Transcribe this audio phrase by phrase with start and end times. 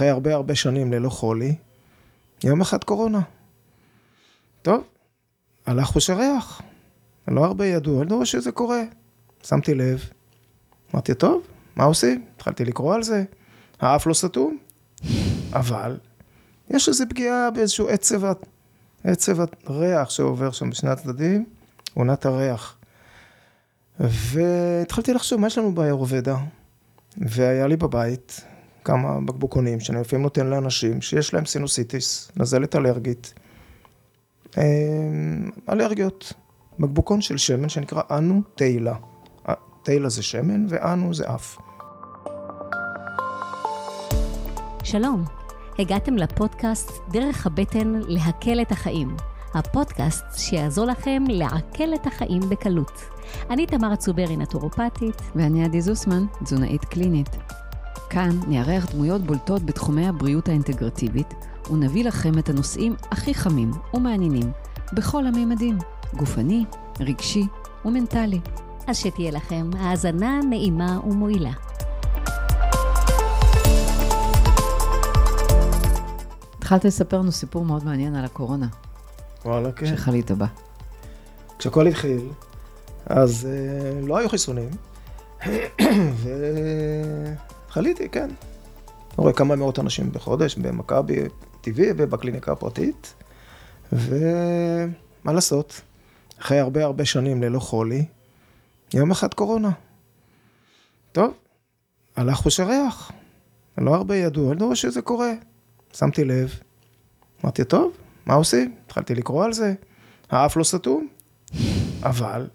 [0.00, 1.54] אחרי הרבה הרבה שנים ללא חולי,
[2.44, 3.20] יום אחד קורונה.
[4.62, 4.84] טוב,
[5.66, 6.62] הלך חוש הריח.
[7.28, 8.82] לא הרבה ידעו, ידעו שזה קורה.
[9.42, 10.10] שמתי לב,
[10.94, 11.42] אמרתי, טוב,
[11.76, 12.24] מה עושים?
[12.36, 13.24] התחלתי לקרוא על זה,
[13.80, 14.58] האף לא סתום,
[15.52, 15.98] אבל
[16.70, 18.32] יש איזו פגיעה באיזשהו עצב,
[19.04, 19.36] עצב
[19.66, 21.44] הריח שעובר שם בשני הצדדים,
[21.94, 22.76] עונת הריח.
[24.00, 26.36] והתחלתי לחשוב, מה יש לנו באיורבדה?
[27.18, 28.44] והיה לי בבית
[28.84, 33.34] כמה בקבוקונים שאני לפעמים נותן לאנשים שיש להם סינוסיטיס, נזלת אלרגית,
[34.58, 36.32] אמ, אלרגיות,
[36.78, 38.94] בקבוקון של שמן שנקרא אנו תהילה.
[39.82, 41.56] תהילה זה שמן ואנו זה אף.
[44.82, 45.24] שלום,
[45.78, 49.16] הגעתם לפודקאסט דרך הבטן להקל את החיים.
[49.54, 52.92] הפודקאסט שיעזור לכם לעכל את החיים בקלות.
[53.50, 55.22] אני תמר צוברי, נטורופטית.
[55.34, 57.28] ואני עדי זוסמן, תזונאית קלינית.
[58.10, 61.34] כאן נארח דמויות בולטות בתחומי הבריאות האינטגרטיבית,
[61.70, 64.52] ונביא לכם את הנושאים הכי חמים ומעניינים,
[64.92, 65.78] בכל הממדים,
[66.14, 66.64] גופני,
[67.00, 67.46] רגשי
[67.84, 68.40] ומנטלי.
[68.86, 71.50] אז שתהיה לכם האזנה נעימה ומועילה.
[76.58, 78.66] התחלת לספר לנו סיפור מאוד מעניין על הקורונה.
[79.44, 79.86] וואלה, כן.
[79.86, 80.46] שחלית בה.
[81.58, 82.20] כשהכל התחיל,
[83.06, 84.70] אז אה, לא היו חיסונים,
[87.70, 88.28] וחליתי, כן.
[88.28, 91.20] אני רואה כמה מאות אנשים בחודש במכבי
[91.60, 93.14] טבעי ובקליניקה הפרטית,
[93.92, 95.80] ומה לעשות,
[96.40, 98.04] אחרי הרבה הרבה שנים ללא חולי,
[98.94, 99.70] יום אחד קורונה.
[101.12, 101.34] טוב,
[102.16, 103.12] הלך חוש הריח.
[103.78, 105.32] לא הרבה ידעו, ידעו שזה קורה.
[105.92, 106.60] שמתי לב,
[107.44, 107.92] אמרתי, טוב,
[108.26, 108.74] מה עושים?
[108.86, 109.74] התחלתי לקרוא על זה,
[110.30, 111.08] האף לא סתום,
[112.02, 112.48] אבל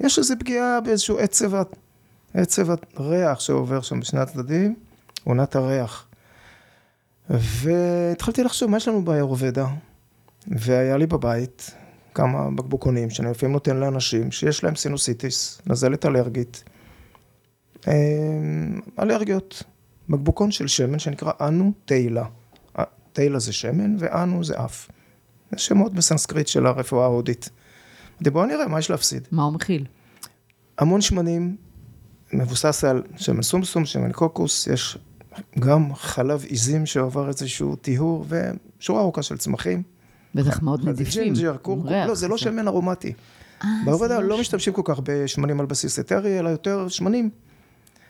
[0.00, 1.62] יש איזו פגיעה באיזשהו עצב,
[2.34, 4.74] עצב הריח שעובר שם בשני הצדדים,
[5.24, 6.06] עונת הריח.
[7.30, 9.66] והתחלתי לחשוב, מה יש לנו באיורבדה?
[10.48, 11.74] והיה לי בבית
[12.14, 16.64] כמה בקבוקונים שאני לפעמים נותן לאנשים שיש להם סינוסיטיס, נזלת אלרגית,
[17.88, 19.62] אמ, אלרגיות,
[20.08, 22.24] בקבוקון של שמן שנקרא אנו טאילה.
[23.12, 24.88] טאילה זה שמן ואנו זה אף.
[25.50, 27.50] זה שמות בסנסקריט של הרפואה ההודית.
[28.12, 29.28] אמרתי, בואו נראה, מה יש להפסיד?
[29.32, 29.86] מה הוא מכיל?
[30.78, 31.56] המון שמנים,
[32.32, 34.98] מבוסס על שמן סומסום, שמן קוקוס, יש
[35.58, 39.82] גם חלב עיזים שעבר איזשהו טיהור, ושורה ארוכה של צמחים.
[40.34, 41.22] בטח מאוד נדיפים.
[41.22, 43.12] ג'ינג'ר, קורקום, לא, זה לא שמן ארומטי.
[43.64, 47.30] אה, בעבודה לא משתמשים כל כך בשמנים על בסיס אתרי, אלא יותר שמנים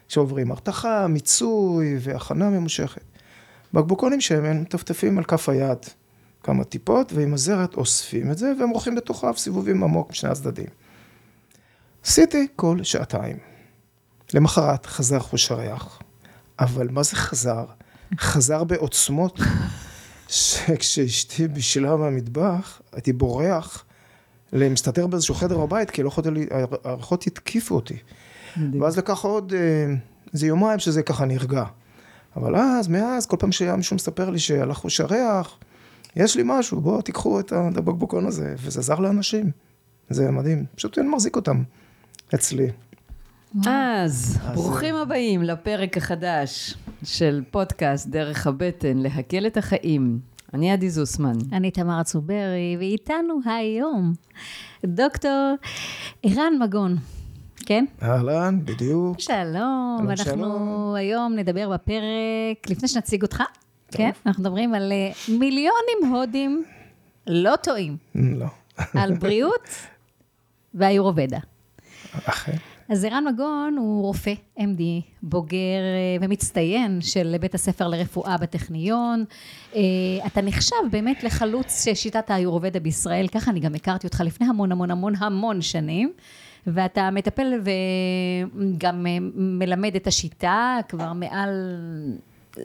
[0.08, 3.02] שעוברים הרתחה, מיצוי והכנה ממושכת.
[3.75, 5.78] בקבוקונים שמן מטפטפים על כף היד
[6.42, 10.66] כמה טיפות, ועם הזרת אוספים את זה, והם רוחים בתוכיו סיבובים עמוק משני הצדדים.
[12.04, 13.50] עשיתי כל שעתיים.
[14.35, 15.99] למחרת חזר חוש הריח,
[16.59, 17.65] אבל מה זה חזר?
[18.19, 19.41] חזר בעוצמות
[20.29, 23.85] שכשאשתי בישלה מהמטבח, הייתי בורח
[24.53, 26.47] להסתתר באיזשהו חדר בבית, כי לא יכולתי,
[26.85, 27.97] הריחות התקיפו אותי.
[28.81, 29.53] ואז לקח עוד
[30.35, 31.65] איזה יומיים שזה ככה נרגע.
[32.37, 35.59] אבל אז, מאז, כל פעם שהיה מישהו מספר לי שהלך חוש הריח,
[36.17, 39.51] יש לי משהו, בואו תיקחו את הבקבוקון הזה, וזה עזר לאנשים.
[40.11, 41.62] זה מדהים, פשוט אני מחזיק אותם
[42.35, 42.71] אצלי.
[43.66, 46.75] אז, ברוכים הבאים לפרק החדש
[47.05, 50.19] של פודקאסט דרך הבטן, להקל את החיים.
[50.55, 51.33] אני עדי זוסמן.
[51.53, 54.12] אני תמר צוברי, ואיתנו היום
[54.84, 55.55] דוקטור
[56.22, 56.97] ערן מגון.
[57.66, 57.84] כן?
[58.03, 59.21] אהלן, בדיוק.
[59.21, 60.94] שלום, ואנחנו שלום.
[60.94, 63.97] היום נדבר בפרק, לפני שנציג אותך, טוב.
[63.97, 64.11] כן?
[64.27, 66.65] אנחנו מדברים על אה, מיליונים הודים
[67.27, 67.97] לא טועים.
[68.15, 68.47] לא.
[68.94, 69.69] על בריאות
[70.75, 71.38] והיורובדה.
[72.25, 72.56] אכן.
[72.91, 74.83] אז ערן מגון הוא רופא, MD,
[75.23, 79.25] בוגר אה, ומצטיין של בית הספר לרפואה בטכניון.
[79.75, 79.81] אה,
[80.27, 84.91] אתה נחשב באמת לחלוץ שיטת האיורובדה בישראל, ככה אני גם הכרתי אותך לפני המון המון
[84.91, 86.12] המון המון שנים.
[86.67, 91.77] ואתה מטפל וגם אה, מלמד את השיטה כבר מעל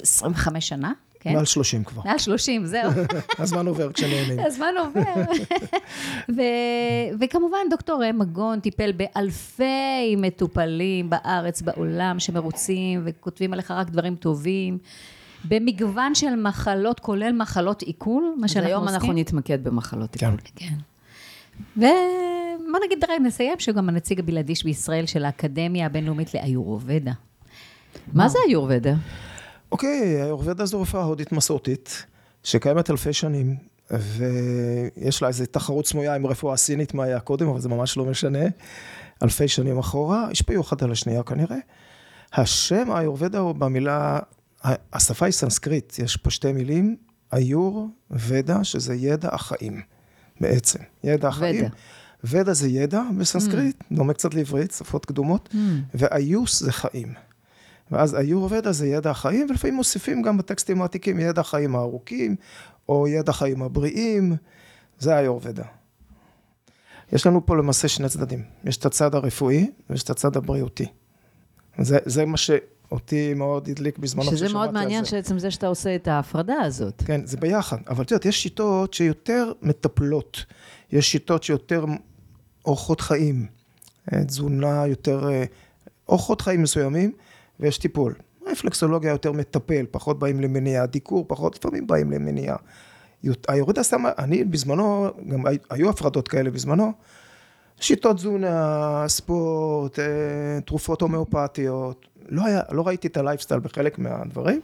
[0.02, 0.92] 25 שנה.
[1.26, 1.34] כן?
[1.34, 2.02] מעל 30 כבר.
[2.06, 2.92] מעל 30, זהו.
[3.40, 4.40] הזמן עובר כשנהנים.
[4.40, 5.32] הזמן עובר.
[6.36, 14.78] ו- וכמובן, דוקטור מגון טיפל באלפי מטופלים בארץ, בעולם, שמרוצים וכותבים עליך רק דברים טובים.
[15.48, 18.84] במגוון של מחלות, כולל מחלות עיכול, מה שאנחנו עושים.
[18.84, 20.38] אז היום אנחנו נתמקד במחלות עיכול.
[20.56, 20.74] כן.
[21.78, 27.12] ובוא נגיד, רגע, נסיים שגם הנציג הבלעדי בישראל של האקדמיה הבינלאומית לאיורובדה.
[28.14, 28.94] מה זה איורובדה?
[29.72, 32.06] אוקיי, האיורובדה זו רפואה הודית מסורתית,
[32.44, 33.56] שקיימת אלפי שנים,
[33.92, 38.06] ויש לה איזו תחרות סמויה עם רפואה סינית, מה היה קודם, אבל זה ממש לא
[38.06, 38.46] משנה.
[39.24, 41.58] אלפי שנים אחורה, השפיעו אחת על השנייה כנראה.
[42.34, 44.20] השם האיורבדה הוא במילה
[44.94, 46.96] השפה היא סנסקריט, יש פה שתי מילים,
[47.34, 49.82] איור, ודה, שזה ידע החיים,
[50.42, 50.80] בעצם.
[51.04, 51.66] ידע החיים.
[51.66, 51.70] ודה.
[52.24, 53.96] ודה זה ידע בסנסקריט, mm.
[53.96, 55.58] דומה קצת לעברית, שפות קדומות, mm.
[55.94, 57.14] ואיוס זה חיים.
[57.92, 62.36] ואז איור ודה זה ידע החיים, ולפעמים מוסיפים גם בטקסטים העתיקים ידע החיים הארוכים,
[62.90, 64.36] או ידע החיים הבריאים,
[65.00, 65.64] זה איור ודה.
[67.14, 70.86] יש לנו פה למעשה שני צדדים, יש את הצד הרפואי ויש את הצד הבריאותי.
[71.80, 76.08] זה, זה מה שאותי מאוד הדליק בזמנו שזה מאוד מעניין שעצם זה שאתה עושה את
[76.08, 77.04] ההפרדה הזאת.
[77.06, 80.46] כן, זה ביחד, אבל את יודעת, יש שיטות שיותר מטפלות,
[80.92, 81.86] יש שיטות שיותר
[82.66, 83.46] אורחות חיים,
[84.14, 85.44] אה, תזונה יותר, אה,
[86.10, 87.12] אורחות חיים מסוימים,
[87.60, 88.14] ויש טיפול.
[88.48, 92.56] רפלקסולוגיה יותר מטפל, פחות באים למניעה, דיקור, פחות, לפעמים באים למניעה.
[93.48, 96.92] היורד הסתם, אני בזמנו, גם היו הפרדות כאלה בזמנו,
[97.80, 100.06] שיטות תזונה, ספורט, אה,
[100.66, 104.62] תרופות הומאופתיות, לא, היה, לא ראיתי את הלייפסטייל בחלק מהדברים,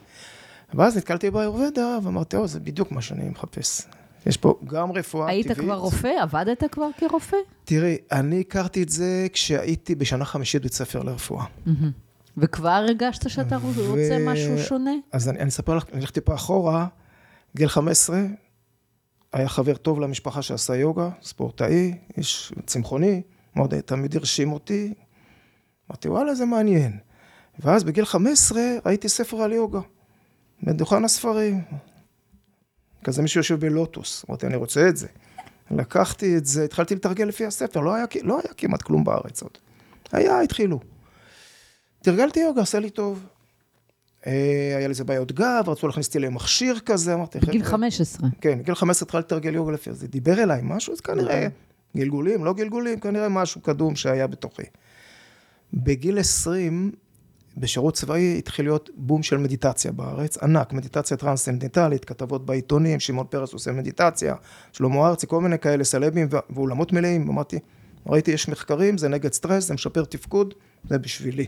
[0.73, 3.81] ואז נתקלתי באיורבדה ואמרתי, או, זה בדיוק מה שאני מחפש.
[4.25, 5.59] יש פה גם רפואה היית טבעית.
[5.59, 6.07] היית כבר רופא?
[6.21, 7.37] עבדת כבר כרופא?
[7.63, 11.45] תראי, אני הכרתי את זה כשהייתי בשנה חמישית בית ספר לרפואה.
[12.37, 13.89] וכבר הרגשת שאתה ו...
[13.89, 14.91] רוצה משהו שונה?
[15.11, 16.87] אז אני, אני אספר לך, אני אלך טיפה אחורה,
[17.55, 18.21] גיל 15,
[19.33, 23.21] היה חבר טוב למשפחה שעשה יוגה, ספורטאי, איש צמחוני,
[23.55, 24.93] מאוד תמיד הרשים אותי.
[25.89, 26.97] אמרתי, וואלה, זה מעניין.
[27.59, 29.79] ואז בגיל 15 ראיתי ספר על יוגה,
[30.63, 31.61] בדוכן הספרים.
[33.03, 35.07] כזה מישהו יושב בלוטוס, אמרתי, אני רוצה את זה.
[35.71, 39.57] לקחתי את זה, התחלתי לתרגל לפי הספר, לא היה, לא היה כמעט כלום בארץ עוד.
[40.11, 40.79] היה, התחילו.
[42.01, 43.25] תרגלתי יוגה, עשה לי טוב.
[44.27, 48.29] אה, היה לזה בעיות גב, רצו להכניס אותי למכשיר כזה, אמרתי, בגיל 15.
[48.41, 50.07] כן, בגיל 15 התחלתי לתרגל יוגה לפי זה.
[50.07, 51.47] דיבר אליי משהו, אז כנראה.
[51.97, 54.63] גלגולים, לא גלגולים, כנראה משהו קדום שהיה בתוכי.
[55.73, 56.91] בגיל 20,
[57.57, 63.53] בשירות צבאי התחיל להיות בום של מדיטציה בארץ, ענק, מדיטציה טרנסצנדנטלית, כתבות בעיתונים, שמעון פרס
[63.53, 64.35] עושה מדיטציה,
[64.71, 67.59] שלמה ארצי, כל מיני כאלה סלבים ואולמות מלאים, אמרתי,
[68.07, 70.53] ראיתי, יש מחקרים, זה נגד סטרס, זה משפר תפקוד,
[70.89, 71.45] זה בשבילי.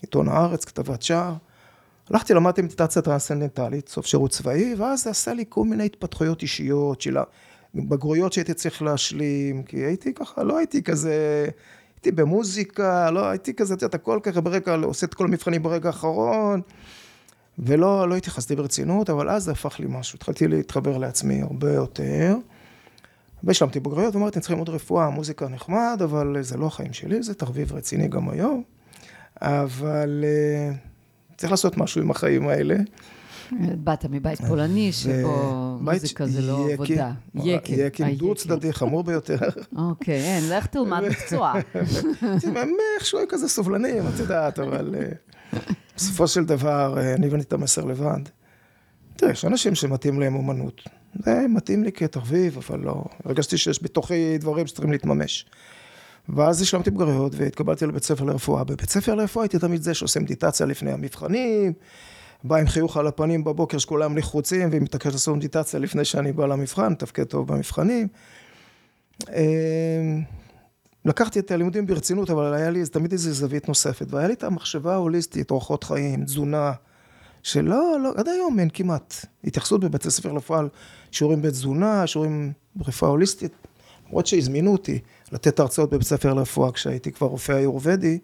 [0.00, 1.34] עיתון הארץ, כתבת שער.
[2.10, 7.00] הלכתי, למדתי מדיטציה טרנסצנדנטלית, סוף שירות צבאי, ואז זה עשה לי כל מיני התפתחויות אישיות
[7.00, 7.16] של
[7.74, 11.46] בגרויות שהייתי צריך להשלים, כי הייתי ככה, לא הייתי כזה,
[11.96, 15.88] הייתי במוזיקה, לא הייתי כזה, את יודעת, הכל ככה ברגע, עושה את כל המבחנים ברגע
[15.88, 16.60] האחרון,
[17.58, 22.36] ולא לא התייחסתי ברצינות, אבל אז זה הפך לי משהו, התחלתי להתחבר לעצמי הרבה יותר.
[23.44, 27.72] והשלמתי בגרויות, ואמרתי, צריכים עוד רפואה, מוזיקה נחמד, אבל זה לא החיים שלי, זה תחביב
[27.72, 28.62] רציני גם היום.
[29.42, 30.24] אבל...
[30.24, 30.88] Uh,
[31.38, 32.76] צריך לעשות משהו עם החיים האלה.
[33.52, 37.12] באת מבית פולני, שבו מוזיקה זה לא עבודה.
[37.34, 37.74] יקם.
[37.76, 39.38] יקם דו צדדי, חמור ביותר.
[39.76, 41.52] אוקיי, אין, לך תלמד מקצוע.
[42.56, 45.58] הם איכשהו היו כזה סובלנים, את יודעת, אבל אה,
[45.96, 48.20] בסופו של דבר, אה, אני הבנתי את המסר לבד.
[49.16, 50.82] תראה, יש אנשים שמתאים להם אומנות.
[51.14, 53.04] זה מתאים לי כתחביב, אבל לא...
[53.24, 55.46] הרגשתי שיש בתוכי דברים שצריכים להתממש.
[56.28, 58.64] ואז השלמתי בגרויות והתקבלתי לבית ספר לרפואה.
[58.64, 61.72] בבית ספר לרפואה הייתי תמיד זה שעושה מדיטציה לפני המבחנים,
[62.44, 66.94] בא עם חיוך על הפנים בבוקר שכולם לחוצים ומתעקש לעשות מדיטציה לפני שאני בא למבחן,
[66.94, 68.08] תפקד טוב במבחנים.
[69.28, 70.22] אמ,
[71.04, 74.92] לקחתי את הלימודים ברצינות, אבל היה לי תמיד איזו זווית נוספת, והיה לי את המחשבה
[74.92, 76.72] ההוליסטית, אורחות חיים, תזונה,
[77.42, 79.14] שלא, לא, עד היום אין כמעט
[79.44, 80.60] התייחסות בבית ספר לרפואה
[81.10, 83.52] שיעורים בתזונה, שיעורים ברפואה הוליסטית,
[84.08, 84.98] למרות שהזמינו אותי.
[85.32, 88.18] לתת הרצאות בבית ספר לרפואה כשהייתי כבר רופא איורבדי.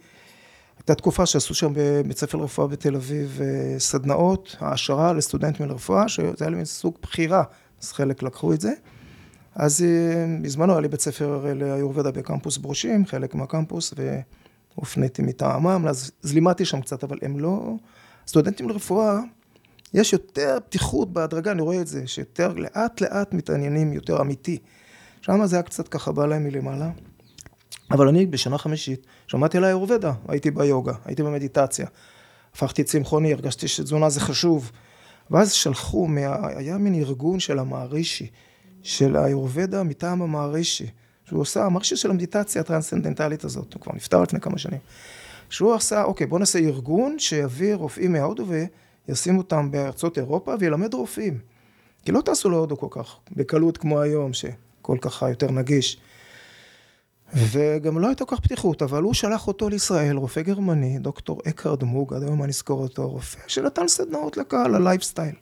[0.79, 6.33] הייתה תקופה שעשו שם בבית ספר לרפואה בתל אביב אה, סדנאות, העשרה לסטודנטים לרפואה, שזה
[6.41, 7.43] היה לי סוג בחירה,
[7.83, 8.73] אז חלק לקחו את זה.
[9.55, 13.95] אז אה, בזמנו היה לי בית ספר לאיורבדה בקמפוס ברושים, חלק מהקמפוס,
[14.77, 17.75] והופניתי מטעמם, אז לימדתי שם קצת, אבל הם לא...
[18.27, 19.19] סטודנטים לרפואה,
[19.95, 24.59] יש יותר פתיחות בהדרגה, אני רואה את זה, שיותר לאט לאט מתעניינים יותר אמיתי.
[25.25, 26.91] שם זה היה קצת ככה בא להם מלמעלה.
[27.91, 31.87] אבל אני בשנה חמישית שמעתי על האיורבדה, הייתי ביוגה, הייתי במדיטציה.
[32.55, 34.71] הפכתי צמחוני, הרגשתי שתזונה זה חשוב.
[35.31, 36.49] ואז שלחו, מה...
[36.57, 38.27] היה מין ארגון של המערישי,
[38.83, 40.87] של האיורבדה מטעם המערישי,
[41.25, 44.81] שהוא עושה, המערישי של המדיטציה הטרנסצנדנטלית הזאת, הוא כבר נפטר לפני כמה שנים.
[45.51, 48.47] שהוא עשה, אוקיי, בוא נעשה ארגון שיביא רופאים מהודו
[49.09, 51.39] וישים אותם בארצות אירופה וילמד רופאים.
[52.05, 54.45] כי לא טסו להודו כל כך, בקלות כמו היום, ש...
[54.85, 55.97] הכל ככה יותר נגיש.
[57.35, 61.85] וגם לא הייתה כל כך פתיחות, אבל הוא שלח אותו לישראל, רופא גרמני, דוקטור אקארד
[61.85, 65.35] מוג, עד היום אני אזכור אותו, רופא, שנתן סדנאות לקהל, הלייפסטייל.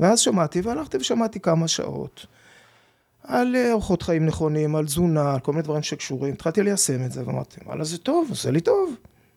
[0.00, 2.26] ואז שמעתי, והלכתי ושמעתי כמה שעות.
[3.22, 6.32] על אה, אורחות חיים נכונים, על תזונה, על כל מיני דברים שקשורים.
[6.32, 8.94] התחלתי ליישם את זה, ואמרתי, וואלה, זה טוב, עושה לי טוב.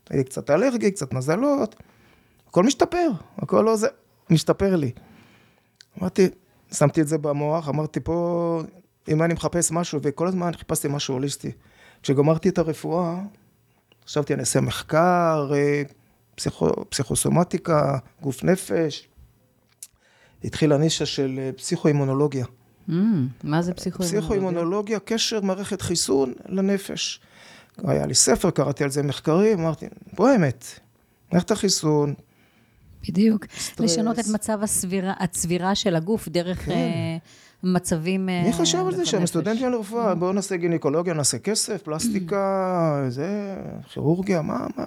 [0.10, 1.76] היה לי קצת אלרגי, קצת נזלות.
[2.48, 3.88] הכל משתפר, הכל לא זה,
[4.30, 4.92] משתפר לי.
[6.00, 6.30] אמרתי,
[6.74, 8.62] שמתי את זה במוח, אמרתי פה,
[9.08, 11.52] אם אני מחפש משהו, וכל הזמן חיפשתי משהו הוליסטי.
[12.04, 13.20] כשגמרתי את הרפואה,
[14.06, 15.82] חשבתי, אני אעשה מחקר, אה,
[16.36, 19.08] פסיכו, פסיכוסומטיקה, גוף נפש.
[20.44, 22.46] התחילה נישה של אה, פסיכואימונולוגיה.
[22.90, 22.92] Mm,
[23.44, 24.22] מה זה פסיכואימונולוגיה?
[24.22, 27.20] פסיכואימונולוגיה, קשר מערכת חיסון לנפש.
[27.84, 30.66] היה לי ספר, קראתי על זה מחקרים, אמרתי, בוא האמת,
[31.32, 32.14] מערכת החיסון,
[33.08, 33.46] בדיוק.
[33.58, 33.92] סטרס.
[33.92, 36.72] לשנות את מצב הסבירה, הצבירה של הגוף דרך כן.
[36.72, 37.18] אה,
[37.64, 38.26] מצבים...
[38.26, 39.06] מי אה, חשב על זה.
[39.06, 39.26] שם?
[39.26, 43.56] סטודנטים לרפואה, בואו נעשה גינקולוגיה, נעשה כסף, פלסטיקה, זה,
[43.94, 44.86] כירורגיה, מה, מה?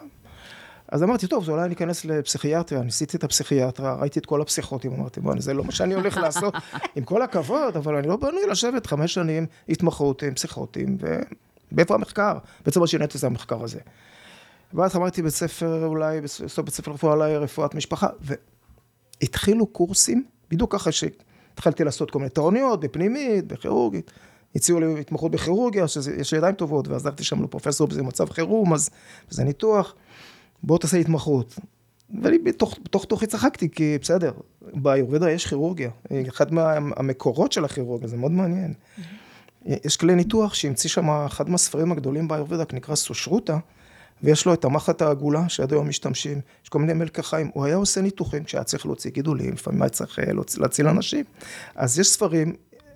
[0.93, 5.21] אז אמרתי, טוב, אולי אני אכנס לפסיכיאטריה, ניסיתי את הפסיכיאטריה, ראיתי את כל הפסיכוטים, אמרתי,
[5.21, 6.55] בוא, זה לא מה שאני הולך לעשות,
[6.97, 10.97] עם כל הכבוד, אבל אני לא בנוי לשבת חמש שנים התמחות עם פסיכוטים,
[11.73, 12.38] ואיפה המחקר?
[12.64, 13.81] בעצם מה שיניתי זה המחקר הזה.
[14.75, 18.09] ואז אמרתי בית ספר, אולי, בסוף בית ספר רפואה, אולי רפואת משפחה,
[19.21, 20.93] והתחילו קורסים, בדיוק ככה
[21.53, 24.11] שהתחלתי לעשות כל מיני תורניות, בפנימית, בכירורגית.
[24.57, 28.91] הציעו לי התמחות בכירורגיה, שיש ידיים טובות, ועזרתי שם לפרופסור בזה מצב חירום, אז
[29.31, 29.95] זה ניתוח.
[30.63, 31.59] בוא תעשה התמחות.
[32.23, 32.79] ואני בתוך,
[33.09, 34.33] תוכי צחקתי, כי בסדר,
[34.75, 35.91] באיורבדה יש כירורגיה.
[36.29, 38.75] אחד מהמקורות של הכירורגיה, זה מאוד מעניין.
[39.65, 43.59] יש כלי ניתוח שהמציא שם אחד מהספרים הגדולים באיורבדה, נקרא סושרוטה,
[44.23, 48.00] ויש לו את המחט העגולה שעד היום משתמשים, יש כל מיני מלקחיים, הוא היה עושה
[48.00, 50.25] ניתוחים כשהיה צריך להוציא גידולים, לפעמים היה צריך אה,
[50.59, 51.25] להציל אנשים.
[51.75, 52.55] אז יש ספרים,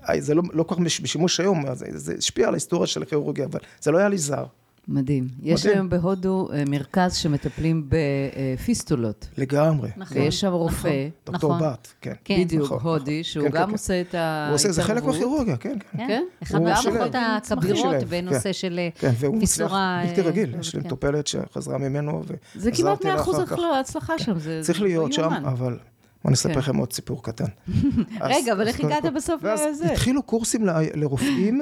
[0.08, 3.02] אה, זה לא, לא כל כך בש- בשימוש היום, זה, זה השפיע על ההיסטוריה של
[3.02, 4.44] הכירורגיה, אבל זה לא היה לי זר.
[4.88, 5.28] מדהים.
[5.42, 5.78] יש מדהים.
[5.78, 9.28] היום בהודו אה, מרכז שמטפלים בפיסטולות.
[9.38, 9.90] לגמרי.
[9.96, 10.18] נכון.
[10.18, 11.68] ויש שם רופא, דוקטור נכון.
[11.68, 12.12] בת, כן.
[12.24, 12.40] כן.
[12.40, 13.22] בדיוק, נכון, הודי, נכון.
[13.22, 13.72] שהוא כן, כן, גם כן.
[13.72, 14.48] עושה את ההתערבות.
[14.48, 15.98] הוא עושה, זה חלק מהכירורגיה, כן, כן.
[15.98, 16.22] כן, כן?
[16.42, 17.58] אחד מהמערכות שילב.
[17.58, 18.52] הכבירות בנושא כן.
[18.52, 20.02] של כן, והוא מצליח פיסורה...
[20.06, 20.86] בלתי אה, רגיל, יש לי כן.
[20.86, 22.22] מטופלת שחזרה ממנו,
[22.54, 23.62] זה כמעט ועזרתי לה 100% אחר כך.
[23.80, 25.32] הצלחה שם, זה צריך להיות שם.
[25.32, 25.78] אבל
[26.24, 26.58] בוא נספר כן.
[26.58, 27.44] לכם עוד סיפור קטן.
[28.20, 29.92] רגע, אבל איך הגעת בסוף לזה?
[29.92, 31.60] התחילו קורסים לרופאים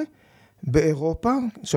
[0.67, 1.33] באירופה,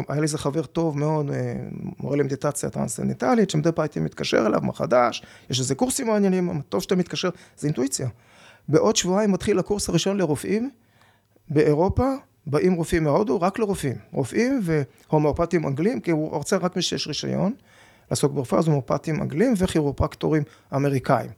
[0.08, 1.54] היה לי איזה חבר טוב מאוד, אה,
[2.00, 6.82] מורה למדיטציה טרנסצנדנטלית, שמדי פעם הייתי מתקשר אליו, מה חדש, יש איזה קורסים מעניינים, טוב
[6.82, 8.08] שאתה מתקשר, זה אינטואיציה.
[8.68, 10.70] בעוד שבועיים מתחיל הקורס הראשון לרופאים
[11.50, 12.14] באירופה,
[12.48, 13.96] באים רופאים מהודו, רק לרופאים.
[14.12, 17.54] רופאים והומאופטים אנגלים, כי הוא רוצה רק מי שיש רישיון
[18.10, 20.44] לעסוק ברפואה, אז הומאופטים אנגלים וכירופרקטורים
[20.76, 21.30] אמריקאים.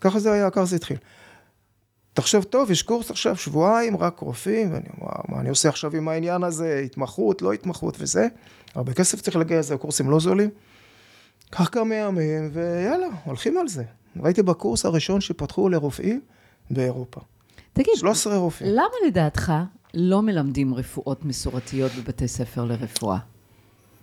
[0.00, 0.96] ככה זה היה, ככה זה התחיל.
[2.16, 6.08] תחשוב טוב, יש קורס עכשיו שבועיים, רק רופאים, ואני אומר, מה אני עושה עכשיו עם
[6.08, 8.28] העניין הזה, התמחות, לא התמחות וזה,
[8.74, 10.50] הרבה כסף צריך לגייס, זה קורסים לא זולים.
[11.50, 13.84] קח כמה ימים, ויאללה, הולכים על זה.
[14.22, 16.20] ראיתי בקורס הראשון שפתחו לרופאים
[16.70, 17.20] באירופה.
[17.72, 18.70] תגיד, 13 רופאים.
[18.72, 19.52] למה לדעתך
[19.94, 23.18] לא מלמדים רפואות מסורתיות בבתי ספר לרפואה?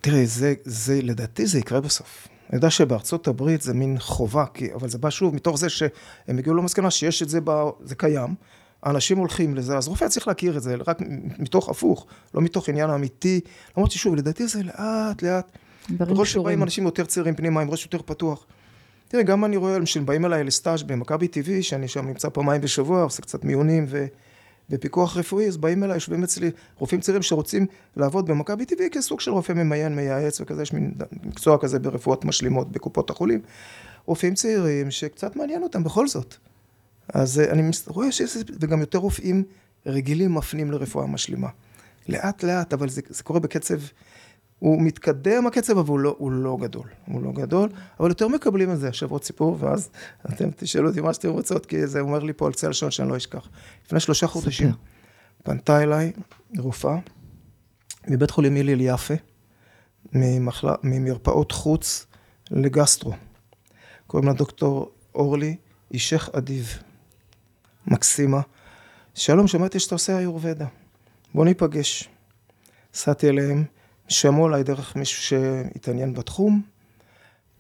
[0.01, 2.27] תראי, זה, זה, לדעתי זה יקרה בסוף.
[2.53, 6.38] אני יודע שבארצות הברית זה מין חובה, כי, אבל זה בא שוב מתוך זה שהם
[6.38, 7.51] הגיעו למסקנה שיש את זה, ב,
[7.83, 8.36] זה קיים,
[8.83, 10.98] האנשים הולכים לזה, אז רופא צריך להכיר את זה, רק
[11.39, 13.39] מתוך הפוך, לא מתוך עניין אמיתי,
[13.77, 15.57] למרות ששוב, לדעתי זה לאט לאט,
[16.00, 16.25] ככל.
[16.25, 18.45] שבאים אנשים יותר צעירים פנימה, עם ראש יותר פתוח.
[19.07, 23.03] תראה, גם אני רואה שהם באים אליי לסטאז' במכבי TV, שאני שם נמצא פעמיים בשבוע,
[23.03, 24.05] עושה קצת מיונים ו...
[24.70, 27.65] ופיקוח רפואי, אז באים אליי, יושבים אצלי רופאים צעירים שרוצים
[27.98, 30.93] לעבוד במכבי TV כסוג של רופא ממיין, מייעץ וכזה, יש מין
[31.24, 33.41] מקצוע כזה ברפואות משלימות בקופות החולים.
[34.05, 36.36] רופאים צעירים שקצת מעניין אותם בכל זאת.
[37.13, 39.43] אז אה, אני רואה שיש, וגם יותר רופאים
[39.86, 41.48] רגילים מפנים לרפואה משלימה.
[42.10, 43.79] לאט לאט, אבל זה, זה קורה בקצב,
[44.63, 46.88] הוא מתקדם הקצב, אבל הוא לא, הוא לא גדול.
[47.05, 48.88] הוא לא גדול, אבל יותר מקבלים את זה.
[48.88, 49.89] עכשיו עוד סיפור, ואז
[50.25, 53.10] אתם תשאלו אותי מה שאתם רוצות, כי זה אומר לי פה על צל לשון שאני
[53.10, 53.50] לא אשכח.
[53.86, 54.72] לפני שלושה חודשים
[55.43, 56.12] פנתה אליי
[56.58, 56.98] רופאה
[58.08, 59.13] מבית חולים הלל יפה,
[60.13, 62.05] ממחלה, ממרפאות חוץ
[62.51, 63.13] לגסטרו.
[64.08, 65.55] קוראים לה דוקטור אורלי
[65.91, 66.77] אישך אדיב,
[67.88, 68.41] מקסימה.
[69.13, 70.67] שלום, שמעתי שאתה עושה איורבדה.
[71.34, 72.10] בוא ניפגש.
[72.93, 73.63] נסעתי אליהם,
[74.07, 76.62] שמעו עליי דרך מישהו שהתעניין בתחום,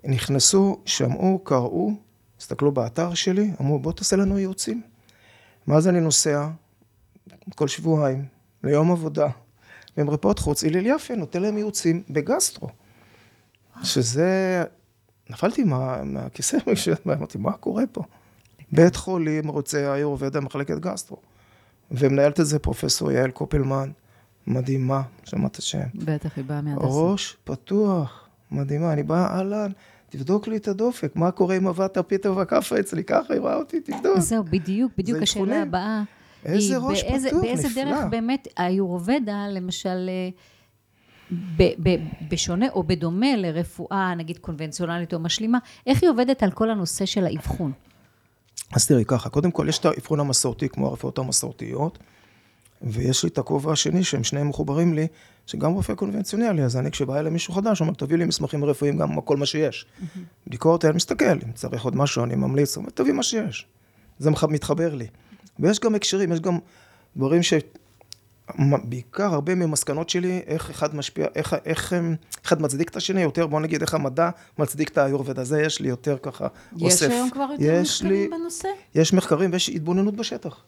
[0.03, 1.91] נכנסו, שמעו, קראו,
[2.39, 4.81] הסתכלו באתר שלי, אמרו בוא תעשה לנו ייעוצים.
[5.67, 6.47] מאז אני נוסע
[7.55, 8.25] כל שבועיים
[8.63, 9.27] ליום עבודה
[9.97, 12.69] במרפאות חוץ, הלל יפה נותן להם ייעוצים בגסטרו.
[13.83, 14.63] שזה,
[15.29, 16.57] נפלתי מה, מהכיסא,
[17.05, 18.03] אמרתי, מה קורה פה?
[18.71, 21.17] בית חולים רוצה איורבדה מחלקת גסטרו.
[21.91, 23.91] ומנהלת את זה פרופסור יעל קופלמן,
[24.47, 25.79] מדהימה, שמעת השם.
[25.95, 26.85] בטח, היא באה מהדסה.
[26.87, 29.71] ראש פתוח, מדהימה, אני בא, אהלן,
[30.09, 33.81] תבדוק לי את הדופק, מה קורה עם אבטה פיתה וכאפה אצלי, ככה היא רואה אותי,
[33.81, 34.19] תבדוק.
[34.19, 35.61] זהו, בדיוק, בדיוק זה השאלה.
[35.61, 36.03] הבאה.
[36.45, 37.83] איזה ראש באיזה, פתוח, באיזה נפלא.
[37.83, 40.29] דרך באמת האיורובדה, למשל, אה,
[41.57, 45.57] ב- ב- בשונה או בדומה לרפואה, נגיד קונבנציונלית או משלימה,
[45.87, 47.71] איך היא עובדת על כל הנושא של האבחון?
[48.73, 51.99] אז תראי ככה, קודם כל יש את האבחון המסורתי כמו הרפואות המסורתיות,
[52.83, 55.07] ויש לי את הכובע השני שהם שניהם מחוברים לי,
[55.45, 59.21] שגם רופא קונבנציונלי, אז אני כשבא אליי מישהו חדש, אומר, תביא לי מסמכים רפואיים, גם
[59.21, 59.85] כל מה שיש.
[60.47, 63.67] ביקורת, אני מסתכל, אם צריך עוד משהו, אני ממליץ, אומר, תביא מה שיש.
[64.19, 65.07] זה מתחבר לי.
[65.59, 66.57] ויש גם הקשרים, יש גם
[67.15, 67.53] דברים ש...
[68.83, 71.93] בעיקר הרבה ממסקנות שלי, איך אחד משפיע, איך, איך
[72.45, 75.89] אחד מצדיק את השני יותר, בוא נגיד איך המדע מצדיק את האיורבד הזה, יש לי
[75.89, 77.05] יותר ככה יש אוסף.
[77.05, 78.67] יש היום כבר יותר מחקרים לי, בנושא?
[78.95, 80.63] יש מחקרים ויש התבוננות בשטח.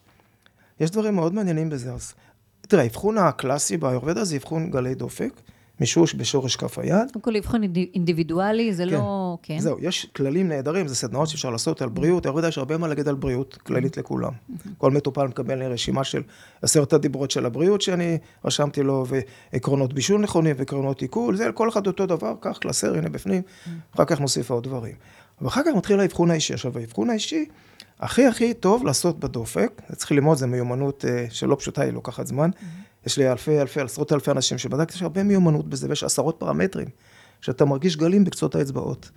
[0.80, 2.14] יש דברים מאוד מעניינים בזה, אז
[2.60, 5.40] תראה, האבחון הקלאסי באיורבדה זה אבחון גלי דופק.
[5.80, 7.10] מישוש בשורש כף היד.
[7.12, 7.62] קודם כל אבחון
[7.94, 8.90] אינדיבידואלי, זה כן.
[8.90, 9.38] לא...
[9.42, 9.58] כן.
[9.58, 12.88] זהו, יש כללים נהדרים, זה סדנאות שאפשר לעשות על בריאות, אני יודע יש הרבה מה
[12.88, 14.32] להגיד על בריאות כללית לכולם.
[14.78, 16.22] כל מטופל מקבל רשימה של
[16.62, 19.06] עשרת הדיברות של הבריאות שאני רשמתי לו,
[19.52, 23.42] ועקרונות בישול נכונים, ועקרונות עיכול, זה כל אחד אותו דבר, קח קלסר, הנה בפנים,
[23.94, 24.94] אחר כך נוסיף עוד דברים.
[25.40, 26.54] ואחר כך מתחיל האבחון האישי.
[26.54, 27.44] עכשיו, האבחון האישי,
[28.00, 32.50] הכי הכי טוב לעשות בדופק, צריך ללמוד, זו מיומנות אה, שלא פשוטה, היא לוקחת זמן.
[33.06, 36.88] יש לי אלפי, אלפי, עשרות אלפי אנשים שבדקתי, יש הרבה מיומנות בזה, ויש עשרות פרמטרים,
[37.40, 39.10] שאתה מרגיש גלים בקצות האצבעות,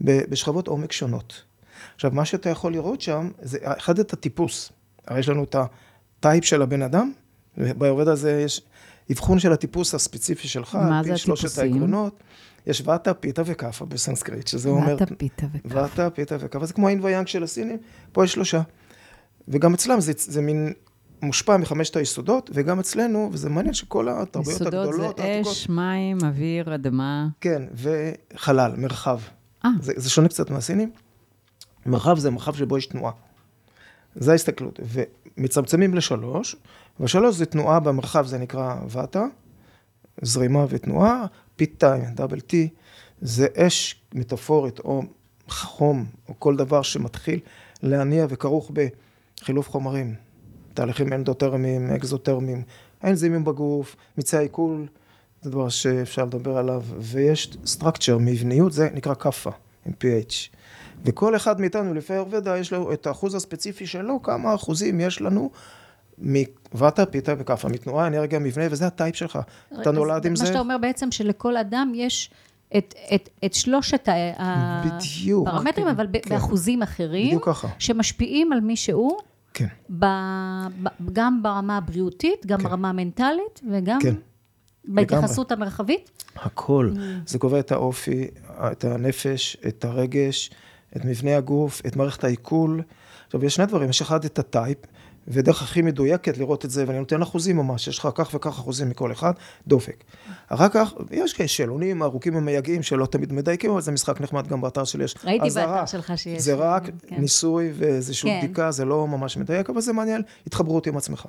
[0.00, 1.42] בשכבות עומק שונות.
[1.94, 4.72] עכשיו, מה שאתה יכול לראות שם, זה אחד את הטיפוס.
[5.06, 5.56] הרי יש לנו את
[6.18, 7.12] ה type של הבן אדם,
[7.58, 8.62] ובאיורוודה הזה יש
[9.12, 11.16] אבחון של הטיפוס הספציפי שלך, מה זה הטיפוסים?
[11.16, 12.22] שלושת העקרונות.
[12.66, 14.92] יש ואטה, פיתה וכאפה בסנסקריט, שזה אומר...
[14.92, 15.82] ואטה, פיתה וכאפה.
[15.82, 17.78] ואטה, פיתה וכאפה, זה כמו האין ויאנג של הסינים,
[18.12, 18.62] פה יש שלושה.
[19.48, 20.72] וגם אצלם זה, זה מין
[21.22, 24.94] מושפע מחמשת היסודות, וגם אצלנו, וזה מעניין שכל התרבויות הגדולות...
[24.94, 27.28] יסודות זה אש, מים, אוויר, אדמה.
[27.40, 29.18] כן, וחלל, מרחב.
[29.64, 29.70] אה.
[29.80, 30.90] זה, זה שונה קצת מהסינים.
[31.86, 33.12] מרחב זה מרחב שבו יש תנועה.
[34.14, 34.80] זה ההסתכלות.
[35.36, 36.56] ומצמצמים לשלוש,
[37.00, 39.24] ושלוש זה תנועה במרחב, זה נקרא ואטה,
[40.22, 41.26] זרימה ותנועה,
[41.78, 42.68] טיים, דאבל טי,
[43.20, 45.02] זה אש מטאפורית, או
[45.48, 47.40] חום, או כל דבר שמתחיל
[47.82, 48.70] להניע וכרוך
[49.40, 50.14] בחילוף חומרים.
[50.74, 52.62] תהליכים אנדותרמיים, אקזוטרמיים,
[53.02, 54.86] האנזימים בגוף, מיצי העיכול,
[55.42, 59.50] זה דבר שאפשר לדבר עליו, ויש structure, מבניות, זה נקרא כאפה,
[59.86, 60.56] עם pH.
[61.04, 65.50] וכל אחד מאיתנו, לפי האורבדה, יש לו את האחוז הספציפי שלו, כמה אחוזים יש לנו
[66.18, 69.38] מוואטה, פיתה וכאפה, מתנועה, אנרגיה, מבנה, וזה הטייפ שלך.
[69.80, 70.42] אתה נולד עם זה.
[70.42, 72.30] מה שאתה אומר בעצם, שלכל אדם יש
[72.76, 76.30] את, את, את שלושת הפרמטרים, אבל כן.
[76.30, 77.38] באחוזים אחרים.
[77.78, 79.18] שמשפיעים על מי שהוא.
[79.54, 79.66] כן.
[79.98, 80.04] ב,
[80.82, 82.64] ב, גם ברמה הבריאותית, גם כן.
[82.64, 84.14] ברמה המנטלית, וגם כן.
[84.84, 85.66] בהתייחסות לגמרי.
[85.66, 86.10] המרחבית?
[86.36, 86.92] הכל.
[86.94, 86.98] Mm.
[87.26, 88.26] זה קובע את האופי,
[88.72, 90.50] את הנפש, את הרגש,
[90.96, 92.82] את מבנה הגוף, את מערכת העיכול.
[93.26, 94.78] עכשיו, יש שני דברים, יש אחד את הטייפ,
[95.28, 98.88] ודרך הכי מדויקת לראות את זה, ואני נותן אחוזים ממש, יש לך כך וכך אחוזים
[98.88, 99.32] מכל אחד,
[99.66, 100.04] דופק.
[100.48, 104.60] אחר כך, יש כאלה שאלונים ארוכים ומייגעים שלא תמיד מדייקים, אבל זה משחק נחמד, גם
[104.60, 106.42] באתר שלי יש ראיתי באתר שלך שיש.
[106.42, 107.16] זה רק כן.
[107.20, 108.38] ניסוי ואיזושהי כן.
[108.44, 111.26] בדיקה, זה לא ממש מדייק, אבל זה מעניין, התחברות עם עצמך.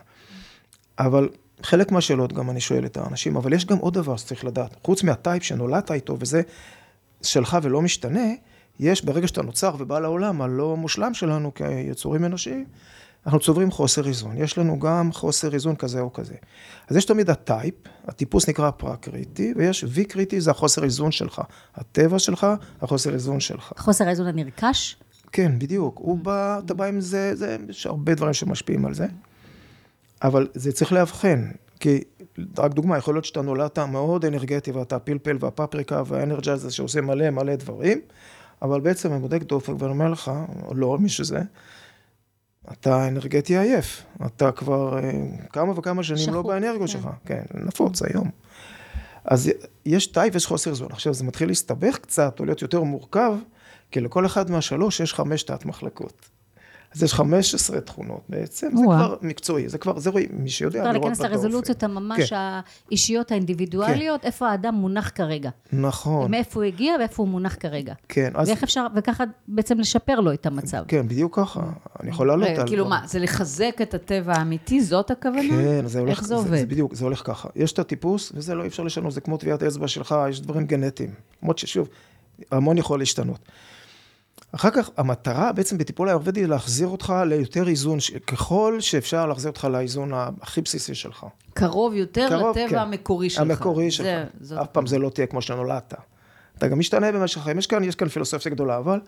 [1.00, 1.30] אבל
[1.64, 5.04] חלק מהשאלות גם אני שואל את האנשים, אבל יש גם עוד דבר שצריך לדעת, חוץ
[5.04, 6.42] מהטייפ שנולדת איתו, וזה
[7.22, 8.28] שלך ולא משתנה,
[8.80, 12.66] יש ברגע שאתה נוצר ובא לעולם הלא מושלם שלנו כיצורים אנושיים,
[13.28, 14.38] אנחנו צוברים חוסר איזון.
[14.38, 16.36] יש לנו גם חוסר איזון כזה או כזה.
[16.88, 17.74] אז יש תמיד ה type,
[18.08, 21.42] הטיפוס נקרא פרקריטי, ויש ויקריטי, זה החוסר איזון שלך.
[21.76, 22.48] הטבע שלך,
[22.82, 23.74] החוסר איזון שלך.
[23.78, 24.96] חוסר האיזון הנרכש?
[25.32, 25.98] כן, בדיוק.
[25.98, 29.08] הוא בא, אתה בא עם זה, זה, יש הרבה דברים שמשפיעים על זה.
[30.24, 32.04] אבל זה צריך לאבחן, כי
[32.58, 37.30] רק דוגמה, יכול להיות שאתה נולדת מאוד אנרגטי ואתה הפלפל והפפריקה וה energizer שעושה מלא
[37.30, 38.02] מלא דברים,
[38.62, 40.32] אבל בעצם אני בודק דופק ואני אומר לך,
[40.76, 41.42] לא, מי שזה,
[42.72, 45.12] אתה אנרגטי עייף, אתה כבר אה,
[45.52, 46.88] כמה וכמה שנים לא שחור, לא באנרגיות כן.
[46.88, 48.30] שלך, כן, נפוץ היום.
[49.26, 49.52] אז
[49.86, 50.88] יש טייפ ויש חוסר איזון.
[50.92, 53.34] עכשיו זה מתחיל להסתבך קצת, או להיות יותר מורכב,
[53.92, 56.30] כי לכל אחד מהשלוש יש חמש תת מחלקות.
[56.95, 60.95] אז יש 15 תכונות בעצם, זה כבר מקצועי, זה כבר, זה רואים, מי שיודע לראות
[60.95, 61.10] בדופן.
[61.10, 62.36] להיכנס לרזולוציות הממש כן.
[62.89, 64.28] האישיות האינדיבידואליות, כן.
[64.28, 65.50] איפה האדם מונח כרגע.
[65.73, 66.32] נכון.
[66.32, 67.93] מאיפה הוא הגיע ואיפה הוא מונח כרגע.
[68.10, 68.47] כן, אז...
[68.47, 70.84] ואיך אפשר, וככה בעצם לשפר לו את המצב.
[70.88, 71.62] כן, בדיוק ככה.
[72.00, 72.67] אני יכול לעלות על...
[72.67, 75.50] כאילו מה, זה לחזק את הטבע האמיתי, זאת הכוונה?
[75.50, 76.10] כן, זה הולך...
[76.10, 76.60] איך זה עובד?
[76.60, 77.50] זה, בדיוק, זה הולך ככה.
[77.56, 81.10] יש את הטיפוס, וזה לא אפשר לשנות, זה כמו טביעת אצבע שלך, יש דברים גנטיים.
[81.41, 81.89] למרות ששוב,
[82.52, 83.39] המון יכול להשתנות.
[84.52, 89.68] אחר כך המטרה בעצם בטיפול האיורבדי היא להחזיר אותך ליותר איזון, ככל שאפשר להחזיר אותך
[89.72, 91.26] לאיזון הכי בסיסי שלך.
[91.54, 92.78] קרוב יותר קרוב, לטבע כן.
[92.78, 93.42] המקורי שלך.
[93.42, 94.08] המקורי שלך.
[94.40, 95.94] זה, אף פעם זה לא תהיה כמו שנולדת.
[96.58, 97.58] אתה גם משתנה במשך החיים.
[97.60, 99.00] יש כאן, יש כאן פילוסופיה גדולה, אבל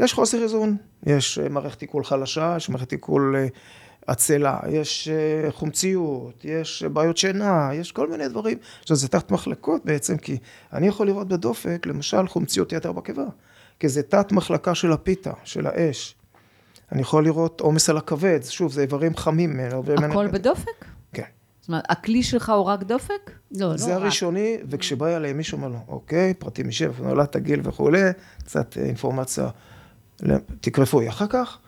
[0.00, 0.76] יש חוסר איזון.
[1.06, 3.46] יש אה, מערכת עיכול חלשה, יש מערכת עיכול אה,
[4.06, 8.58] עצלה, יש אה, חומציות, יש בעיות שינה, יש כל מיני דברים.
[8.80, 10.38] עכשיו זה תחת מחלקות בעצם, כי
[10.72, 13.24] אני יכול לראות בדופק, למשל, חומציות יתר בקיבה.
[13.80, 16.14] כי זה תת מחלקה של הפיתה, של האש.
[16.92, 19.60] אני יכול לראות עומס על הכבד, שוב, זה איברים חמים.
[20.10, 20.84] הכל בדופק?
[21.12, 21.22] כן.
[21.60, 23.30] זאת אומרת, הכלי שלך הוא רק דופק?
[23.50, 28.02] לא, לא זה הראשוני, וכשבא אליי מישהו אומר לו, אוקיי, פרטים אישיים, נולדת גיל וכולי,
[28.38, 29.48] קצת אינפורמציה,
[30.60, 31.08] תיק רפואי.
[31.08, 31.58] אחר כך,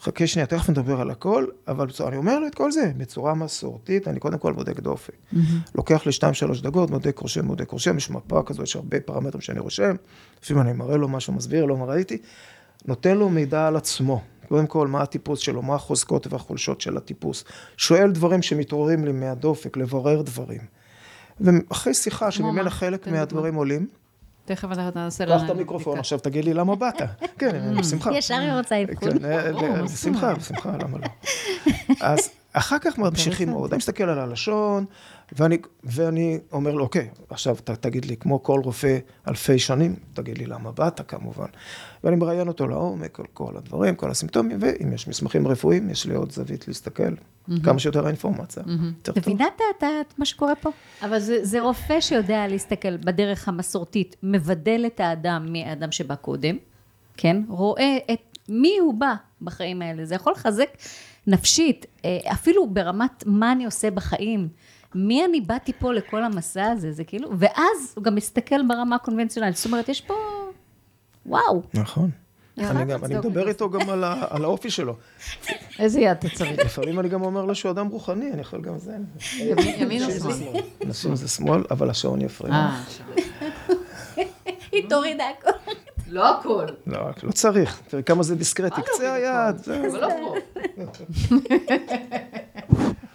[0.00, 3.34] חכה שנייה, תכף נדבר על הכל, אבל בצורה, אני אומר לו את כל זה בצורה
[3.34, 5.12] מסורתית, אני קודם כל בודק דופק.
[5.14, 5.36] Mm-hmm.
[5.74, 9.40] לוקח לי שתיים, שלוש דקות, בודק רושם, בודק רושם, יש מפה כזו, יש הרבה פרמטרים
[9.40, 9.94] שאני רושם,
[10.42, 12.18] לפעמים אני מראה לו משהו, מסביר לו מה ראיתי,
[12.86, 14.22] נותן לו מידע על עצמו.
[14.48, 17.44] קודם כל, מה הטיפוס שלו, מה החוזקות והחולשות של הטיפוס.
[17.76, 20.60] שואל דברים שמתעוררים לי מהדופק, לברר דברים.
[21.40, 23.86] ואחרי שיחה, שממילא חלק מהדברים עולים,
[24.46, 25.38] תכף נעשה לנו...
[25.38, 27.02] קח את המיקרופון, עכשיו תגיד לי למה באת.
[27.38, 28.18] כן, בשמחה.
[28.18, 29.18] ישר היא רוצה אבחון.
[29.18, 31.06] כן, בשמחה, בשמחה, למה לא?
[32.00, 34.84] אז אחר כך ממשיכים עוד, אני מסתכל על הלשון,
[35.32, 40.38] ואני, ואני אומר לו, אוקיי, עכשיו ת, תגיד לי, כמו כל רופא אלפי שנים, תגיד
[40.38, 41.46] לי למה באת כמובן.
[42.04, 46.14] ואני מראיין אותו לעומק, על כל הדברים, כל הסימפטומים, ואם יש מסמכים רפואיים, יש לי
[46.14, 47.52] עוד זווית להסתכל, mm-hmm.
[47.64, 48.62] כמה שיותר האינפורמציה.
[48.62, 49.12] Mm-hmm.
[49.16, 49.44] מבינה
[49.80, 50.70] את מה שקורה פה?
[51.02, 56.56] אבל זה, זה רופא שיודע להסתכל בדרך המסורתית, מבדל את האדם מהאדם שבא קודם,
[57.16, 57.42] כן?
[57.48, 60.04] רואה את מי הוא בא בחיים האלה.
[60.04, 60.68] זה יכול לחזק
[61.26, 64.48] נפשית, אה, אפילו ברמת מה אני עושה בחיים.
[64.96, 69.56] מי אני באתי פה לכל המסע הזה, זה כאילו, ואז הוא גם מסתכל ברמה הקונבנציונלית,
[69.56, 70.14] זאת אומרת, יש פה,
[71.26, 71.62] וואו.
[71.74, 72.10] נכון.
[72.58, 73.90] אני, גם, אני מדבר איתו גם
[74.30, 74.96] על, האופי שלו.
[75.78, 76.58] איזה יד אתה צריך?
[76.64, 78.96] לפעמים אני גם אומר לו שהוא אדם רוחני, אני יכול גם זה.
[79.78, 80.60] ימין או שמאל?
[80.80, 82.54] נשים זה שמאל, אבל השעון יפריע.
[82.54, 82.82] אה,
[84.72, 85.50] היא תורידה הכל.
[86.08, 86.66] לא הכל.
[86.86, 87.80] לא, לא צריך.
[87.88, 88.82] תראי כמה זה דיסקרטי.
[88.82, 89.56] קצה היד.
[89.68, 90.08] אבל לא
[90.86, 91.04] פה.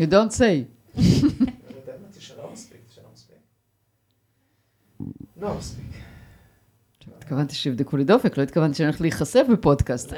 [0.00, 0.64] You don't say.
[5.36, 5.84] לא מספיק.
[7.18, 10.12] התכוונתי שיבדקו לי דופק, לא התכוונתי שאני הולכת להיחשף בפודקאסט.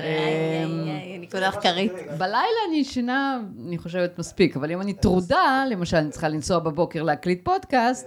[1.21, 1.93] נקודה מחקרית.
[2.19, 7.03] בלילה אני ישנה, אני חושבת מספיק, אבל אם אני טרודה, למשל, אני צריכה לנסוע בבוקר
[7.03, 8.07] להקליט פודקאסט,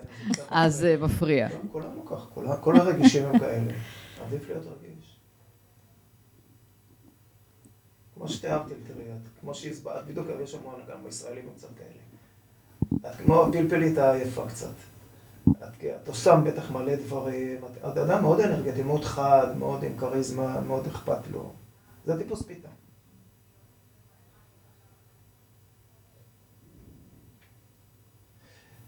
[0.50, 1.48] אז זה מפריע.
[1.72, 2.28] כולנו כך,
[2.62, 3.72] כל הרגישים הם כאלה.
[4.28, 4.91] עדיף להיות רגיש.
[8.22, 9.06] כמו שתיארתי, תראי,
[9.40, 13.12] כמו שהסברת, בדיוק יש המון, גם ישראלים הם קצת כאלה.
[13.12, 14.74] את כמו פלפלית העייפה קצת.
[15.52, 17.58] את, את עושה בטח מלא דברים,
[17.92, 21.52] את אדם מאוד אנרגטי, מאוד חד, מאוד עם כריזמה, מאוד אכפת לו.
[22.06, 22.68] זה טיפוס פיתה.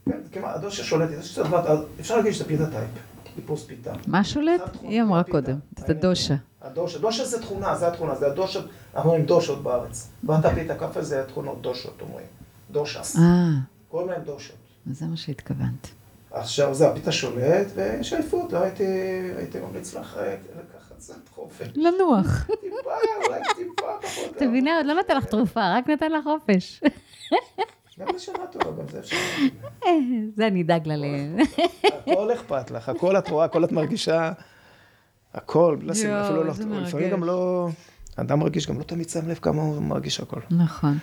[0.06, 1.18] כן, כמעט, הדוש ששולטת,
[2.00, 2.90] אפשר להגיד שזה פיתה טייפ,
[3.36, 3.94] טיפוס פיתה.
[4.08, 4.62] מה שולט?
[4.82, 6.36] היא אמרה קודם, את הדושה.
[6.62, 8.66] הדושה, דושה זה תכונה, זה התכונה, זה הדושות,
[8.96, 10.10] אנחנו אומרים דושות בארץ.
[10.24, 12.26] ואתה פיתה קפה זה התכונות דושות, אומרים.
[12.72, 13.16] דושס.
[13.18, 13.50] אה.
[13.90, 14.56] קוראים להם דושות.
[14.92, 15.88] זה מה שהתכוונת.
[16.32, 18.84] עכשיו זה הפיתה שולט, ויש עייפות, לא הייתי,
[19.38, 21.68] הייתי ממליץ לך לקחת קצת חופש.
[21.76, 22.48] לנוח.
[22.62, 22.92] טיפה,
[23.26, 24.38] אולי טיפה פחות.
[24.38, 26.82] אתה מבינה, עוד לא נתן לך תרופה, רק נתן לך חופש.
[28.00, 29.16] גם לשנה טובה, גם זה אפשר.
[30.36, 31.48] זה אני אדאג ללב.
[31.84, 34.32] הכל אכפת לך, הכל את רואה, הכל את מרגישה,
[35.34, 37.70] הכל, אפילו לא, לפעמים גם לא...
[38.16, 40.40] אדם מרגיש, גם לא תמיד שם לב כמה הוא מרגיש הכל.
[40.52, 40.98] נכון.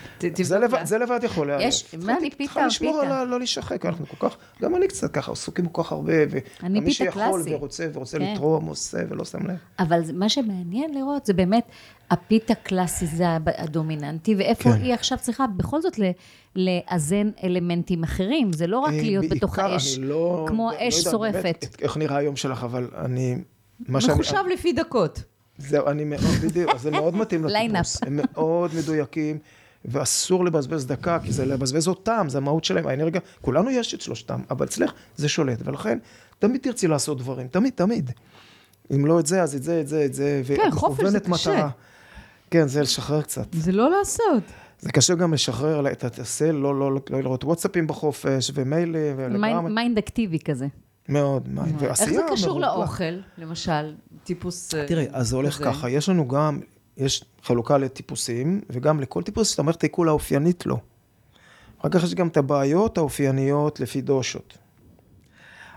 [0.82, 1.64] זה לבד יכול להיערך.
[1.64, 2.66] יש, מה אני פיתה או פיתה?
[2.66, 6.12] לשמור על לא להישחק, אנחנו כל כך, גם אני קצת ככה, עסוקים כל כך הרבה,
[6.62, 8.32] ומי שיכול ורוצה ורוצה כן.
[8.32, 9.56] לתרום, עושה ולא שם לב.
[9.78, 11.64] אבל מה שמעניין לראות זה באמת,
[12.10, 13.24] הפיתה קלאסי זה
[13.58, 14.82] הדומיננטי, ואיפה כן.
[14.82, 16.00] היא עכשיו צריכה בכל זאת
[16.56, 21.66] לאזן אלמנטים אחרים, זה לא רק אה, להיות בתוך האש, לא- כמו אש שורפת.
[21.82, 23.36] איך נראה היום שלך, אבל אני...
[23.88, 25.22] מחושב לפי דקות.
[25.60, 28.02] זהו, אני מאוד, בדיוק, זה מאוד מתאים לטיפוס.
[28.02, 29.38] הם מאוד מדויקים,
[29.84, 34.40] ואסור לבזבז דקה, כי זה לבזבז אותם, זה המהות שלהם, האנרגיה, כולנו יש את שלושתם,
[34.50, 35.98] אבל אצלך זה שולט, ולכן
[36.38, 38.10] תמיד תרצי לעשות דברים, תמיד, תמיד.
[38.94, 41.30] אם לא את זה, אז את זה, את זה, את זה, כן, חופש זה קשה.
[41.52, 41.68] מטרה.
[42.50, 43.46] כן, זה לשחרר קצת.
[43.52, 44.42] זה לא לעשות.
[44.78, 49.16] זה קשה גם לשחרר את הסל, לא, לא, לא, לא לראות וואטסאפים בחופש, ומיילים.
[49.74, 50.66] mind אקטיבי כזה.
[51.10, 53.04] מאוד, ועשייה איך זה קשור לאוכל,
[53.38, 53.94] למשל,
[54.24, 54.84] טיפוס כזה?
[54.88, 56.60] תראי, אז זה הולך ככה, יש לנו גם,
[56.96, 60.78] יש חלוקה לטיפוסים, וגם לכל טיפוס יש את המערכת העיכול האופיינית לו.
[61.80, 64.58] אחר כך יש גם את הבעיות האופייניות לפי דושות.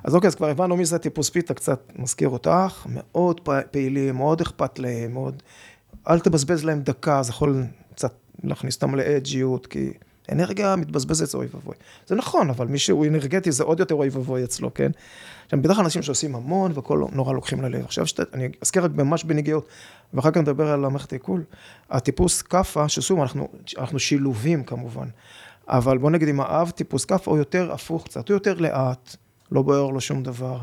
[0.04, 3.41] אז אוקיי, אז כבר הבנו מי זה הטיפוס פיתה, קצת מזכיר אותך, מאוד
[3.72, 5.43] פעילים, מאוד אכפת להם, מאוד...
[6.10, 7.63] אל תבזבז להם דקה, זה יכול
[7.96, 9.93] קצת להכניס אותם לאג'יות, כי
[10.31, 11.75] אנרגיה מתבזבזת זה אוי ואבוי.
[12.07, 14.91] זה נכון, אבל מי שהוא אנרגטי זה עוד יותר אוי ואבוי אצלו, כן?
[15.45, 17.86] עכשיו, בדרך כלל אנשים שעושים המון והכל נורא לוקחים ללב.
[17.86, 19.67] עכשיו, שת, אני אזכיר רק ממש בנגיעות,
[20.13, 21.43] ואחר כך נדבר על המערכת העיכול.
[21.89, 25.07] הטיפוס כאפה, שסום, אנחנו, אנחנו שילובים כמובן.
[25.67, 29.15] אבל בוא נגיד אם האב טיפוס כף, הוא יותר הפוך קצת, הוא יותר לאט,
[29.51, 30.57] לא בוער לו שום דבר,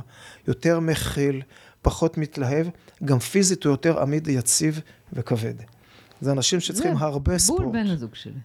[0.49, 1.43] יותר מכיל,
[1.83, 2.67] פחות מתלהב,
[3.05, 4.81] גם פיזית הוא יותר עמיד, יציב
[5.13, 5.55] וכבד.
[6.21, 7.61] זה אנשים שצריכים זה הרבה ספורט.
[7.61, 8.41] בול בן הזוג שלי.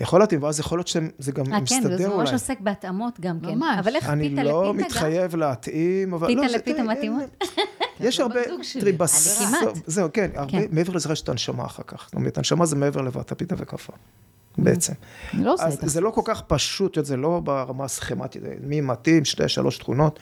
[0.00, 2.18] יכול להתאים, ואז יכול להיות שזה גם אה, כן, מסתדר זה אולי.
[2.18, 3.54] ממש עוסק בהתאמות גם כן.
[3.54, 3.78] ממש.
[3.78, 4.86] אבל איך אני פיתה לא לפיתה גם?
[4.86, 6.26] מתחייב להתאים, אבל...
[6.26, 7.44] פיתה לא, לפיתה מתאימות?
[8.00, 8.40] יש לא הרבה.
[8.44, 9.76] תראי, אני בסוף, כמעט.
[9.86, 10.64] זהו, כן, הרבה, כן.
[10.70, 12.04] מעבר לזה יש את הנשמה אחר כך.
[12.06, 13.92] זאת אומרת, הנשמה זה מעבר לבת הפיתה וכפה,
[14.58, 14.92] בעצם.
[15.34, 15.86] אני לא עושה אז איתך.
[15.86, 20.18] זה לא כל כך פשוט, זה לא ברמה הסכמטית, מי מתאים, שתי, שלוש תכונות.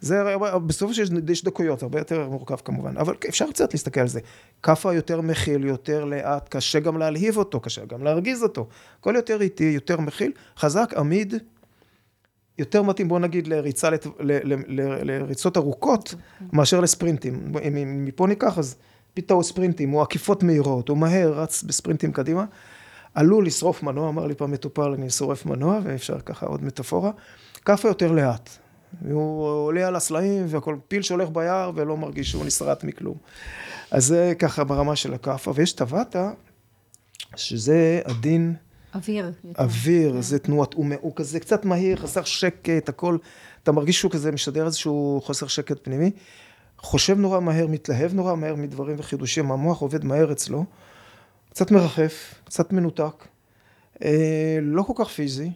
[0.00, 0.22] זה,
[0.66, 4.08] בסופו של דבר יש דקויות, זה הרבה יותר מורכב כמובן, אבל אפשר קצת להסתכל על
[4.08, 4.20] זה.
[4.62, 8.68] כאפה יותר מכיל, יותר לאט, קשה גם להלהיב אותו, קשה גם להרגיז אותו.
[9.00, 11.34] הכל יותר איטי, יותר מכיל, חזק, עמיד,
[12.58, 16.14] יותר מתאים, בוא נגיד, לריצה, לת- ל- ל- ל- לריצות ארוכות,
[16.52, 17.52] מאשר לספרינטים.
[17.68, 18.76] אם מפה ניקח, אז
[19.30, 22.44] הוא ספרינטים, הוא עקיפות מהירות, הוא מהר, רץ בספרינטים קדימה.
[23.14, 27.10] עלול לשרוף מנוע, אמר לי פעם מטופל, אני שורף מנוע, ואפשר ככה עוד מטאפורה.
[27.64, 28.50] כאפה יותר לאט.
[29.10, 33.16] הוא עולה על הסלעים, והכל פיל שהולך ביער, ולא מרגיש שהוא נסרט מכלום.
[33.90, 36.30] אז זה ככה ברמה של הכאפה, ויש הוואטה,
[37.36, 38.54] שזה עדין.
[38.94, 39.32] אוויר.
[39.58, 43.16] אוויר, זה תנועת, הוא, הוא כזה קצת מהיר, חסר שקט, הכל,
[43.62, 46.10] אתה מרגיש שהוא כזה משדר איזשהו חוסר שקט פנימי.
[46.78, 50.64] חושב נורא מהר, מתלהב נורא מהר מדברים וחידושים, המוח עובד מהר אצלו,
[51.52, 53.26] קצת מרחף, קצת מנותק,
[54.04, 55.50] אה, לא כל כך פיזי,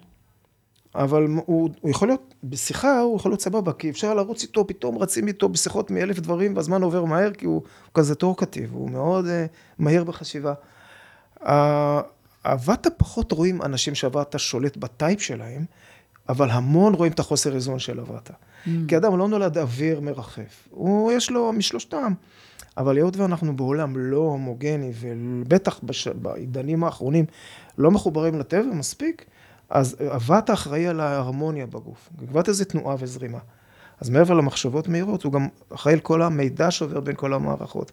[0.94, 4.98] אבל הוא, הוא יכול להיות, בשיחה הוא יכול להיות סבבה, כי אפשר לרוץ איתו, פתאום
[4.98, 7.62] רצים איתו בשיחות מאלף דברים, והזמן עובר מהר, כי הוא, הוא
[7.94, 9.46] כזה תור כתיב, הוא מאוד אה,
[9.78, 10.54] מהיר בחשיבה.
[12.44, 15.64] הוואטה פחות רואים אנשים שהוואטה שולט בטייפ שלהם,
[16.28, 18.32] אבל המון רואים את החוסר איזון של הוואטה.
[18.32, 18.68] Mm.
[18.88, 22.12] כי אדם לא נולד אוויר מרחף, הוא, יש לו משלושתם.
[22.78, 26.08] אבל היות ואנחנו בעולם לא הומוגני, ובטח בש...
[26.08, 27.24] בעידנים האחרונים
[27.78, 29.24] לא מחוברים לטבע מספיק,
[29.70, 32.08] אז הוואטה אחראי על ההרמוניה בגוף.
[32.32, 33.38] וואטה זה תנועה וזרימה.
[34.00, 37.92] אז מעבר למחשבות מהירות, הוא גם אחראי על כל המידע שעובר בין כל המערכות.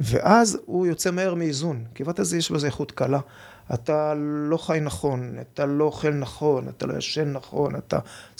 [0.00, 3.20] ואז הוא יוצא מהר מאיזון, כי וואטה זה יש בזה איכות קלה.
[3.74, 7.98] אתה לא חי נכון, אתה לא אוכל נכון, אתה לא ישן נכון, אתה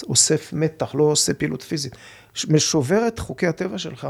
[0.08, 1.96] אוסף מתח, לא עושה פעילות פיזית.
[2.48, 4.08] משובר את חוקי הטבע שלך,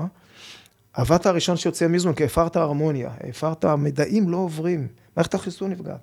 [0.97, 6.01] הוואטה הראשון שיוצא מאיזון, כי הפרת הרמוניה, הפרת, המידעים לא עוברים, מערכת החיסון נפגעת.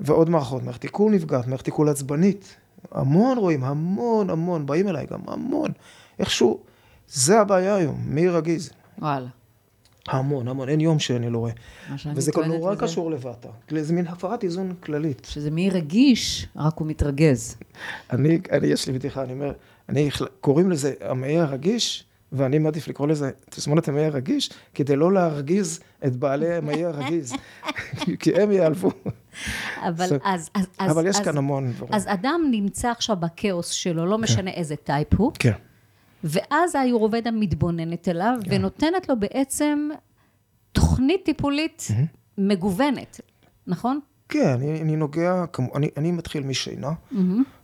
[0.00, 2.56] ועוד מערכות, מערכת עיכול נפגעת, מערכת עיכול עצבנית.
[2.92, 5.70] המון רואים, המון המון, באים אליי גם המון.
[6.18, 6.60] איכשהו,
[7.08, 8.70] זה הבעיה היום, מי רגיז?
[8.98, 9.26] וואלה.
[10.08, 11.52] המון, המון, אין יום שאני לא רואה.
[12.14, 13.48] וזה טוענת נורא לזה, קשור לוואטה.
[13.80, 15.26] זה מין הפרת איזון כללית.
[15.30, 17.56] שזה מי רגיש, רק הוא מתרגז.
[18.10, 19.52] אני, אני, יש לי בדיחה, אני אומר,
[19.88, 22.04] אני, קוראים לזה המעי הרגיש,
[22.36, 27.32] ואני מעדיף לקרוא לזה תסמונת המעי הרגיש, כדי לא להרגיז את בעלי המעי הרגיז,
[28.20, 28.90] כי הם ייעלבו.
[29.82, 30.50] אבל זה- אז...
[30.54, 31.94] אז- אז- אבל יש אז- כאן המון דברים.
[31.94, 35.52] אז אדם נמצא עכשיו בכאוס שלו, לא משנה איזה טייפ הוא, כן.
[36.24, 39.88] ואז האיורובדה מתבוננת אליו, ונותנת לו בעצם
[40.72, 41.88] תוכנית טיפולית
[42.38, 43.20] מגוונת,
[43.66, 44.00] נכון?
[44.28, 46.90] כן, אני, אני נוגע, כמו- אני, אני מתחיל משינה.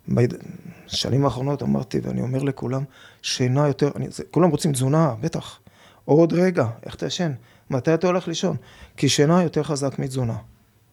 [0.09, 2.85] בשנים האחרונות אמרתי, ואני אומר לכולם,
[3.23, 5.59] שינה יותר, אני, זה, כולם רוצים תזונה, בטח.
[6.05, 7.33] עוד רגע, איך אתה ישן?
[7.71, 8.57] מתי אתה הולך לישון?
[8.97, 10.37] כי שינה יותר חזק מתזונה.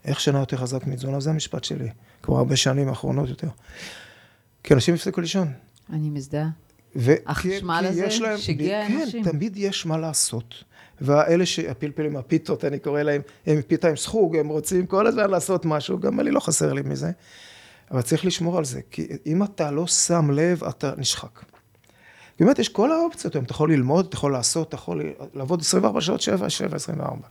[0.06, 1.20] איך שינה יותר חזק מתזונה?
[1.20, 1.90] זה המשפט שלי.
[2.24, 3.48] כבר הרבה שנים האחרונות יותר.
[4.64, 5.48] כי אנשים הפסיקו לישון.
[5.94, 6.50] אני מזדהה.
[7.00, 9.24] ו- החשמל כי- כי הזה יש להם- שיגע כן, אנשים.
[9.24, 10.64] תמיד יש מה לעשות.
[11.02, 15.66] והאלה שהפלפלים, הפיתות, אני קורא להם, הם פיתה עם סחוג, הם רוצים כל הזמן לעשות
[15.66, 17.12] משהו, גם אני לא חסר לי מזה.
[17.92, 21.40] אבל צריך לשמור על זה, כי אם אתה לא שם לב, אתה נשחק.
[22.40, 25.02] באמת, יש כל האופציות, היום אתה יכול ללמוד, אתה יכול לעשות, אתה יכול
[25.34, 27.28] לעבוד 24 שעות, 7, 7, 24.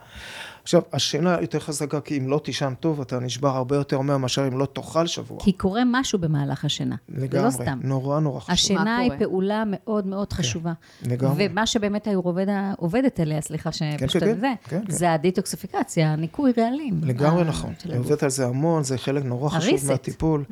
[0.69, 4.47] עכשיו, השינה יותר חזקה, כי אם לא תישן טוב, אתה נשבר הרבה יותר מהר מאשר
[4.49, 5.39] אם לא תאכל שבוע.
[5.41, 6.97] כי קורה משהו במהלך השינה.
[7.09, 7.29] לגמרי.
[7.51, 7.79] זה לא סתם.
[7.83, 8.53] נורא נורא חשוב.
[8.53, 9.19] השינה היא קורה?
[9.19, 10.73] פעולה מאוד מאוד חשובה.
[11.03, 11.47] לגמרי.
[11.51, 14.93] ומה שבאמת האיורובדה עובדת עליה, סליחה שפשוט כן, על זה, כן, כן.
[14.93, 17.01] זה הדיטוקסיפיקציה, ניקוי רעלים.
[17.03, 17.73] לגמרי ה- נכון.
[17.87, 17.97] אני.
[17.97, 19.91] עובדת על זה המון, זה חלק נורא חשוב הריסט.
[19.91, 20.45] מהטיפול.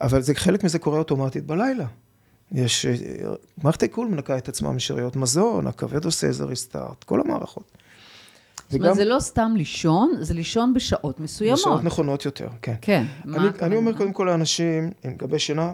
[0.00, 1.86] אבל זה, חלק מזה קורה אוטומטית בלילה.
[2.52, 2.94] יש, אה,
[3.62, 7.75] מערכת העיכול מנקה את עצמה משאריות מזון, הכבד עושה איזה ריסטארט, כל המערכות.
[8.68, 11.58] זאת אומרת, זה לא סתם לישון, זה לישון בשעות מסוימות.
[11.58, 12.74] בשעות נכונות יותר, כן.
[12.80, 13.04] כן.
[13.24, 13.48] אני?
[13.62, 15.72] אני אומר קודם כל לאנשים, לגבי שינה,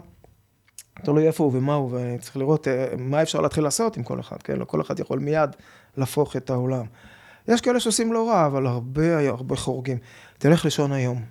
[1.03, 4.37] תלוי איפה הוא ומה הוא, וצריך לראות אה, מה אפשר להתחיל לעשות עם כל אחד,
[4.43, 4.55] כן?
[4.55, 5.49] לא כל אחד יכול מיד
[5.97, 6.85] להפוך את העולם.
[7.47, 9.97] יש כאלה שעושים לא רע, אבל הרבה, הרבה חורגים.
[10.37, 11.21] תלך לישון היום.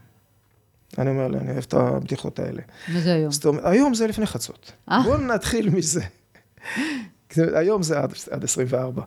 [0.99, 2.63] אני אומר, לי, אני אוהב את הבדיחות האלה.
[2.89, 3.31] מה זה היום?
[3.31, 4.73] זאת אומרת, היום זה לפני חצות.
[4.91, 5.03] אה.
[5.05, 6.03] בואו נתחיל מזה.
[7.61, 9.03] היום זה עד, עד 24.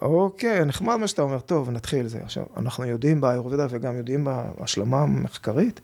[0.00, 2.18] אוקיי, נחמד מה שאתה אומר, טוב, נתחיל זה.
[2.22, 4.24] עכשיו, אנחנו יודעים באיורבדה וגם יודעים
[4.58, 5.80] בהשלמה המחקרית,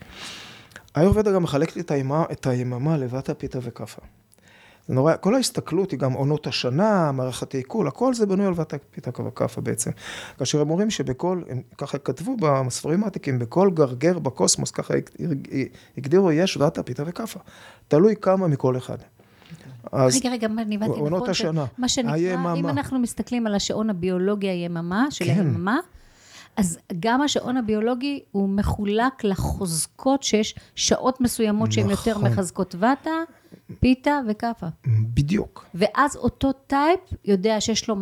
[0.95, 4.03] האיורבדה גם מחלקת את היממה, את היממה לוואטה, פיתה וכאפה.
[4.89, 8.77] זה נורא, כל ההסתכלות היא גם עונות השנה, מערכת העיכול, הכל זה בנוי על ואטה,
[8.91, 9.91] פיתה וכאפה בעצם.
[10.39, 14.95] כאשר הם אומרים שבכל, הם ככה כתבו בספרים העתיקים, בכל גרגר בקוסמוס, ככה
[15.99, 17.41] הגדירו, יש ואטה, פיתה וכאפה.
[17.89, 18.99] תלוי כמה מכל אחד.
[19.93, 21.03] אז רגע, רגע, אני הבנתי נכון.
[21.03, 22.55] עונות השנה, מה שנקרא, היממה.
[22.55, 25.31] אם אנחנו מסתכלים על השעון הביולוגי היממה, של כן.
[25.31, 25.79] היממה,
[26.57, 32.31] אז גם השעון הביולוגי הוא מחולק לחוזקות שיש שעות מסוימות שהן יותר נכון.
[32.31, 33.11] מחזקות ואטה,
[33.81, 34.67] פיתה וכאפה.
[34.87, 35.67] בדיוק.
[35.75, 37.97] ואז אותו טייפ יודע שיש לו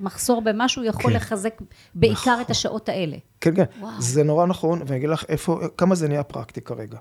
[0.00, 1.16] מחסור במשהו, יכול כן.
[1.16, 1.62] לחזק
[1.94, 2.40] בעיקר נכון.
[2.40, 3.16] את השעות האלה.
[3.40, 3.64] כן, כן.
[3.80, 3.92] וואו.
[3.98, 6.98] זה נורא נכון, ואני אגיד לך איפה, כמה זה נהיה פרקטי כרגע.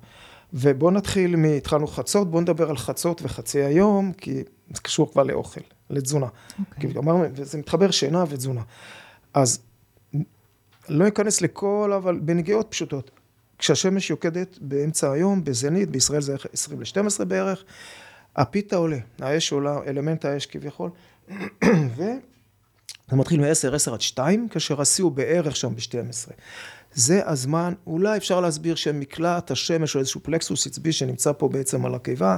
[0.53, 1.45] ובואו נתחיל מ...
[1.45, 6.25] התחלנו חצות, בואו נדבר על חצות וחצי היום, כי זה קשור כבר לאוכל, לתזונה.
[6.25, 6.61] Okay.
[6.75, 6.93] אוקיי.
[6.93, 8.61] כי אמרנו, וזה מתחבר שינה ותזונה.
[9.33, 9.59] אז
[10.89, 13.11] לא אכנס לכל, אבל בנגיעות פשוטות.
[13.57, 17.63] כשהשמש יוקדת באמצע היום, בזנית, בישראל זה 20 ל-12 בערך,
[18.35, 20.89] הפיתה עולה, האש עולה, אלמנט האש כביכול,
[21.95, 22.15] וזה
[23.11, 26.31] מתחיל מ-10, 10 עד 2, כאשר השיא הוא בערך שם ב-12.
[26.95, 31.95] זה הזמן, אולי אפשר להסביר שמקלט השמש או איזשהו פלקסוס עצבי שנמצא פה בעצם על
[31.95, 32.37] הקיבה.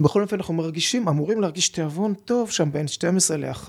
[0.00, 3.68] בכל אופן אנחנו מרגישים, אמורים להרגיש תיאבון טוב שם בין 12 ל-1,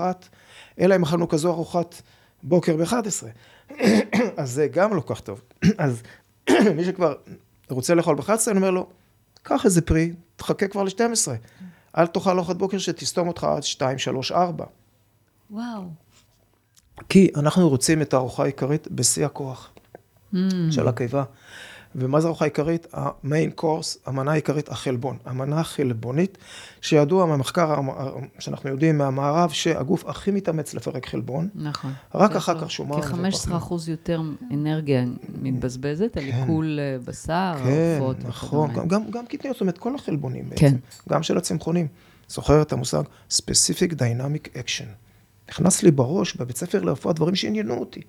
[0.79, 2.01] אלא אם אכלנו כזו ארוחת
[2.43, 3.25] בוקר ב-11.
[4.37, 5.41] אז זה גם לא כך טוב.
[5.77, 6.01] אז
[6.75, 7.15] מי שכבר
[7.69, 8.87] רוצה לאכול ב-11, אני אומר לו,
[9.43, 11.27] קח איזה פרי, תחכה כבר ל-12.
[11.97, 14.65] אל תאכל ארוחת בוקר שתסתום אותך עד 2, 3, 4.
[15.51, 16.04] וואו.
[17.09, 19.69] כי אנחנו רוצים את הארוחה העיקרית בשיא הכוח
[20.33, 20.37] mm.
[20.71, 21.23] של הקיבה.
[21.95, 22.87] ומה זה ארוחה עיקרית?
[22.93, 25.17] המיין קורס, המנה העיקרית, החלבון.
[25.25, 26.37] המנה החלבונית,
[26.81, 27.75] שידוע מהמחקר
[28.39, 31.49] שאנחנו יודעים מהמערב, שהגוף הכי מתאמץ לפרק חלבון.
[31.55, 31.93] נכון.
[32.15, 33.01] רק אחר כך שומן.
[33.01, 34.21] כ-15 אחוז יותר
[34.53, 35.05] אנרגיה
[35.41, 36.39] מתבזבזת על כן.
[36.39, 38.17] עיכול אה, בשר, כן, עופות.
[38.21, 38.73] כן, נכון.
[38.73, 40.61] גם, גם, גם קטניות, זאת אומרת, כל החלבונים בעצם.
[40.61, 40.75] כן.
[41.09, 41.87] גם של הצמחונים.
[42.27, 45.04] זוכר את המושג Specific Dynamic Action.
[45.49, 48.01] נכנס לי בראש בבית ספר לרפואה דברים שעניינו אותי.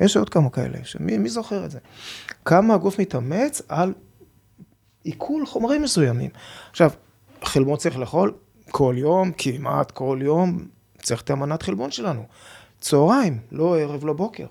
[0.00, 1.78] יש עוד כמה כאלה, שמי, מי זוכר את זה?
[2.44, 3.94] כמה הגוף מתאמץ על
[5.04, 6.30] עיכול חומרים מסוימים.
[6.70, 6.90] עכשיו,
[7.44, 8.34] חלבון צריך לאכול
[8.70, 10.68] כל יום, כמעט כל יום,
[11.02, 12.26] צריך את המנת חלבון שלנו.
[12.80, 14.46] צהריים, לא ערב, לא בוקר.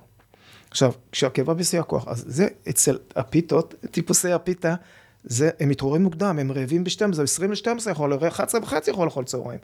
[0.72, 4.76] עכשיו, כשהקיבה בשיא הכוח, אז זה אצל הפיתות, טיפוסי הפיתה,
[5.24, 9.24] זה, הם מתעוררים מוקדם, הם רעבים ב-12, זה 20 ל-12 יכול, 11 וחצי יכול לאכול
[9.24, 9.60] צהריים.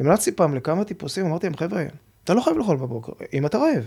[0.00, 1.84] המלצתי פעם לכמה טיפוסים, אמרתי להם, חבר'ה,
[2.24, 3.84] אתה לא חייב לאכול בבוקר, אם אתה רעב.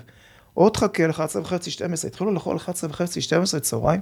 [0.57, 4.01] או תחכה ל-11 וחצי, 12, התחילו לאכול 11 וחצי, 12 צהריים,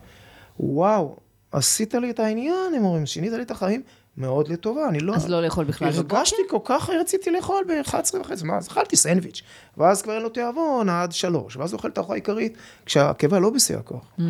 [0.59, 1.17] וואו,
[1.51, 3.81] עשית לי את העניין, הם אומרים, שינית לי את החיים
[4.17, 5.15] מאוד לטובה, אני לא...
[5.15, 6.15] אז לא לאכול בכלל בבוקר?
[6.15, 9.41] הרגשתי כל כך רציתי לאכול ב-11 וחצי, מה, אז אכלתי סנדוויץ',
[9.77, 13.77] ואז כבר אין לו תיאבון עד שלוש, ואז אוכל את הארוחה העיקרית, כשהקיבה לא בשיא
[13.77, 14.03] הכוח.
[14.19, 14.21] Mm.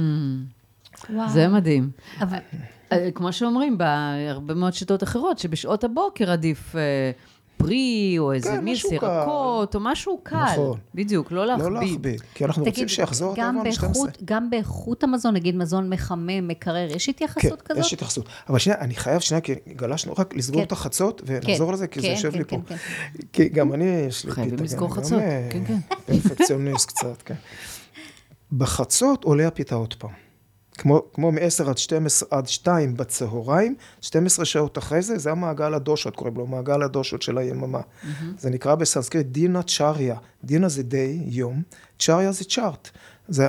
[1.28, 1.90] זה מדהים.
[2.22, 2.38] אבל...
[2.92, 6.76] אה, כמו שאומרים בהרבה מאוד שיטות אחרות, שבשעות הבוקר עדיף...
[7.60, 10.38] פרי, או איזה כן, מיס ירקות, או משהו קל.
[10.54, 10.78] נכון.
[10.96, 11.66] בדיוק, לא להכביד.
[11.66, 16.48] לא להכביד, כי אנחנו תגיד, רוצים שיחזור גם באיכות, גם באיכות המזון, נגיד מזון מחמם,
[16.48, 17.86] מקרר, יש התייחסות כן, כזאת?
[17.86, 18.26] יש התייחסות.
[18.50, 20.68] אבל שנייה, אני חייב שנייה, כי גלשנו רק לסגור כן.
[20.68, 22.68] את החצות, ונחזור כן, לזה, כי כן, זה יושב כן, לי כן, פה.
[22.68, 22.76] כן.
[23.34, 24.32] כי גם אני, יש לי...
[24.32, 25.78] חייבים לסגור חצות, כן, כן.
[26.06, 27.36] פרפקציוניסט קצת, כן.
[28.52, 30.29] בחצות עולה הפיתה עוד פעם.
[30.80, 36.16] כמו, כמו מ-10 עד 12 עד 2 בצהריים, 12 שעות אחרי זה, זה המעגל הדושות,
[36.16, 37.80] קוראים לו, מעגל הדושות של היממה.
[37.80, 38.08] Mm-hmm.
[38.38, 40.16] זה נקרא בסנסקריט דינה צ'ריה.
[40.44, 41.62] דינה זה די, יום,
[42.00, 42.90] צ'ריה זה צ'ארט.
[43.28, 43.48] זה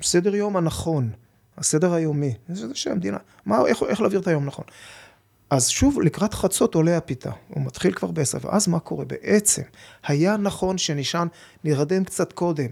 [0.00, 1.10] הסדר יום הנכון,
[1.58, 2.34] הסדר היומי.
[2.48, 3.18] זה שם, דינה.
[3.46, 4.64] מה, איך, איך להעביר את היום נכון.
[5.50, 9.04] אז שוב, לקראת חצות עולה הפיתה, הוא מתחיל כבר בעשר, ואז מה קורה?
[9.04, 9.62] בעצם,
[10.06, 11.28] היה נכון שנשען,
[11.64, 12.68] נרדם קצת קודם.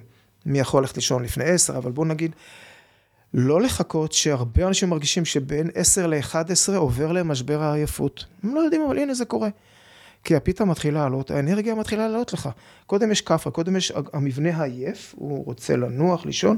[0.46, 2.36] מי יכול ללכת לישון לפני עשר, אבל בואו נגיד,
[3.34, 8.24] לא לחכות שהרבה אנשים מרגישים שבין 10 ל-11 עובר להם משבר העייפות.
[8.42, 9.48] הם לא יודעים, אבל הנה זה קורה.
[10.24, 12.48] כי הפיתה מתחילה לעלות, האנרגיה מתחילה לעלות לך.
[12.86, 16.56] קודם יש כאפה, קודם יש המבנה העייף, הוא רוצה לנוח, לישון.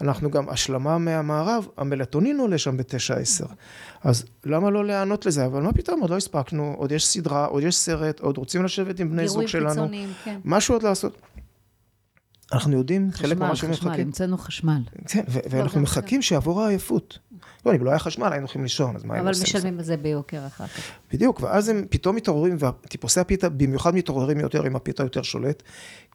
[0.00, 3.46] אנחנו גם, השלמה מהמערב, המלטונין עולה שם בתשע עשר.
[4.04, 5.46] אז למה לא להיענות לזה?
[5.46, 9.00] אבל מה פתאום, עוד לא הספקנו, עוד יש סדרה, עוד יש סרט, עוד רוצים לשבת
[9.00, 9.64] עם בני זוג שלנו.
[9.64, 10.38] גירויים חיצוניים, כן.
[10.44, 11.18] משהו עוד לעשות.
[12.52, 13.74] אנחנו יודעים, חשמל, חלק ממה שמחכים.
[13.74, 14.82] חשמל, המצאנו חשמל.
[15.08, 17.18] כן, ואנחנו מחכים שיעבור העייפות.
[17.66, 19.42] לא, אם לא היה חשמל, היינו הולכים לישון, אז מה היינו עושים?
[19.42, 20.82] אבל משלמים על זה ביוקר אחר כך.
[21.12, 25.62] בדיוק, ואז הם פתאום מתעוררים, וטיפוסי הפיתה במיוחד מתעוררים יותר אם הפיתה יותר שולט,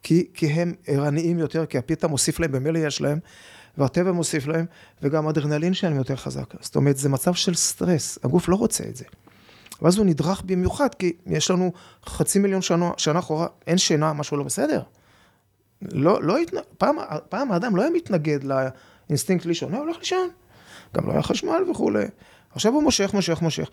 [0.02, 3.18] כי, כי הם ערניים יותר, כי הפיתה מוסיף להם, במילא יש להם,
[3.78, 4.66] והטבע מוסיף להם,
[5.02, 6.54] וגם האדרנלין שלהם יותר חזק.
[6.60, 9.04] זאת אומרת, זה מצב של סטרס, הגוף לא רוצה את זה.
[9.82, 11.72] ואז הוא נדרך במיוחד, כי יש לנו
[12.06, 14.82] חצי מיליון שנה, שנה אחורה, אין שינה, משהו לא בסדר.
[15.82, 16.56] לא, לא התנ...
[16.78, 16.96] פעם,
[17.28, 20.28] פעם האדם לא היה מתנגד לאינסטינקט לישון, הוא הולך לישון.
[20.96, 22.04] גם לא היה חשמל וכולי.
[22.54, 23.70] עכשיו הוא מושך, מושך, מושך.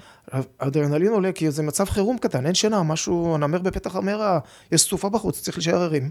[0.60, 4.40] האדרנלין עולה כי זה מצב חירום קטן, אין שינה, משהו, הנמר בפתח המרע,
[4.72, 6.10] יש סופה בחוץ, צריך להישאר ערים.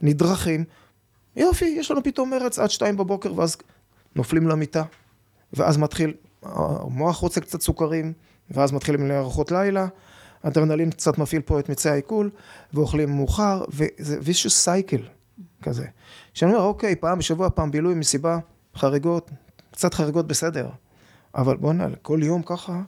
[0.00, 0.64] נדרכים,
[1.36, 3.56] יופי, יש לנו פתאום מרץ עד שתיים בבוקר, ואז
[4.16, 4.82] נופלים למיטה,
[5.52, 8.12] ואז מתחיל, המוח רוצה קצת סוכרים,
[8.50, 9.86] ואז מתחילים לארוחות לילה,
[10.42, 12.30] אדרנלין קצת מפעיל פה את מצי העיכול,
[12.74, 15.02] ואוכלים מאוחר, וזה וישוס סייקל
[15.62, 15.86] כזה.
[16.34, 18.38] שאני אומר, אוקיי, פעם בשבוע, פעם בילוי, מסיבה,
[18.76, 19.30] חריגות,
[19.72, 20.68] קצת חריגות בסדר,
[21.34, 22.80] אבל בוא'נה, כל יום ככה,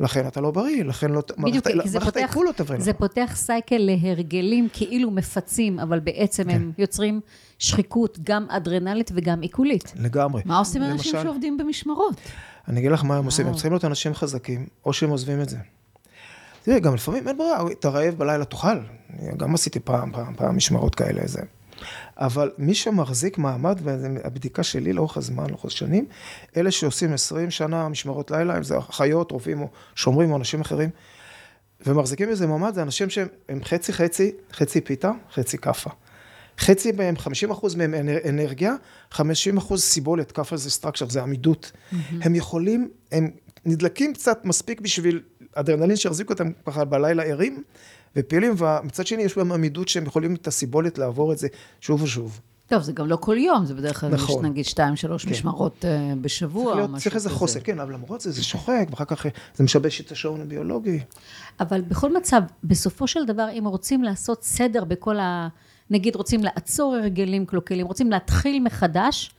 [0.00, 1.22] לכן אתה לא בריא, לכן לא...
[1.38, 2.80] בדיוק, כי זה פותח, לא תבריא.
[2.80, 6.50] זה פותח סייקל להרגלים כאילו מפצים, אבל בעצם כן.
[6.50, 7.20] הם יוצרים
[7.58, 9.92] שחיקות גם אדרנלית וגם עיכולית.
[9.96, 10.42] לגמרי.
[10.44, 12.14] מה עושים אנשים למשל- שעובדים במשמרות?
[12.68, 13.52] אני אגיד לך מה הם עושים, הם.
[13.52, 15.58] צריכים להיות אנשים חזקים, או שהם עוזבים את זה.
[16.62, 18.78] תראי, גם לפעמים אין ברירה, אתה רעב בלילה תאכל.
[19.36, 21.40] גם עשיתי פעם, פעם, פעם משמרות כאלה, זה.
[22.16, 26.06] אבל מי שמחזיק מעמד, והבדיקה שלי לאורך הזמן, לאורך השנים,
[26.56, 30.90] אלה שעושים 20 שנה משמרות לילה, אם זה אחיות, רופאים או שומרים או אנשים אחרים,
[31.86, 35.90] ומחזיקים איזה מעמד, זה אנשים שהם הם חצי חצי, חצי פיתה, חצי כאפה.
[36.58, 38.74] חצי מהם, 50 אחוז מהם אנר- אנרגיה,
[39.10, 41.72] 50 אחוז סיבולת, כאפה זה סטרקצ'ר, זה עמידות.
[42.22, 43.30] הם יכולים, הם
[43.64, 45.20] נדלקים קצת מספיק בשביל
[45.54, 47.62] אדרנלין שיחזיק אותם ככה בלילה ערים
[48.16, 51.48] ופעילים, ומצד שני יש בהם עמידות שהם יכולים את הסיבולת לעבור את זה
[51.80, 52.40] שוב ושוב.
[52.66, 54.46] טוב, זה גם לא כל יום, זה בדרך כלל יש נכון.
[54.46, 55.30] נגיד שתיים, שלוש כן.
[55.30, 57.30] משמרות אה, בשבוע, צריך, או להיות, משהו צריך איזה.
[57.30, 61.00] חוסן, כן, אבל למרות זה, זה שוחק, ואחר כך אה, זה משבש את השעון הביולוגי.
[61.60, 65.48] אבל בכל מצב, בסופו של דבר, אם רוצים לעשות סדר בכל ה...
[65.90, 69.30] נגיד רוצים לעצור הרגלים קלוקלים, רוצים להתחיל מחדש,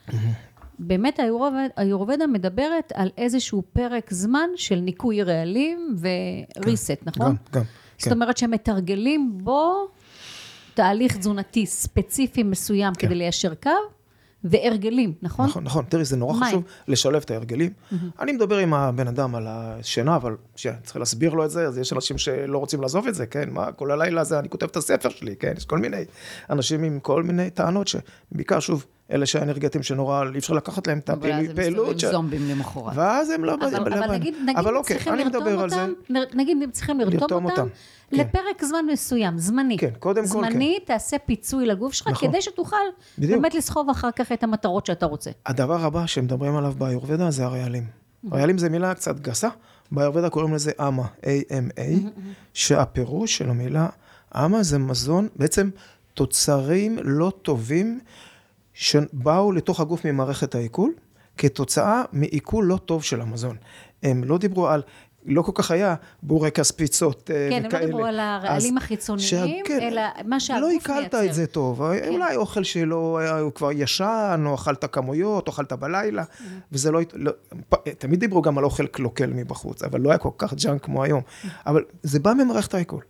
[0.79, 7.27] באמת היורובד- היורובדה מדברת על איזשהו פרק זמן של ניקוי רעלים וריסט, נכון?
[7.27, 7.61] גם, גם.
[8.01, 8.13] זאת כן.
[8.13, 9.87] אומרת שמתרגלים בו
[10.73, 13.07] תהליך תזונתי ספציפי מסוים כן.
[13.07, 13.69] כדי ליישר קו,
[14.43, 15.45] והרגלים, נכון?
[15.45, 15.85] נכון, נכון.
[15.89, 17.73] תראי, זה נורא מה חשוב לשלב את ההרגלים.
[18.19, 20.35] אני מדבר עם הבן אדם על השינה, אבל
[20.83, 23.49] צריך להסביר לו את זה, אז יש אנשים שלא רוצים לעזוב את זה, כן?
[23.49, 25.53] מה, כל הלילה הזה אני כותב את הספר שלי, כן?
[25.57, 26.05] יש כל מיני
[26.49, 31.09] אנשים עם כל מיני טענות, שבעיקר, שוב, אלה שהאנרגטיים שנורא, אי אפשר לקחת להם את
[31.09, 31.95] אבל אז הם הפעילות.
[31.95, 32.93] מסתובבים זומבים למחרת.
[32.95, 33.53] ואז הם לא...
[33.53, 35.55] אבל, נגיד, נגיד אבל אוקיי, צריכים לרתום זה.
[35.55, 37.69] אותם, נר- נגיד צריכים לרתום, לרתום אותם, אותם,
[38.11, 38.17] כן.
[38.17, 39.77] לפרק זמן מסוים, זמני.
[39.77, 40.51] כן, קודם כל, כן.
[40.51, 42.29] זמני, תעשה פיצוי לגוף שלך, נכון.
[42.29, 42.75] כדי שתוכל
[43.17, 43.41] בדיוק.
[43.41, 45.31] באמת לסחוב אחר כך את המטרות שאתה רוצה.
[45.45, 47.83] הדבר הבא שמדברים עליו באיורבדה זה הרעלים.
[48.31, 49.49] רעלים זה מילה קצת גסה,
[49.91, 51.81] באיורבדה קוראים לזה אמה, A-M-A,
[52.53, 53.87] שהפירוש של המילה
[54.35, 55.69] אמה זה מזון, בעצם
[56.13, 57.99] תוצרים לא טובים
[58.81, 60.93] שבאו לתוך הגוף ממערכת העיכול,
[61.37, 63.55] כתוצאה מעיכול לא טוב של המזון.
[64.03, 64.81] הם לא דיברו על...
[65.25, 67.77] לא כל כך היה בורקס פיצות כן, וכאלה.
[67.77, 70.93] הם לא דיברו על הרעלים החיצוניים, שה- כן, אלא מה שהגוף לא מייצר.
[70.93, 75.53] עיכלת את זה טוב, אולי אוכל שלא היה, הוא כבר ישן, או אכלת כמויות, או
[75.53, 76.23] אכלת בלילה,
[76.71, 77.31] וזה לא, לא,
[77.97, 81.21] תמיד דיברו גם על אוכל קלוקל מבחוץ, אבל לא היה כל כך junk כמו היום.
[81.65, 83.01] אבל זה בא ממערכת העיכול.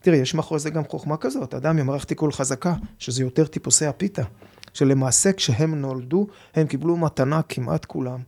[0.00, 4.22] תראי, יש מאחורי זה גם חוכמה כזאת, אדם ממערכת עיכול חזקה, שזה יותר טיפוסי הפיתה.
[4.72, 8.18] שלמעשה כשהם נולדו, הם קיבלו מתנה כמעט כולם.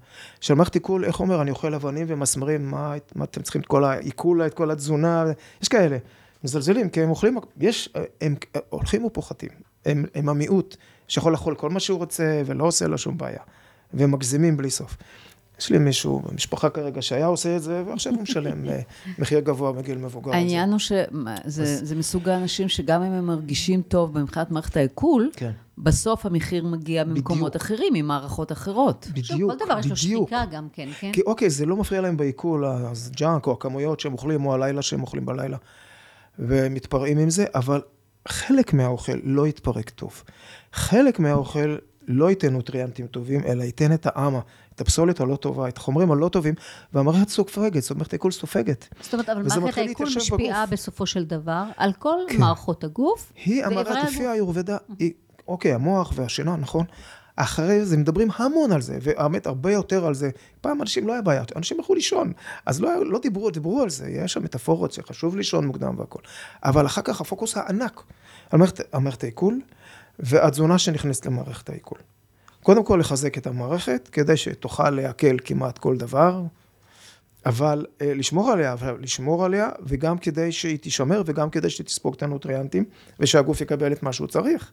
[0.40, 3.84] של מערכת עיכול, איך אומר, אני אוכל אבנים ומסמרים, מה, מה אתם צריכים את כל
[3.84, 5.24] העיכול, את כל התזונה,
[5.62, 5.98] יש כאלה.
[6.44, 7.88] מזלזלים, כי הם אוכלים, יש,
[8.20, 8.34] הם
[8.68, 9.50] הולכים ופוחתים.
[9.86, 10.76] הם, הם המיעוט
[11.08, 13.40] שיכול לאכול כל מה שהוא רוצה ולא עושה לו שום בעיה.
[13.94, 14.96] והם מגזימים בלי סוף.
[15.62, 18.64] יש לי מישהו במשפחה כרגע שהיה עושה את זה, ועכשיו הוא משלם
[19.18, 20.32] מחיר גבוה בגיל מבוגר.
[20.32, 25.50] העניין הוא שזה זה מסוג האנשים שגם אם הם מרגישים טוב מבחינת מערכת העיכול, כן.
[25.78, 27.56] בסוף המחיר מגיע ממקומות בדיוק.
[27.56, 29.08] אחרים, ממערכות אחרות.
[29.22, 30.28] שוב, בדיוק, כל דבר יש לו בדיוק.
[30.28, 31.12] שחיקה גם כן, כן?
[31.12, 34.82] כי אוקיי, זה לא מפריע להם בעיכול, אז ג'אנק או הכמויות שהם אוכלים, או הלילה
[34.82, 35.56] שהם אוכלים בלילה,
[36.38, 37.80] ומתפרעים עם זה, אבל
[38.28, 40.22] חלק מהאוכל לא יתפרק טוב.
[40.72, 41.76] חלק מהאוכל
[42.08, 44.40] לא ייתן נוטריאנטים טובים, אלא ייתן את האמה,
[44.82, 46.54] הפסולת הלא טובה, את החומרים הלא טובים,
[46.92, 48.88] והמערכת סופגת, זאת אומרת, העיכול סופגת.
[49.00, 50.72] זאת אומרת, אבל מערכת העיכול משפיעה בגוף.
[50.72, 52.40] בסופו של דבר על כל כן.
[52.40, 53.32] מערכות הגוף.
[53.44, 54.08] היא המערכת.
[54.08, 55.12] לפי האיורבדה, היא,
[55.48, 56.86] אוקיי, המוח והשינה, נכון?
[57.36, 60.30] אחרי זה מדברים המון על זה, והאמת הרבה יותר על זה.
[60.60, 62.32] פעם אנשים לא היה בעיה, אנשים הלכו לישון,
[62.66, 66.20] אז לא, לא דיברו, דיברו על זה, יש שם מטאפורות שחשוב לישון מוקדם והכל.
[66.64, 68.02] אבל אחר כך הפוקוס הענק
[68.50, 68.60] על
[69.00, 69.60] מערכת, העיכול,
[70.18, 71.98] והתזונה שנכנסת למערכת העיכול.
[72.62, 76.42] קודם כל לחזק את המערכת, כדי שתוכל לעכל כמעט כל דבר,
[77.46, 82.22] אבל אה, לשמור עליה, אבל לשמור עליה, וגם כדי שהיא תישמר, וגם כדי שתספוג את
[82.22, 82.84] הנוטריאנטים,
[83.20, 84.72] ושהגוף יקבל את מה שהוא צריך.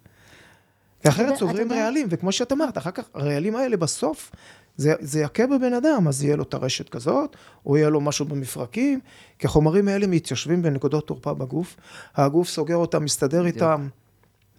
[1.08, 4.32] אחרת צוברים רעלים, וכמו שאת אמרת, אחר כך הרעלים האלה בסוף,
[4.78, 7.36] זה, זה יכה בבן אדם, אז יהיה לו טרשת כזאת,
[7.66, 9.00] או יהיה לו משהו במפרקים,
[9.40, 11.76] כי החומרים האלה מתיישבים בנקודות תורפה בגוף,
[12.16, 13.56] הגוף סוגר אותם, מסתדר בדיוק.
[13.56, 13.88] איתם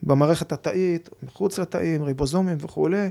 [0.03, 3.09] במערכת התאית, מחוץ לתאים, ריבוזומים וכולי,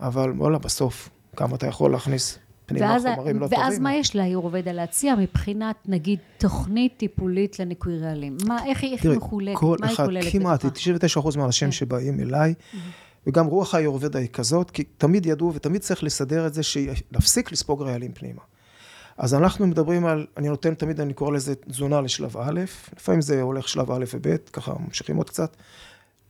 [0.00, 2.38] אבל וואלה, בסוף, כמה אתה יכול להכניס.
[2.66, 3.82] פנימה ואז, חומרים לא ואז טובים.
[3.82, 8.36] מה יש לאיורובדה להציע מבחינת, נגיד, תוכנית טיפולית לניקוי רעלים?
[8.46, 9.58] מה, איך היא איך היא תראי, מחולקת?
[9.58, 11.20] כל מה היא אחד, כוללת כמעט, בתוכה?
[11.20, 11.72] 99% מהאנשים כן.
[11.72, 12.54] שבאים אליי,
[13.26, 16.62] וגם רוח האיורבדה היא כזאת, כי תמיד ידעו ותמיד צריך לסדר את זה,
[17.12, 18.42] להפסיק לספוג רעלים פנימה.
[19.18, 22.60] אז אנחנו מדברים על, אני נותן תמיד, אני קורא לזה תזונה לשלב א',
[22.96, 25.56] לפעמים זה הולך שלב א' וב', ככה ממשיכים עוד קצת,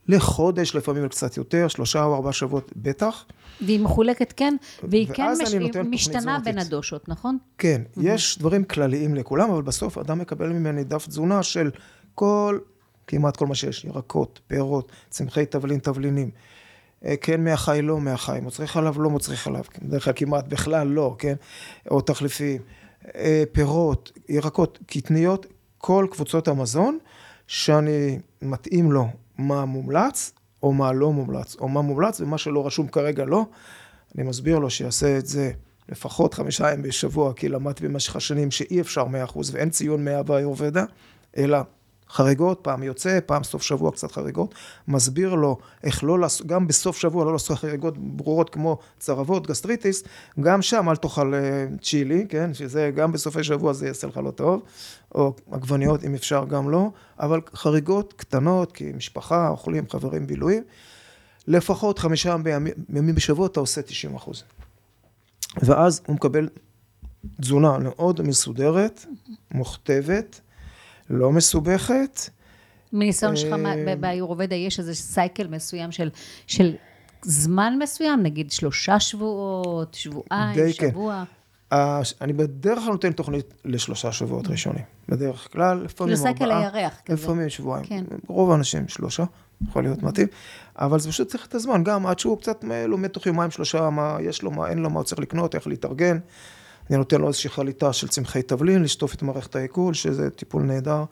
[0.07, 3.25] לחודש, לפעמים קצת יותר, שלושה או ארבעה שבועות בטח.
[3.61, 5.53] והיא מחולקת, כן, והיא כן מש...
[5.89, 6.39] משתנה.
[6.43, 7.37] בין הדושות, נכון?
[7.57, 11.71] כן, יש דברים כלליים לכולם, אבל בסוף אדם מקבל ממני דף תזונה של
[12.15, 12.59] כל,
[13.07, 16.29] כמעט כל מה שיש, ירקות, פירות, צמחי תבלין, תבלינים.
[17.05, 21.15] אה, כן מהחי, לא מהחי, מוצרי חלב, לא מוצרי חלב, בדרך כלל כמעט בכלל לא,
[21.19, 21.35] כן?
[21.91, 22.61] או תחליפים,
[23.15, 25.45] אה, פירות, ירקות, קטניות,
[25.77, 26.97] כל קבוצות המזון,
[27.47, 29.07] שאני מתאים לו
[29.37, 30.31] מה מומלץ,
[30.63, 33.45] או מה לא מומלץ, או מה מומלץ ומה שלא רשום כרגע לא.
[34.15, 35.51] אני מסביר לו שיעשה את זה
[35.89, 40.23] לפחות חמישה ימים בשבוע, כי למדתי במשך השנים שאי אפשר מאה אחוז ואין ציון מאה
[40.23, 40.85] באיורבדה,
[41.37, 41.57] אלא
[42.09, 44.55] חריגות, פעם יוצא, פעם סוף שבוע קצת חריגות,
[44.87, 50.03] מסביר לו איך לא לעשות, גם בסוף שבוע לא לעשות חריגות ברורות כמו צרבות, גסטריטיס,
[50.39, 54.31] גם שם אל תאכל אה, צ'ילי, כן, שזה גם בסופי שבוע זה יעשה לך לא
[54.31, 54.61] טוב,
[55.15, 56.89] או עגבניות אם אפשר גם לא,
[57.19, 60.63] אבל חריגות קטנות, כי משפחה, אוכלים, חברים, בילויים,
[61.47, 62.35] לפחות חמישה
[62.89, 64.43] ימים, בשבוע אתה עושה 90 אחוז.
[65.63, 66.49] ואז הוא מקבל
[67.41, 69.05] תזונה מאוד מסודרת,
[69.51, 70.41] מוכתבת,
[71.09, 72.29] לא מסובכת.
[72.93, 76.09] מניסיון שלך אה, באיורובדה יש איזה סייקל מסוים של,
[76.47, 76.75] של
[77.21, 80.89] זמן מסוים, נגיד שלושה שבועות, שבועיים, די כן.
[80.89, 81.23] שבוע.
[81.73, 84.83] אה, אני בדרך כלל נותן תוכנית לשלושה שבועות ראשונים.
[85.09, 87.23] בדרך כלל, לפעמים ארבעה, הירח כזה.
[87.23, 87.85] לפעמים שבועיים.
[87.85, 88.03] כן.
[88.27, 89.23] רוב האנשים שלושה,
[89.69, 90.27] יכול להיות מתאים,
[90.75, 94.17] אבל זה פשוט צריך את הזמן, גם עד שהוא קצת לומד תוך יומיים שלושה, מה
[94.21, 96.19] יש לו, מה אין לו, מה הוא צריך לקנות, איך להתארגן.
[96.89, 101.03] אני נותן לו איזושהי חליטה של צמחי תבלין, לשטוף את מערכת העיכול, שזה טיפול נהדר.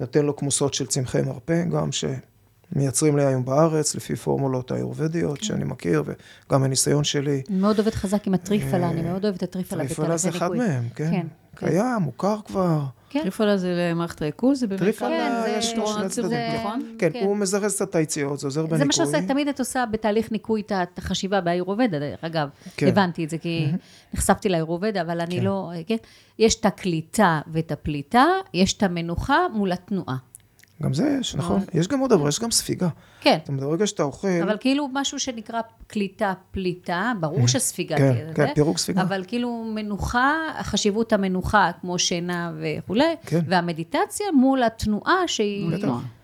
[0.00, 5.64] נותן לו כמוסות של צמחי מרפא, גם שמייצרים לי היום בארץ, לפי פורמולות האיורבדיות שאני
[5.64, 7.42] מכיר, וגם הניסיון שלי.
[7.48, 10.50] אני מאוד אוהבת חזק עם הטריפלה, אני מאוד אוהבת את הטריפלה טריפלה זה אחד.
[10.50, 11.10] מהם, כן.
[11.10, 11.66] כן, כן.
[11.68, 12.80] קיים, מוכר כבר.
[13.16, 13.22] כן.
[13.22, 14.80] טריפולה זה למערכת העיכול, זה באמת...
[14.80, 15.08] טריפלה
[15.46, 16.94] כן, יש לו שני צדדים, זה- נכון?
[16.98, 17.24] כן, כן.
[17.24, 18.78] הוא מזרז קצת את היציאות, זה עוזר בניקוי.
[18.78, 22.48] זה מה שעושה, תמיד את עושה בתהליך ניקוי את החשיבה באיורובדה, דרך אגב.
[22.76, 22.86] כן.
[22.88, 23.66] הבנתי את זה, כי
[24.14, 25.44] נחשפתי לאיורובדה, אבל אני כן.
[25.44, 25.70] לא...
[25.86, 25.96] כן?
[26.38, 30.16] יש את הקליטה ואת הפליטה, יש את המנוחה מול התנועה.
[30.82, 31.60] גם זה יש, נכון.
[31.74, 32.88] יש גם עוד דבר, יש גם ספיגה.
[33.20, 33.38] כן.
[33.40, 34.28] זאת אומרת, ברגע שאתה אוכל...
[34.42, 39.02] אבל כאילו משהו שנקרא קליטה, פליטה, ברור שספיגה כן, תהיה כן, זה, פירוק ספיגה.
[39.02, 43.40] אבל כאילו מנוחה, חשיבות המנוחה, כמו שינה וכולי, כן.
[43.48, 45.70] והמדיטציה מול התנועה שהיא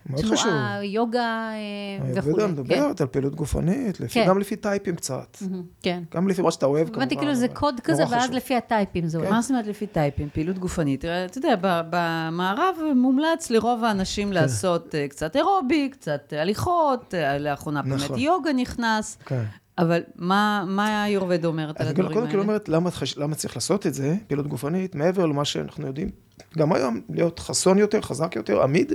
[0.06, 0.36] מאוד חשוב.
[0.50, 2.42] תנועה, יוגה אה, וכולי.
[2.42, 2.50] היורבדה כן.
[2.52, 4.26] מדברת על פעילות גופנית, לפי- כן.
[4.28, 5.36] גם לפי טייפים קצת.
[5.82, 6.02] כן.
[6.14, 7.00] גם לפי מה שאתה אוהב, כמובן.
[7.02, 8.30] הבנתי כאילו זה קוד כזה, ואז.
[8.30, 9.30] לפי הטייפים זה הולך.
[9.30, 10.28] מה זאת אומרת לפי טייפים?
[10.32, 11.00] פעילות גופנית.
[11.00, 14.34] תראה, אתה יודע, ב- במערב מומלץ לרוב האנשים כן.
[14.34, 18.18] לעשות אה, קצת אירובי, קצת הליכות, אה, לאחרונה באמת נכון.
[18.18, 19.18] יוגה נכנס.
[19.26, 19.42] כן.
[19.78, 22.42] אבל מה מה היורבד אומרת על אז הדברים קודם כל האלה?
[22.42, 26.10] אומרת, למה, למה צריך לעשות את זה, פעילות גופנית, מעבר למה שאנחנו יודעים,
[26.58, 28.92] גם היום להיות חסון יותר, חזק יותר, עמיד,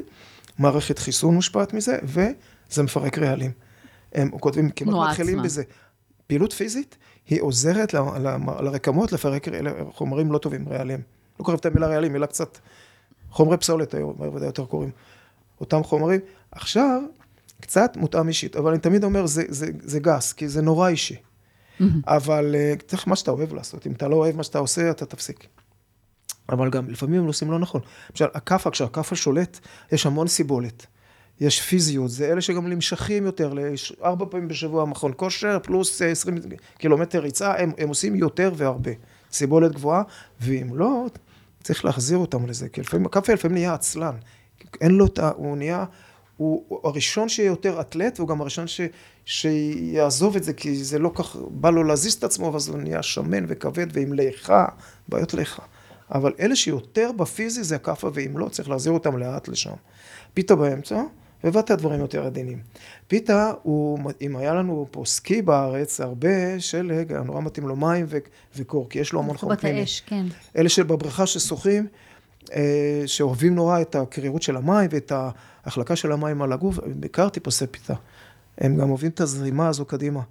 [0.57, 3.51] מערכת חיסון מושפעת מזה, וזה מפרק רעלים.
[4.13, 5.43] הם כותבים, כמעט מתחילים עצמה.
[5.43, 5.63] בזה.
[6.27, 6.97] פעילות פיזית,
[7.27, 9.47] היא עוזרת ל- ל- לרקמות לפרק
[9.91, 11.01] חומרים לא טובים, רעלים.
[11.39, 12.57] לא קוראים את המילה רעלים, מילה קצת,
[13.31, 14.91] חומרי פסולת היום, בוודאי יותר קוראים.
[15.61, 16.19] אותם חומרים.
[16.51, 17.01] עכשיו,
[17.61, 21.15] קצת מותאם אישית, אבל אני תמיד אומר, זה, זה, זה גס, כי זה נורא אישי.
[22.07, 23.87] אבל אה, צריך מה שאתה אוהב לעשות.
[23.87, 25.47] אם אתה לא אוהב מה שאתה עושה, אתה תפסיק.
[26.49, 27.81] אבל גם לפעמים הם עושים לא נכון.
[28.09, 29.59] למשל, הכאפה, כשהכאפה שולט,
[29.91, 30.85] יש המון סיבולת.
[31.39, 33.53] יש פיזיות, זה אלה שגם נמשכים יותר,
[34.03, 36.37] ארבע פעמים בשבוע מכון כושר, פלוס אה, 20
[36.77, 38.91] קילומטר ריצה, הם, הם עושים יותר והרבה.
[39.31, 40.03] סיבולת גבוהה,
[40.41, 41.05] ואם לא,
[41.63, 44.15] צריך להחזיר אותם לזה, כי לפעמים, הכאפה לפעמים נהיה עצלן.
[44.81, 45.31] אין לו את ה...
[45.35, 45.85] הוא נהיה...
[46.37, 48.81] הוא הראשון שיהיה יותר אתלט, והוא גם הראשון ש,
[49.25, 53.03] שיעזוב את זה, כי זה לא כך, בא לו להזיז את עצמו, ואז הוא נהיה
[53.03, 54.65] שמן וכבד ועם ליכה,
[55.09, 55.63] בעיות ליכה.
[56.11, 59.73] אבל אלה שיותר בפיזי זה הכאפה, ואם לא, צריך להחזיר אותם לאט לשם.
[60.33, 61.01] פיתה באמצע,
[61.43, 62.59] ובאת הדברים יותר עדינים.
[63.07, 68.05] פיתה, הוא, אם היה לנו פה סקי בארץ, הרבה שלג, היה נורא מתאים לו מים
[68.09, 68.17] ו-
[68.55, 69.79] וקור, כי יש לו המון חום פנימי.
[69.79, 70.25] האש, כן.
[70.57, 71.87] אלה שבבריכה ששוחים,
[72.53, 75.11] אה, שאוהבים נורא את הקרירות של המים ואת
[75.65, 77.93] ההחלקה של המים על הגוף, בעיקר טיפוסי פיתה.
[78.57, 80.21] הם גם אוהבים את הזרימה הזו קדימה.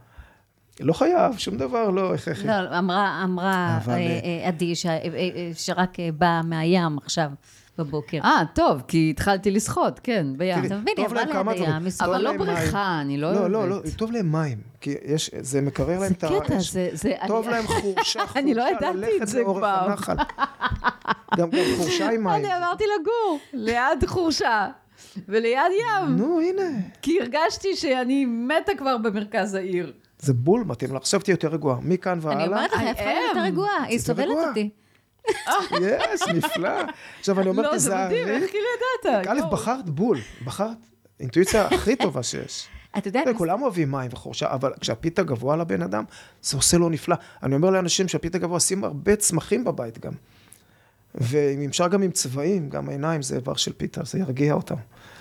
[0.81, 2.47] לא חייב, שום דבר, לא הכרחי.
[2.47, 4.87] לא, אמרה, אמרה אבל, אה, אה, אה, עדי ש-
[5.55, 7.31] שרק אה, באה מהים עכשיו.
[7.79, 8.19] בבוקר.
[8.25, 10.65] אה, טוב, כי התחלתי לשחות, כן, בים.
[10.65, 11.63] אתה מבין, היא טוב עברה להם כמה ליד.
[11.63, 12.33] הים, אבל לא.
[12.37, 13.97] בריכה, אני לא לא, לא, לא, אוהבת.
[13.97, 16.29] טוב להם מים, כי יש, זה מקרר להם זה את ה...
[16.45, 16.89] קטע, יש- זה...
[16.93, 19.43] זה- טוב להם חורשה, חורשה, אני לא ידעתי את זה.
[19.63, 20.17] הנחל.
[21.37, 22.45] גם חורשה עם מים.
[22.45, 24.67] אני עברתי לגור ליד חורשה
[25.29, 26.79] וליד ים, נו, הנה.
[27.03, 29.93] כי הרגשתי שאני מתה כבר במרכז העיר.
[30.27, 31.79] זה בול מתאים לך, עכשיו תהיי יותר רגועה.
[31.83, 32.45] מכאן והלאה.
[32.45, 33.41] אני אומרת לך, היא הפכה להיות יותר.
[33.47, 34.29] רגועה, היא סובלת.
[34.49, 34.71] אותי.
[35.81, 36.71] יס, נפלא.
[37.19, 38.23] עכשיו אני אומר, לא, זה תיזהרי.
[38.23, 38.65] מדהים, איך כאילו
[39.05, 39.27] ידעת?
[39.29, 39.51] א'.
[39.53, 40.77] בחרת בול, בחרת
[41.21, 42.69] אינטואיציה הכי טובה שיש.
[42.99, 46.05] אתה יודע, כולם אוהבים מים וחורשה, אבל כשהפיתה גבוה לבן אדם,
[46.43, 47.17] זה עושה לו נפלא.
[47.43, 50.13] אני אומר לאנשים שהפיתה גבוה, שים הרבה צמחים בבית גם.
[51.15, 54.75] ואם אפשר גם עם צבעים, גם העיניים זה איבר של פיתה, זה ירגיע אותם.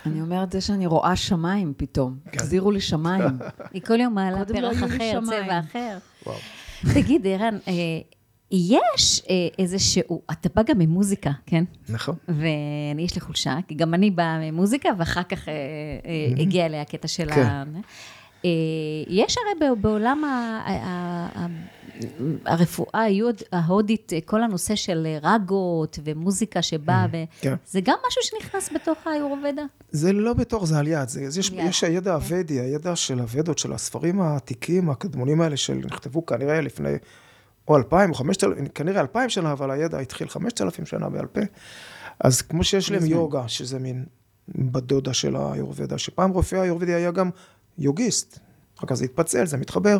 [0.06, 2.18] אני אומרת זה שאני רואה שמיים פתאום.
[2.26, 2.38] כן.
[2.38, 3.24] תחזירו לי שמיים.
[3.74, 5.20] היא כל יום מעלה לא פרח אחר.
[5.26, 5.98] צבע אחר.
[6.94, 7.74] תגיד, ערן, אה,
[8.52, 11.64] יש אה, איזשהו, אתה בא גם ממוזיקה, כן?
[11.90, 12.16] נכון.
[12.28, 15.54] ואני, יש לי חולשה, כי גם אני באה ממוזיקה, ואחר כך אה,
[16.42, 17.42] הגיע אליה הקטע של כן.
[17.42, 17.64] ה...
[19.08, 20.24] יש הרי ב- בעולם
[22.46, 23.06] הרפואה
[23.52, 27.06] ההודית, אה, כל הנושא של אה, רגות ומוזיקה שבאה,
[27.42, 27.56] כן.
[27.68, 29.64] זה גם משהו שנכנס בתוך האיורובדה?
[29.92, 31.10] זה לא בתור, זה על יד.
[31.10, 36.26] זה, יש, יד, יש הידע הוודי, הידע של הוודות, של הספרים העתיקים, הקדמונים האלה, שנכתבו
[36.26, 36.94] כנראה לפני
[37.68, 41.26] או אלפיים או חמשת אלפים, כנראה אלפיים שנה, אבל הידע התחיל חמשת אלפים שנה בעל
[41.26, 41.42] פה.
[42.20, 44.06] אז כמו שיש להם יוגה, שזה מין
[44.48, 47.30] בת דודה של האיורבדה, שפעם רופא האיורבדי היה גם
[47.78, 48.40] יוגיסט.
[48.78, 49.98] אחר כך זה התפצל, זה מתחבר.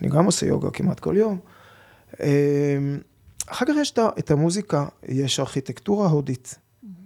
[0.00, 1.38] אני גם עושה יוגה כמעט כל יום.
[2.20, 2.98] אמ,
[3.46, 6.58] אחר כך יש את המוזיקה, יש ארכיטקטורה הודית.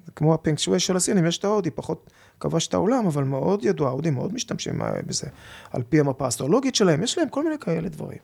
[0.06, 2.10] זה כמו הפינק שווי של הסינים, יש את ההודי, פחות
[2.40, 5.26] כבש את העולם, אבל מאוד ידוע, ההודים מאוד משתמשים אה, בזה.
[5.70, 8.18] על פי המפה האסטרולוגית שלהם, יש להם כל מיני כאלה דברים.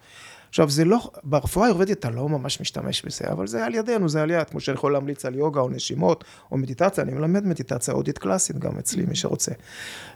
[0.49, 4.23] עכשיו, זה לא, ברפואה האירופאית אתה לא ממש משתמש בזה, אבל זה על ידינו, זה
[4.23, 7.95] על יד, כמו שאני יכול להמליץ על יוגה או נשימות או מדיטציה, אני מלמד מדיטציה
[7.95, 9.53] הודית קלאסית גם אצלי, מי שרוצה.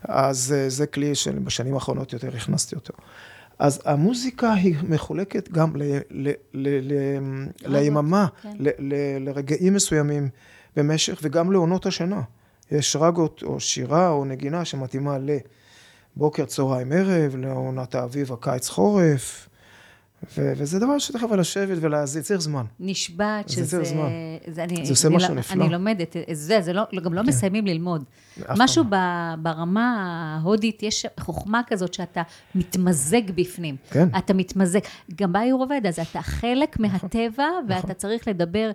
[0.02, 2.92] אז אה, זה כלי שבשנים האחרונות יותר הכנסתי אותו.
[3.58, 6.94] אז המוזיקה היא מחולקת גם ל, ל, ל, ל,
[7.66, 8.52] ליממה, כן.
[8.58, 10.28] ל, ל, לרגעים מסוימים
[10.76, 12.20] במשך, וגם לעונות השנה.
[12.70, 15.16] יש רגות או שירה או נגינה שמתאימה
[16.16, 19.47] לבוקר, צהריים, ערב, לעונת האביב, הקיץ, חורף.
[20.38, 22.64] ו- וזה דבר שצריך אבל לשבת ולהזין, צריך זמן.
[22.80, 23.76] נשבעת זה שזה...
[23.76, 24.08] יותר זמן.
[24.46, 25.64] זה, אני, זה עושה אני משהו לא- נפלא.
[25.64, 28.04] אני לומדת, זה, זה לא, גם לא מסיימים ללמוד.
[28.56, 28.94] משהו ב,
[29.42, 29.96] ברמה
[30.40, 32.22] ההודית, יש חוכמה כזאת שאתה
[32.54, 33.76] מתמזג בפנים.
[33.90, 34.08] כן.
[34.18, 34.80] אתה מתמזג.
[35.14, 38.70] גם באיורובד, אז אתה חלק מהטבע, ואתה צריך לדבר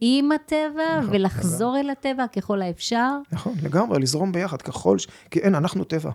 [0.00, 3.10] עם הטבע, נכון, ולחזור אל הטבע ככל האפשר.
[3.32, 5.06] נכון, לגמרי, לזרום ביחד ככל ש...
[5.30, 6.10] כי אין, אנחנו טבע.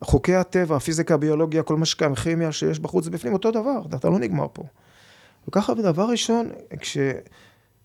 [0.00, 4.18] חוקי הטבע, הפיזיקה, הביולוגיה, כל מה שקיים, כימיה שיש בחוץ ובפנים, אותו דבר, אתה לא
[4.18, 4.62] נגמר פה.
[5.48, 6.50] וככה, דבר ראשון,
[6.80, 6.98] כש...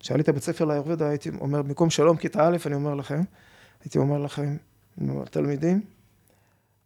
[0.00, 3.22] כשהיה לי את הבית ספר לאיורבדה, הייתי אומר, במקום שלום, כיתה א', אני אומר לכם,
[3.84, 4.56] הייתי אומר לכם,
[5.30, 5.80] תלמידים,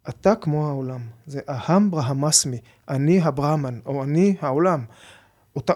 [0.09, 1.01] אתה כמו העולם.
[1.27, 2.59] זה אהם ברהמסמי,
[2.89, 4.85] אני הברהמן, או אני העולם.
[5.57, 5.73] אותה,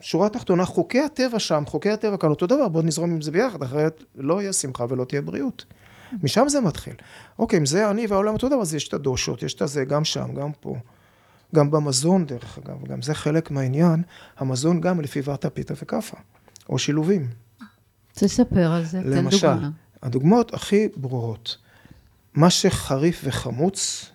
[0.00, 3.62] שורה תחתונה, חוקי הטבע שם, חוקי הטבע כאן אותו דבר, בואו נזרום עם זה ביחד,
[3.62, 5.64] אחרת לא יהיה שמחה ולא תהיה בריאות.
[6.22, 6.94] משם זה מתחיל.
[7.38, 10.04] אוקיי, אם זה אני והעולם אותו דבר, אז יש את הדושות, יש את הזה גם
[10.04, 10.76] שם, גם פה.
[11.54, 14.02] גם במזון, דרך אגב, גם זה חלק מהעניין,
[14.36, 16.16] המזון גם לפי ואתה פיתה וכאפה,
[16.68, 17.28] או שילובים.
[18.12, 19.70] תספר על זה, תן למשל, דוגמה.
[20.02, 21.56] הדוגמאות הכי ברורות,
[22.34, 24.10] מה שחריף וחמוץ,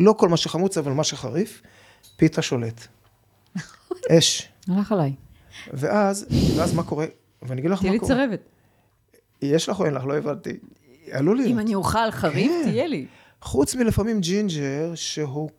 [0.00, 1.62] לא כל מה שחמוץ, אבל מה שחריף,
[2.16, 2.86] פיתה שולט.
[4.18, 4.48] אש.
[4.68, 5.12] הלך עליי.
[5.72, 7.06] ואז, ואז מה קורה?
[7.42, 8.14] ואני אגיד לך תהיה מה לי קורה.
[8.14, 8.40] צרבת.
[9.42, 10.04] יש לך או אין לך?
[10.04, 10.58] לא הבנתי.
[11.12, 11.50] עלול להיות.
[11.50, 12.70] אם אני אוכל חריף, כן.
[12.70, 13.06] תהיה לי.
[13.42, 15.50] חוץ מלפעמים ג'ינג'ר, שהוא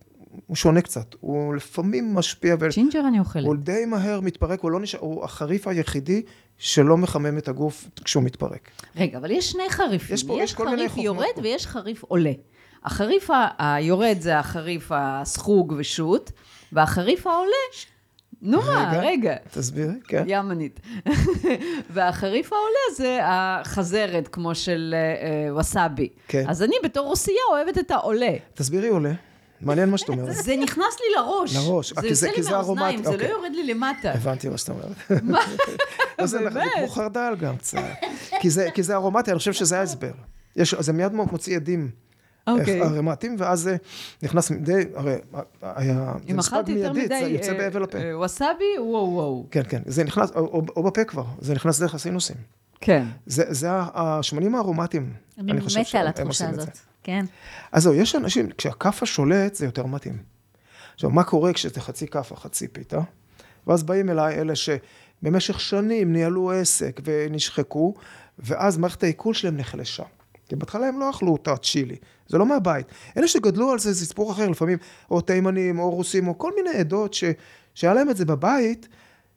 [0.48, 1.16] הוא שונה קצת.
[1.20, 2.68] הוא לפעמים משפיע, ו...
[2.74, 3.46] ג'ינג'ר אני אוכלת.
[3.46, 6.22] הוא די מהר מתפרק, הוא לא נשאר, הוא החריף היחידי
[6.58, 8.70] שלא מחמם את הגוף כשהוא מתפרק.
[8.96, 10.14] רגע, אבל יש שני חריפים.
[10.16, 11.42] יש פה- יש יש חריף יורד פה.
[11.42, 12.32] ויש חריף עולה.
[12.84, 16.32] החריף היורד זה החריף הסחוג ושות,
[16.72, 17.52] והחריף העולה,
[18.42, 19.00] נו מה, רגע.
[19.10, 19.36] רגע.
[19.52, 20.24] תסבירי, כן.
[20.28, 20.80] ימנית.
[21.94, 25.00] והחריף העולה זה החזרת, כמו של אה,
[25.48, 26.10] אה, ווסאבי.
[26.28, 26.44] כן.
[26.48, 28.32] אז אני בתור רוסייה אוהבת את העולה.
[28.54, 29.12] תסבירי עולה.
[29.62, 30.34] מעניין מה שאת אומרת.
[30.36, 31.56] זה נכנס לי לראש.
[31.56, 31.94] לראש.
[31.94, 33.30] אה, זה יוצא לי מהאוזניים, זה לא אוקיי.
[33.30, 34.12] יורד לי למטה.
[34.14, 35.24] הבנתי מה שאת אומרת.
[35.24, 35.40] מה?
[36.26, 36.40] זה
[36.78, 37.78] כמו חרדל גם קצת.
[38.74, 40.12] כי זה- ארומטי, אני חושב שזה ההסבר.
[40.56, 41.90] זה מיד מוציא עדים.
[42.52, 42.82] אוקיי.
[42.82, 43.78] ארומטיים, ואז זה
[44.24, 45.16] נכנס די, הרי
[45.62, 47.98] היה, זה אם אכלתי יותר מיידית, מדי זה יוצא אה, בהבל הפה.
[47.98, 49.46] אה, ווסאבי, וואו וואו.
[49.52, 52.36] כן, כן, זה נכנס, או, או, או בפה כבר, זה נכנס דרך הסינוסים.
[52.82, 53.06] כן.
[53.26, 55.14] זה, זה השמנים הארומטיים.
[55.40, 56.76] אני חושב מתה על שהם התחושה עושים את הזאת.
[56.76, 56.82] זה.
[57.04, 57.26] כן.
[57.72, 60.18] אז זהו, יש אנשים, כשהכאפה שולט, זה יותר מתאים.
[60.94, 63.00] עכשיו, מה קורה כשזה חצי כאפה, חצי פיתה?
[63.68, 67.94] ואז באים אליי אלה שבמשך שנים ניהלו עסק ונשחקו,
[68.40, 70.04] ואז מערכת העיכול שלהם נחלשה.
[70.50, 71.96] כי בהתחלה הם לא אכלו אותה צ'ילי,
[72.28, 72.88] זה לא מהבית.
[73.18, 74.78] אלה שגדלו על זה, זה סיפור אחר, לפעמים
[75.12, 77.24] או תימנים, או רוסים, או כל מיני עדות ש,
[77.76, 78.88] שהיה להם את זה בבית,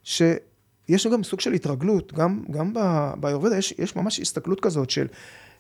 [0.05, 2.73] שיש גם סוג של התרגלות, גם, גם
[3.17, 5.07] באיורבדה יש, יש ממש הסתכלות כזאת של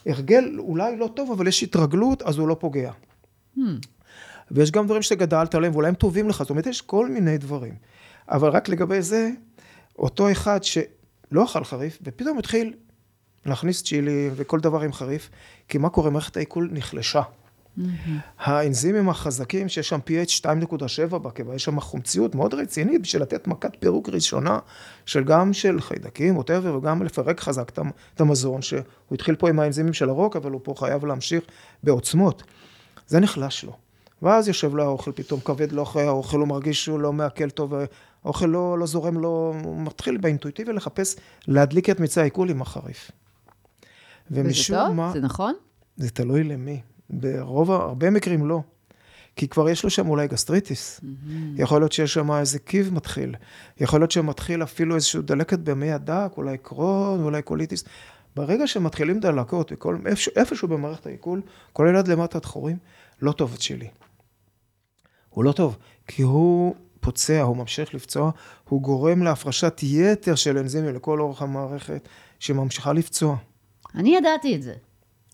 [0.07, 2.93] הרגל אולי לא טוב, אבל יש התרגלות, אז הוא לא פוגע.
[3.57, 3.61] Hmm.
[4.51, 7.75] ויש גם דברים שגדלת עליהם, ואולי הם טובים לך, זאת אומרת, יש כל מיני דברים.
[8.29, 9.31] אבל רק לגבי זה,
[9.99, 12.75] אותו אחד שלא אכל חריף, ופתאום התחיל
[13.47, 15.31] להכניס צ'ילי וכל דבר עם חריף,
[15.69, 16.11] כי מה קורה?
[16.11, 17.23] מערכת העיכול נחלשה.
[17.79, 17.83] Mm-hmm.
[18.39, 20.41] האנזימים החזקים, שיש שם pH
[21.11, 24.59] 2.7 בקיבה, יש שם חומציות מאוד רצינית בשביל לתת מכת פירוק ראשונה,
[25.07, 27.73] של גם של חיידקים, ווטאבר, וגם לפרק חזק
[28.15, 28.83] את המזון, שהוא
[29.13, 31.45] התחיל פה עם האנזימים של הרוק, אבל הוא פה חייב להמשיך
[31.83, 32.43] בעוצמות.
[33.07, 33.77] זה נחלש לו.
[34.23, 37.75] ואז יושב לו האוכל פתאום כבד לו אחרי האוכל, הוא מרגיש שהוא לא מעכל טוב,
[38.25, 41.17] האוכל לא, לא זורם לו, הוא מתחיל באינטואיטיבי לחפש
[41.49, 43.11] להדליק את מיצי העיכול עם החריף.
[44.31, 44.97] ומשום וזה טוב?
[44.97, 45.13] מה...
[45.13, 45.55] זה נכון?
[45.97, 46.81] זה תלוי למי.
[47.11, 48.61] ברוב, הרבה מקרים לא.
[49.37, 51.01] כי כבר יש לו שם אולי גסטריטיס.
[51.01, 51.07] Mm-hmm.
[51.57, 53.35] יכול להיות שיש שם איזה קיב מתחיל.
[53.81, 57.85] יכול להיות שמתחיל אפילו איזושהי דלקת במעי הדק, אולי קרוהן, אולי קוליטיס.
[58.37, 61.41] ברגע שמתחילים דלקות, וכל, איפשהו, איפשהו במערכת העיכול,
[61.73, 62.77] כולל עד למטה הדחורים,
[63.23, 63.89] לא טוב אצ'ילי.
[65.29, 68.31] הוא לא טוב, כי הוא פוצע, הוא ממשיך לפצוע,
[68.69, 72.09] הוא גורם להפרשת יתר של אנזימים לכל אורך המערכת,
[72.39, 73.37] שממשיכה לפצוע.
[73.95, 74.75] אני ידעתי את זה.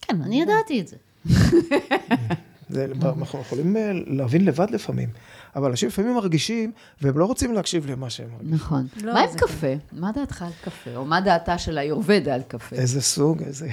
[0.01, 0.97] כן, אני ידעתי את זה.
[2.69, 5.09] זה, אנחנו יכולים אה, להבין לבד לפעמים,
[5.57, 8.55] אבל אנשים לפעמים מרגישים, והם לא רוצים להקשיב למה שהם מרגישים.
[8.55, 8.87] נכון.
[9.03, 9.75] לא, מה עם קפה?
[9.93, 10.97] מה דעתך על קפה?
[10.97, 12.77] או מה דעתה של היורבדה על קפה?
[12.77, 13.69] איזה סוג, איזה...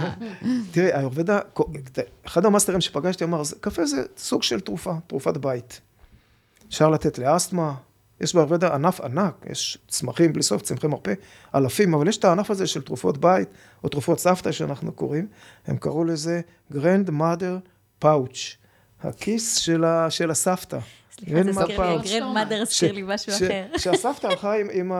[0.72, 1.38] תראי, היורבדה,
[2.26, 5.80] אחד המאסטרים שפגשתי אמר, קפה זה סוג של תרופה, תרופת בית.
[6.68, 7.74] אפשר לתת לאסתמה,
[8.20, 11.12] יש באיורבדה ענף ענק, יש צמחים בלי סוף, צמחי מרפא,
[11.54, 13.48] אלפים, אבל יש את הענף הזה של תרופות בית,
[13.84, 15.26] או תרופות סבתא שאנחנו קוראים,
[15.66, 16.40] הם קראו לזה
[16.72, 17.68] Grand Mother
[18.04, 18.38] Pouch,
[19.02, 20.78] הכיס של, ה, של הסבתא.
[21.12, 23.66] סליחה, זה זוכר לי, grandmother הזכיר לי משהו אחר.
[23.76, 24.92] שהסבתא הלכה עם, עם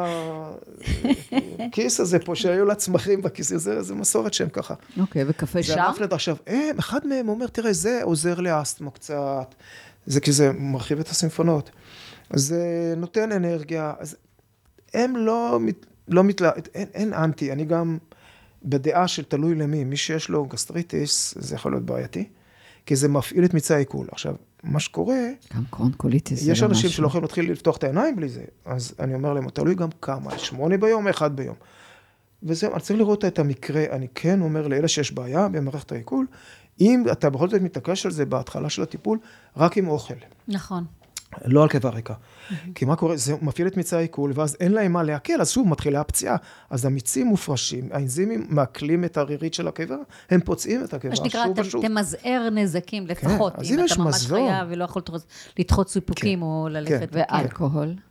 [1.59, 4.75] הכיס הזה פה, שהיו לה צמחים בכיס, זה, זה מסורת שהם ככה.
[5.01, 5.79] אוקיי, וקפה שם?
[6.11, 9.55] עכשיו, הם, אחד מהם אומר, תראה, זה עוזר לאסתמה קצת,
[10.07, 11.71] זה כי זה מרחיב את הסימפונות.
[12.33, 14.17] זה נותן אנרגיה, אז
[14.95, 15.61] הם לא,
[16.09, 16.51] לא מתלה...
[16.75, 17.99] אין, אין אנטי, אני גם
[18.65, 22.29] בדעה של תלוי למי, מי שיש לו גסטריטיס, זה יכול להיות בעייתי,
[22.87, 24.07] כי זה מפעיל את מיצי העיכול.
[24.13, 25.29] עכשיו, מה שקורה...
[25.57, 26.91] גם קרונקוליטיס יש אנשים משהו.
[26.91, 30.39] שלא יכולים להתחיל לפתוח את העיניים בלי זה, אז אני אומר להם, תלוי גם כמה,
[30.39, 31.57] שמונה ביום, אחד ביום.
[32.43, 36.27] וזהו, אני צריך לראות את המקרה, אני כן אומר לאלה שיש בעיה במערכת העיכול,
[36.81, 39.19] אם אתה בכל זאת מתעקש על זה בהתחלה של הטיפול,
[39.57, 40.15] רק עם אוכל.
[40.49, 40.85] נכון.
[41.45, 42.15] לא על ריקה.
[42.15, 42.55] Mm-hmm.
[42.75, 43.17] כי מה קורה?
[43.17, 46.37] זה מפעיל את מיצי העיכול, ואז אין להם מה לעכל, אז שוב מתחילה הפציעה.
[46.71, 49.97] אז המיצים מופרשים, האנזימים מעכלים את הרירית של הקיבה,
[50.31, 51.49] הם פוצעים את הקיבה שוב ושוב.
[51.49, 53.57] מה שנקרא, תמזער נזקים כן, לפחות.
[53.57, 55.03] כן, אם אתה ממש חייב ולא יכול
[55.59, 57.11] לדחות סיפוקים כן, או ללכת.
[57.13, 57.95] כן, ואלכוהול.
[57.97, 58.03] כן.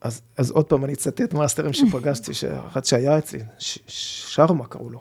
[0.00, 5.00] אז, אז עוד פעם, אני אצטט מאסטרים שפגשתי, שאחד שהיה אצלי, שרמה קראו לו.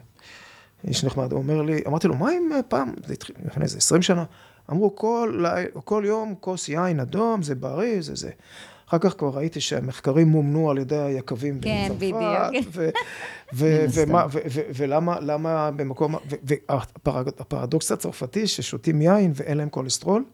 [0.87, 4.01] איש נחמד, הוא אומר לי, אמרתי לו, מה אם פעם, זה התחיל לפני איזה 20
[4.01, 4.23] שנה,
[4.71, 5.45] אמרו כל,
[5.83, 8.29] כל יום כוס יין אדום, זה בריא, זה זה.
[8.89, 11.99] אחר כך כבר ראיתי שהמחקרים מומנו על ידי היקבים כן, בצרפת.
[11.99, 12.71] כן,
[13.51, 14.33] בדיוק.
[14.77, 20.25] ולמה למה במקום, והפרדוקס הצרפתי ששותים יין ואין להם כולסטרול,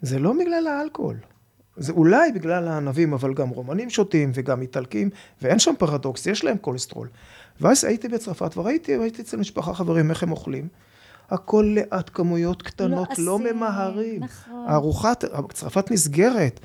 [0.00, 1.16] זה לא בגלל האלכוהול.
[1.76, 5.10] זה אולי בגלל הענבים, אבל גם רומנים שותים וגם איטלקים,
[5.42, 7.08] ואין שם פרדוקס, יש להם כולסטרול.
[7.60, 10.68] ואז הייתי בצרפת וראיתי, הייתי אצל משפחה חברים איך הם אוכלים.
[11.30, 14.22] הכל לאט, כמויות קטנות, לא, לא ממהרים.
[14.22, 14.64] נכון.
[14.68, 16.60] הארוחת, צרפת נסגרת.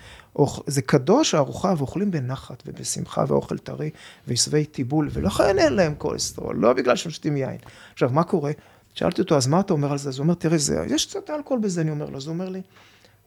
[0.67, 3.89] זה קדוש הארוחה, ואוכלים בנחת ובשמחה, ואוכל טרי,
[4.27, 7.57] ועשבי טיבול, ולכן אין להם כולסטרול, לא בגלל שהם שותים יין.
[7.93, 8.51] עכשיו, מה קורה?
[8.93, 10.09] שאלתי אותו, אז מה אתה אומר על זה?
[10.09, 12.17] אז הוא אומר, תראה, זה, יש קצת אלכוהול בזה, אני אומר לו.
[12.17, 12.61] אז הוא אומר לי,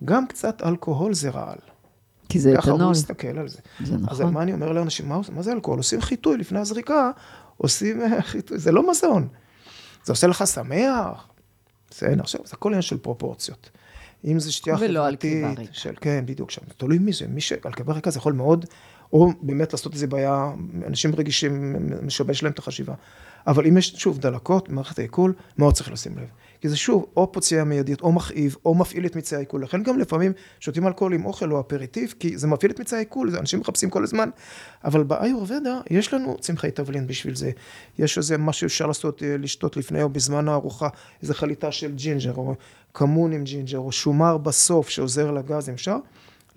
[0.05, 1.59] גם קצת אלכוהול זה רעל.
[2.29, 2.63] כי זה אתנול.
[2.63, 3.59] ככה הוא מסתכל על זה.
[3.85, 4.09] זה נכון.
[4.09, 5.79] אז מה אני אומר לאנשים, מה, מה זה אלכוהול?
[5.79, 7.11] עושים חיטוי לפני הזריקה,
[7.57, 9.29] עושים חיטוי, זה לא מזון.
[10.09, 11.27] זה עושה לך שמח.
[11.91, 13.71] בסדר, עכשיו, זה הכל עניין של פרופורציות.
[14.25, 18.19] אם זה שתייה חברתית, של, כן, בדיוק, תלוי מי זה, מי שעל קיבה ריקה זה
[18.19, 18.67] יכול מאוד,
[19.13, 20.53] או באמת לעשות איזה בעיה,
[20.87, 22.95] אנשים רגישים, משבש להם את החשיבה.
[23.47, 26.29] אבל אם יש, שוב, דלקות, מערכת העיכול, מאוד צריך לשים לב.
[26.61, 29.63] כי זה שוב, או פוצייה מיידית, או מכאיב, או מפעיל את מיצי העיכול.
[29.63, 33.37] לכן גם לפעמים שותים אלכוהול עם אוכל או אפריטיב, כי זה מפעיל את מיצי העיכול,
[33.37, 34.31] אנשים מחפשים כל הזמן.
[34.85, 37.51] אבל באיורבדה, יש לנו צמחי תבלין בשביל זה.
[37.99, 40.89] יש איזה משהו שאפשר לעשות, אה, לשתות לפני או בזמן הארוחה,
[41.23, 42.55] איזה חליטה של ג'ינג'ר, או
[42.95, 45.97] כמון עם ג'ינג'ר, או שומר בסוף שעוזר לגז, אם אפשר.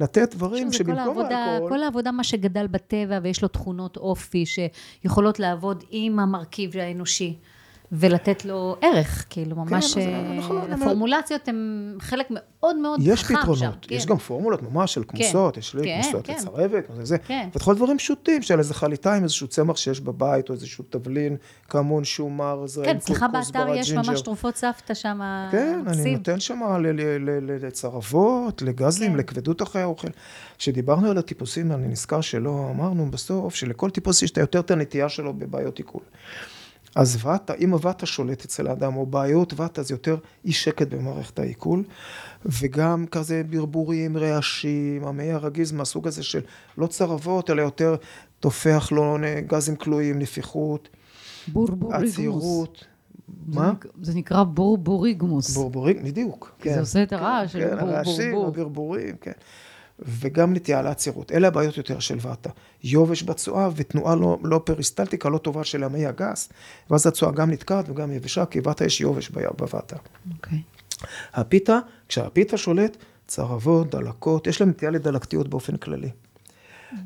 [0.02, 1.70] לתת דברים שוב, זה כל שבמקום העבודה, האלכוהול...
[1.70, 7.38] כל העבודה, מה שגדל בטבע ויש לו תכונות אופי שיכולות לעבוד עם המרכיב האנושי.
[7.92, 13.34] ולתת לו ערך, כאילו ממש, אה, אנחנו לא- הפורמולציות הן חלק מאוד מאוד יש חכם
[13.34, 13.42] שם.
[13.42, 14.10] פתרונות, יש כן.
[14.12, 16.34] גם פורמולות ממש של כמוסות, יש לי כן, כמוסות כן.
[16.34, 17.50] לצרבת, זה, כן.
[17.56, 21.38] וכל דברים פשוטים של איזה חליטה עם איזשהו צמח שיש בבית, או איזשהו תבלין,
[21.70, 23.92] כמון, שומר, זרעים, כן, אצלך באתר יש.
[23.92, 25.20] ממש תרופות סבתא שם,
[25.52, 26.16] כן, אני.
[26.16, 26.60] נותן שם
[27.62, 29.18] לצרבות, לגזים, כן.
[29.18, 30.08] לכבדות אחרי האוכל.
[30.58, 35.34] כשדיברנו על הטיפוסים, אני נזכר שלא אמרנו בסוף, שלכל טיפוס יש יותר את הנטייה שלו
[35.34, 36.02] בבעיות עיכול.
[36.96, 41.40] אז ואטה, אם הוואטה שולט אצל האדם, או בעיות ואטה, זה יותר אי שקט במערכת
[41.40, 41.84] העיכול,
[42.46, 46.42] וגם כזה ברבורים, רעשים, המעי הרגיז מהסוג הזה של
[46.78, 47.96] לא צרבות, אלא יותר
[48.40, 49.18] תופח לו
[49.48, 50.90] גזים כלואים, נפיחות,
[51.48, 52.12] בורבוריגמוס.
[52.12, 52.86] עצירות.
[53.48, 53.74] מה?
[54.02, 55.56] זה נקרא בורבוריגמוס.
[55.56, 56.56] בורבורים, בדיוק.
[56.60, 58.48] כי זה עושה את הרעש של כן, בור, הרעשים, בור, בור.
[58.48, 59.32] הברבורים, כן.
[60.02, 61.32] וגם נטייה לעצירות.
[61.32, 62.50] אלה הבעיות יותר של ואטה.
[62.84, 66.50] יובש בצואה ותנועה לא, לא פריסטלטיקה, לא טובה של המעי הגס,
[66.90, 69.96] ואז הצואה גם נתקעת וגם יבשה, כי ואטה יש יובש בוואטה.
[70.36, 70.62] אוקיי.
[71.34, 72.98] הפיתה, כשהפיתה שולט,
[73.28, 76.10] צרבות, דלקות, יש להם נטייה לדלקתיות באופן כללי.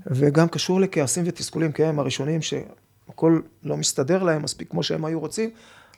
[0.08, 5.20] וגם קשור לכעסים ותסכולים, כי הם הראשונים שהכל לא מסתדר להם מספיק כמו שהם היו
[5.20, 5.50] רוצים,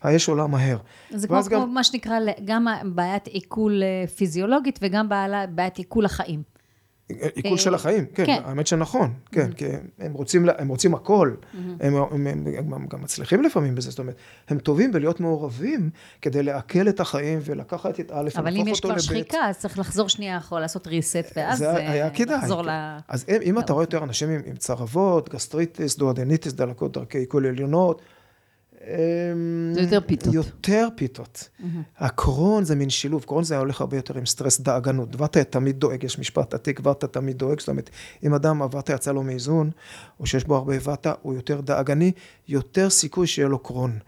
[0.01, 0.77] האש עולה מהר.
[1.11, 5.09] זה כמו, ואז כמו גם- מה שנקרא, גם בעיית עיכול אה, פיזיולוגית וגם
[5.55, 6.56] בעיית עיכול החיים.
[7.09, 8.41] עיכול של החיים, כן, כן.
[8.45, 9.65] האמת שנכון, כן, כי
[9.99, 11.35] הם רוצים, הם רוצים הכל,
[11.79, 14.15] הם, הם, גם מצליחים לפעמים בזה, זאת אומרת,
[14.49, 15.89] הם טובים בלהיות מעורבים
[16.21, 18.99] כדי לעכל את החיים ולקחת את א' אבל אם ולהפוך יש אותו כבר.
[18.99, 22.37] שחיקה, אז צריך לחזור שנייה אחורה, לעשות reset, ואז זה אה, היה כדאי.
[22.37, 22.69] לחזור כן.
[22.69, 22.97] ל...
[23.07, 28.01] אז אם, אתה רואה יותר אנשים עם, צרבות, גסטריטיס, דואודניטיס, דלקות דרכי עיכול עליונות,
[29.73, 30.33] זה יותר פיתות.
[30.33, 31.49] יותר פיתות.
[31.97, 35.21] הקרוהן זה מין שילוב, קרוהן זה הולך הרבה יותר עם סטרס דאגנות.
[35.21, 37.89] ואתה תמיד דואג, יש משפט עתיק, ואתה תמיד דואג, זאת אומרת,
[38.23, 39.71] אם אדם, הוואטה יצא לו מאיזון,
[40.19, 42.11] או שיש בו הרבה ואטה, הוא יותר דאגני,
[42.47, 43.99] יותר סיכוי שיהיה לו קרון.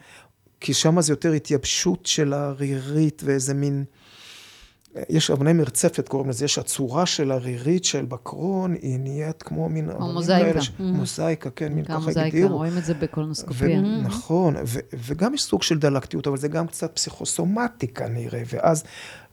[0.59, 3.83] כי שם זה יותר התייבשות של הרירית ואיזה מין...
[5.09, 9.89] יש אבני מרצפת קוראים לזה, יש הצורה של הרירית של בקרון, היא נהיית כמו מין...
[9.89, 10.61] אבנים מוזאיקה.
[10.61, 12.57] ש- מוזאיקה, כן, מין גם ככה מוזאיקה, הגדירו.
[12.57, 13.79] רואים את זה בקולונוסקופיה.
[13.79, 18.83] ו- נכון, ו- וגם יש סוג של דלקתיות, אבל זה גם קצת פסיכוסומטי כנראה, ואז,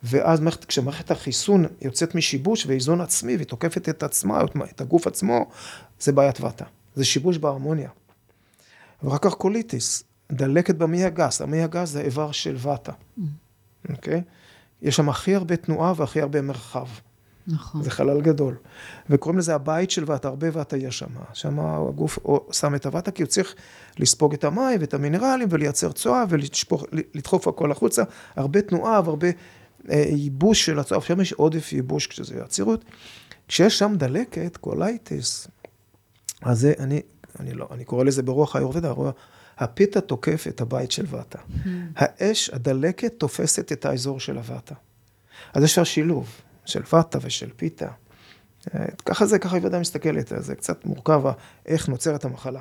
[0.02, 4.40] ואז מערכת, כשמערכת החיסון יוצאת משיבוש ואיזון עצמי, והיא תוקפת את עצמה,
[4.70, 5.46] את- הגוף עצמו,
[6.00, 6.64] זה בעיית ואטה.
[6.94, 7.90] זה שיבוש בהרמוניה.
[9.02, 12.92] ואחר כך קוליטיס, דלקת במעי הגס, המעי הגס זה איבר של ואטה,
[13.90, 14.22] אוקיי?
[14.86, 16.86] יש שם הכי הרבה תנועה והכי הרבה מרחב.
[17.46, 17.82] נכון.
[17.82, 18.54] זה חלל גדול.
[19.10, 21.06] וקוראים לזה הבית של ואטה, הרבה ואטה יש שם.
[21.32, 22.18] שם הגוף
[22.52, 23.54] שם את הוואטה, כי הוא צריך
[23.98, 28.02] לספוג את המים ואת המינרלים ולייצר צואה ולדחוף הכל החוצה.
[28.36, 29.28] הרבה תנועה והרבה
[29.90, 31.00] אה, ייבוש של הצואה.
[31.00, 32.84] שם יש עודף ייבוש כשזה עצירות.
[33.48, 35.48] כשיש שם דלקת, קוליטיס,
[36.42, 37.00] אז זה, אני,
[37.40, 39.14] אני לא, אני קורא לזה ברוח האיורבדה, הרוח-
[39.58, 41.38] הפיתה תוקף את הבית של ואטה.
[41.96, 44.74] האש, הדלקת, תופסת את האזור של הוואטה.
[45.54, 47.88] אז יש שילוב של ואטה ושל פיתה.
[48.74, 51.22] אה, ככה זה, ככה האיורוודה מסתכלת, אז זה קצת מורכב,
[51.66, 52.60] איך נוצרת המחלה.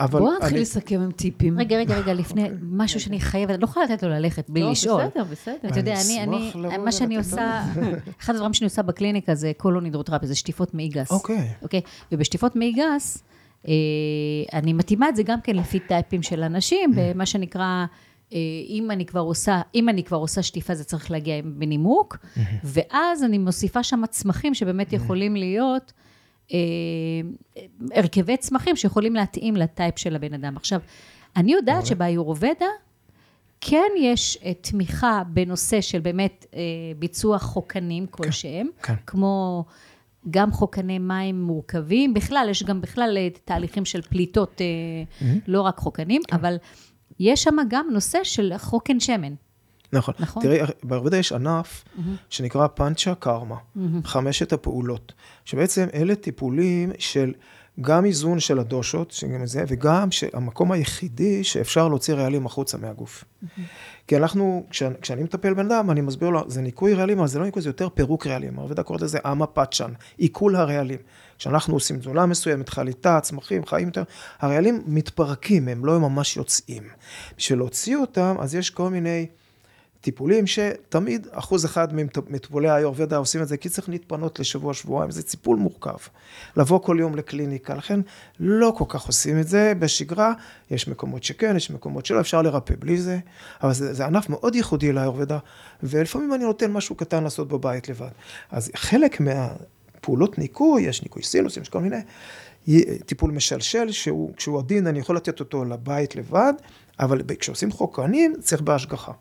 [0.00, 1.58] אבל בואו נתחיל אני- לסכם עם טיפים.
[1.60, 4.70] רגע, רגע, רגע, לפני משהו שאני חייבת, אני לא יכולה לתת לו ללכת בלי לא,
[4.70, 5.02] לשאול.
[5.06, 5.68] בסדר, בסדר.
[5.70, 7.62] אתה יודע, אני אני, מה שאני עושה,
[8.20, 11.10] אחד הדברים שאני עושה בקליניקה זה קולון הידרותרפיה, זה שטיפות מעי גס.
[11.10, 11.48] אוקיי.
[11.62, 11.80] אוקיי?
[12.12, 13.18] ובשטיפות מעי גס,
[14.52, 17.84] אני מתאימה את זה גם כן לפי טייפים של אנשים, במה שנקרא,
[18.32, 18.38] אה,
[18.68, 22.16] אם אני כבר עושה, אם אני כבר עושה שטיפה זה צריך להגיע בנימוק,
[22.64, 25.92] ואז אני מוסיפה שם צמחים שבאמת יכולים להיות,
[26.52, 26.58] אה,
[27.94, 30.56] הרכבי צמחים שיכולים להתאים לטייפ של הבן אדם.
[30.56, 30.80] עכשיו,
[31.36, 32.66] אני יודעת שבאיורובדה,
[33.60, 36.60] כן יש אה, תמיכה בנושא של באמת אה,
[36.98, 38.94] ביצוע חוקנים כלשהם, כן.
[39.06, 39.64] כמו
[40.30, 45.78] גם חוקני מים מורכבים, בכלל, יש גם בכלל אה, תהליכים של פליטות, אה, לא רק
[45.78, 46.56] חוקנים, אבל
[47.20, 49.34] יש שם גם נושא של חוקן שמן.
[49.92, 50.14] נכון.
[50.18, 50.42] נכון?
[50.42, 51.84] תראי, באיורבדה יש ענף
[52.30, 53.56] שנקרא פאנצ'ה קרמה,
[54.04, 55.12] חמשת הפעולות,
[55.44, 57.32] שבעצם אלה טיפולים של
[57.80, 63.24] גם איזון של הדושות, שגם זה, וגם שהמקום היחידי שאפשר להוציא רעלים החוצה מהגוף.
[64.06, 67.38] כי אנחנו, כשאני, כשאני מטפל בן אדם, אני מסביר לו, זה ניקוי רעלים, אבל זה
[67.38, 68.58] לא ניקוי, זה יותר פירוק רעלים.
[68.58, 70.98] האיורבדה קוראת לזה אמה פאצ'ן, עיכול הרעלים.
[71.38, 74.02] כשאנחנו עושים תזונה מסוימת, חליטה, צמחים, חיים יותר,
[74.40, 76.82] הרעלים מתפרקים, הם לא ממש יוצאים.
[77.36, 79.26] בשביל להוציא אותם, אז יש כל מיני...
[80.00, 81.88] טיפולים שתמיד אחוז אחד
[82.28, 85.96] מטופולי האיורבדה עושים את זה, כי צריך להתפנות לשבוע, שבועיים, זה טיפול מורכב.
[86.56, 88.00] לבוא כל יום לקליניקה, לכן
[88.40, 90.32] לא כל כך עושים את זה בשגרה,
[90.70, 93.18] יש מקומות שכן, יש מקומות שלא, אפשר לרפא בלי זה,
[93.62, 95.38] אבל זה, זה ענף מאוד ייחודי לאיורבדה,
[95.82, 98.10] ולפעמים אני נותן משהו קטן לעשות בבית לבד.
[98.50, 102.00] אז חלק מהפעולות ניקוי, יש ניקוי סינוס, יש כל מיני,
[103.06, 106.52] טיפול משלשל, שהוא, כשהוא עדין, אני יכול לתת אותו לבית לבד,
[107.00, 109.12] אבל כשעושים חוקרנים, צריך בהשגחה.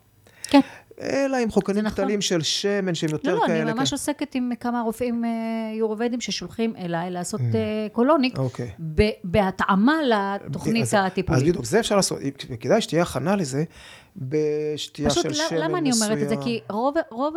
[0.50, 0.60] כן.
[1.02, 2.04] אלא עם חוקנים נכון.
[2.04, 3.64] קטנים של שמן שהם יותר לא, לא, כאלה.
[3.64, 5.30] לא, אני ממש עוסקת עם כמה רופאים אה,
[5.74, 7.94] יורובדים ששולחים אליי לעשות mm.
[7.94, 8.72] קולוניק, אוקיי.
[9.24, 11.42] בהתאמה לתוכנית אז, הטיפולית.
[11.44, 12.20] אז בדיוק, זה אפשר לעשות,
[12.50, 13.64] וכדאי שתהיה הכנה לזה,
[14.16, 15.48] בשתייה של שמן מסוים.
[15.48, 16.36] פשוט למה אני אומרת את זה?
[16.44, 17.34] כי רוב, רוב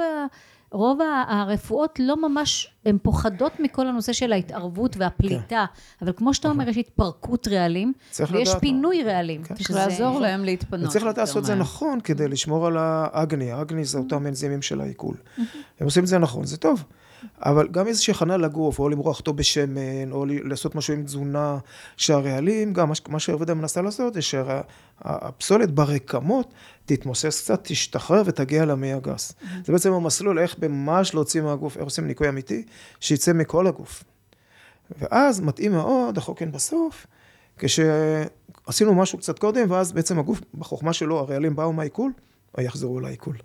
[0.73, 0.99] רוב
[1.29, 6.05] הרפואות לא ממש, הן פוחדות מכל הנושא של ההתערבות והפליטה, כן.
[6.05, 7.93] אבל כמו שאתה אומר, יש התפרקות רעלים,
[8.31, 9.43] ויש פינוי רעלים.
[9.43, 9.55] כן.
[9.55, 10.89] צריך לעזור להם להתפנות.
[10.89, 14.81] וצריך לדעת לעשות את זה נכון כדי לשמור על האגני, האגני זה אותם אנזימים של
[14.81, 15.16] העיכול.
[15.39, 16.85] הם עושים את זה נכון, זה טוב.
[17.45, 21.59] אבל גם איזושהי הכנה לגוף, או למרוח אותו בשמן, או לעשות משהו עם תזונה,
[21.97, 29.32] שהרעלים, גם מה שהעובדה מנסה לעשות, זה שהפסולת ברקמות תתמוסס קצת, תשתחרר ותגיע למי הגס.
[29.32, 29.47] Mm-hmm.
[29.64, 32.64] זה בעצם המסלול איך ממש להוציא מהגוף, איך עושים ניקוי אמיתי,
[33.01, 34.05] שיצא מכל הגוף.
[34.99, 37.07] ואז מתאים מאוד החוקן בסוף,
[37.59, 42.12] כשעשינו משהו קצת קודם, ואז בעצם הגוף, בחוכמה שלו, הרעלים באו מהעיכול,
[42.59, 43.36] או יחזרו לעיכול.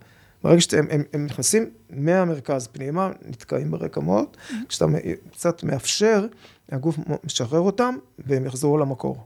[0.44, 4.38] ברגע שהם הם, הם נכנסים מהמרכז פנימה, נתקעים ברקמות.
[4.70, 4.86] כשאתה
[5.32, 6.26] קצת מאפשר,
[6.72, 9.26] הגוף משחרר אותם, והם יחזרו למקור.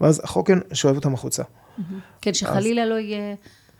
[0.00, 1.42] ואז החוקן שואב אותם החוצה.
[2.20, 3.34] כן, שחלילה לא יהיה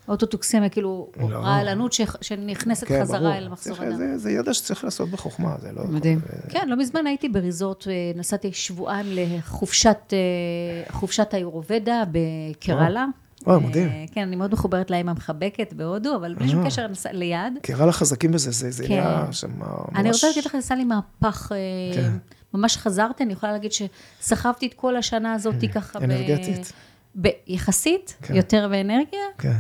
[0.09, 1.37] אוטוטוקסמיה, כאילו, לא.
[1.37, 3.97] רעלנות שנכנסת כן, חזרה אל מחזור הדם.
[3.97, 5.85] זה, זה ידע שצריך לעשות בחוכמה, זה לא...
[5.85, 6.21] מדהים.
[6.49, 13.07] כן, לא מזמן הייתי בריזורט, אה, נסעתי שבועיים לחופשת אה, האירובדה בקרלה.
[13.47, 13.89] וואו, מדהים.
[13.89, 16.67] אה, כן, אני מאוד מחוברת לאמא המחבקת בהודו, אבל בלי שום אה.
[16.67, 17.53] קשר ליד.
[17.63, 19.69] קרא לך חזקים בזה, זה נהיה שם ממש...
[19.95, 21.53] אני רוצה להגיד לך, עשה לי מהפך.
[21.53, 21.57] אה,
[21.95, 22.13] כן.
[22.55, 25.99] ממש חזרתי, אני יכולה להגיד שסחבתי את כל השנה הזאת ככה.
[25.99, 26.73] אנרגטית.
[27.47, 28.35] יחסית, כן.
[28.35, 29.21] יותר באנרגיה.
[29.39, 29.57] כן.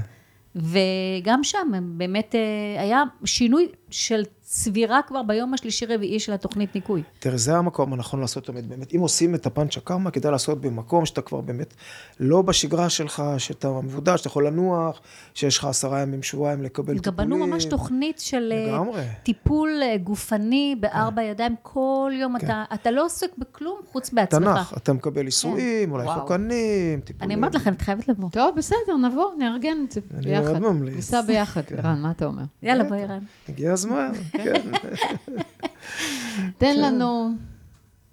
[0.56, 2.34] וגם שם באמת
[2.78, 4.22] היה שינוי של
[4.56, 7.02] צבירה כבר ביום השלישי-רביעי של התוכנית ניקוי.
[7.18, 8.94] תראה, זה המקום הנכון לעשות תמיד, באמת.
[8.94, 11.74] אם עושים את הפאנצ'ה קרמה, כדאי לעשות במקום שאתה כבר באמת
[12.20, 15.00] לא בשגרה שלך, שאתה מבודד, שאתה יכול לנוח,
[15.34, 17.02] שיש לך עשרה ימים, שבועיים לקבל טיפולים.
[17.02, 19.02] גם בנו ממש תוכנית של אה, לגמרי.
[19.22, 21.28] טיפול אה, גופני בארבע כן.
[21.28, 22.46] ידיים, כל יום כן.
[22.46, 24.42] אתה, אתה לא עוסק בכלום חוץ בעצמך.
[24.42, 25.92] תנ"ך, אתה מקבל עיסויים, כן.
[25.92, 27.30] אולי חוקנים, טיפולים.
[27.30, 28.30] אני אומרת לכם, את חייבת לבוא.
[28.30, 30.46] טוב, בסדר, נבוא, נארגן את זה ביחד.
[30.46, 30.94] אני מאוד ממליץ.
[30.94, 32.42] ניסע ביחד, ערן, מה אתה אומר?
[32.62, 33.18] יאללה, בואי, ערן.
[33.48, 34.12] הגיע הזמן.
[34.44, 34.70] כן.
[36.58, 37.30] תן לנו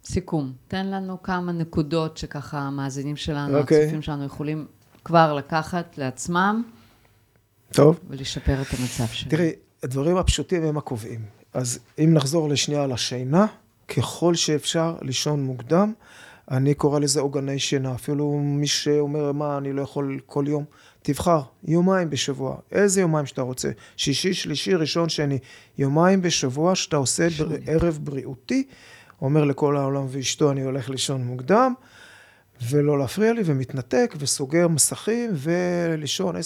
[0.04, 3.62] סיכום, תן לנו כמה נקודות שככה המאזינים שלנו, okay.
[3.62, 3.82] אוקיי.
[3.82, 4.68] הצופים שלנו יכולים
[5.06, 6.64] כבר לקחת לעצמם.
[7.74, 8.00] טוב.
[8.10, 9.32] ולשפר את המצב שלהם.
[9.32, 9.52] תראי,
[9.84, 11.20] הדברים הפשוטים הם הקובעים.
[11.54, 13.46] אז אם נחזור לשנייה לשינה,
[13.88, 15.94] ככל שאפשר לישון מוקדם,
[16.52, 17.96] אני קורא לזה עוגני שינה.
[17.96, 20.66] אפילו מי שאומר, מה, אני לא יכול כל יום.
[21.02, 25.39] תבחר, יומיים בשבוע, איזה יומיים שאתה רוצה, שישי, שלישי, ראשון, שני,
[25.78, 27.56] יומיים בשבוע שאתה עושה בר...
[27.68, 28.68] ערב בריאותי,
[29.22, 31.74] אומר לכל העולם ואשתו, אני הולך לישון מוקדם,
[32.70, 36.38] ולא להפריע לי, ומתנתק, וסוגר מסכים, ולישון 10-11.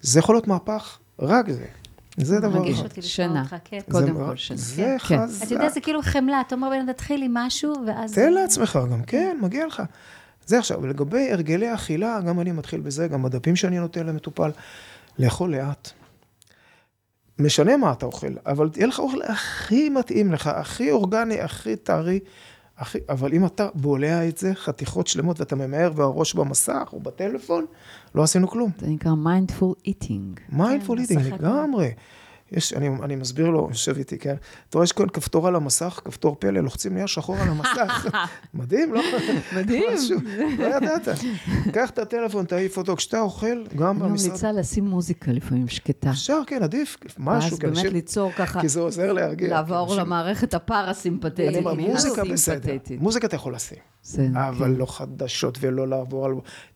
[0.00, 1.66] זה יכול להיות מהפך, רק זה.
[2.16, 2.58] זה דבר אחד.
[2.58, 3.78] מרגיש אותי לשמוע אותך, כן.
[3.90, 4.56] קודם כל שנה.
[4.56, 5.18] זה כן.
[5.26, 5.46] חזק.
[5.46, 8.14] אתה יודע, זה כאילו חמלה, אתה אומר, בן תתחיל עם משהו, ואז...
[8.14, 9.82] תן לעצמך גם, כן, מגיע לך.
[10.46, 14.50] זה עכשיו, ולגבי הרגלי אכילה, גם אני מתחיל בזה, גם בדפים שאני נותן למטופל,
[15.18, 15.90] לאכול לאט.
[17.38, 22.20] משנה מה אתה אוכל, אבל תהיה לך אוכל הכי מתאים לך, הכי אורגני, הכי טרי,
[22.78, 22.98] הכי...
[23.08, 27.66] אבל אם אתה בולע את זה, חתיכות שלמות, ואתה ממהר והראש במסך או בטלפון,
[28.14, 28.70] לא עשינו כלום.
[28.78, 30.40] זה נקרא mindful eating.
[30.48, 31.90] mindful eating, לגמרי.
[32.52, 34.34] יש, אני, אני מסביר לו, יושב איתי, כן?
[34.68, 38.06] אתה רואה, יש כאן כפתור על המסך, כפתור פלא, לוחצים נהיה שחור על המסך.
[38.54, 39.02] מדהים, לא?
[39.56, 39.84] מדהים.
[39.94, 40.18] משהו,
[40.58, 41.08] לא ידעת.
[41.72, 44.20] קח את הטלפון, תעיף אותו, כשאתה אוכל, גם במשרד.
[44.20, 46.10] אני ממליצה לשים מוזיקה לפעמים שקטה.
[46.10, 47.50] אפשר, כן, עדיף, משהו.
[47.50, 48.60] ואז באמת ליצור ככה...
[48.60, 49.48] כי זה עוזר להרגיע.
[49.48, 51.66] לעבור למערכת הפרסימפטית.
[51.78, 52.76] מוזיקה בסדר.
[52.98, 53.78] מוזיקה אתה יכול לשים.
[54.34, 54.74] אבל כן.
[54.74, 56.32] לא חדשות ולא לעבור על...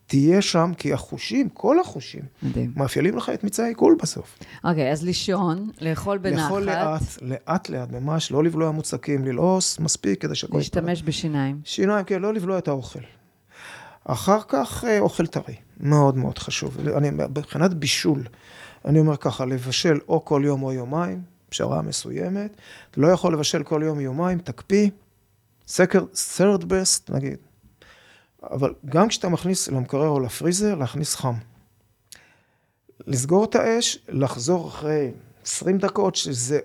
[0.09, 2.73] תהיה שם, כי החושים, כל החושים, מדהים.
[2.77, 4.39] מאפיינים לך את מצעי העיכול בסוף.
[4.65, 6.43] אוקיי, אז לישון, לאכול בנחת.
[6.43, 10.57] לאכול לאט, לאט לאט, ממש, לא לבלוע מוצקים, ללעוס, מספיק כדי שהכל...
[10.57, 11.61] להשתמש בשיניים.
[11.65, 12.99] שיניים, כן, לא לבלוע את האוכל.
[14.05, 16.77] אחר כך אה, אוכל טרי, מאוד מאוד חשוב.
[16.97, 18.25] אני, מבחינת בישול,
[18.85, 22.57] אני אומר ככה, לבשל או כל יום או יומיים, פשרה מסוימת.
[22.97, 24.91] לא יכול לבשל כל יום יומיים, תקפיא.
[25.67, 27.37] סקר, third best, נגיד,
[28.43, 31.35] אבל גם כשאתה מכניס למקרר או לפריזר, להכניס חם.
[33.07, 35.11] לסגור את האש, לחזור אחרי
[35.45, 36.59] 20 דקות, שזה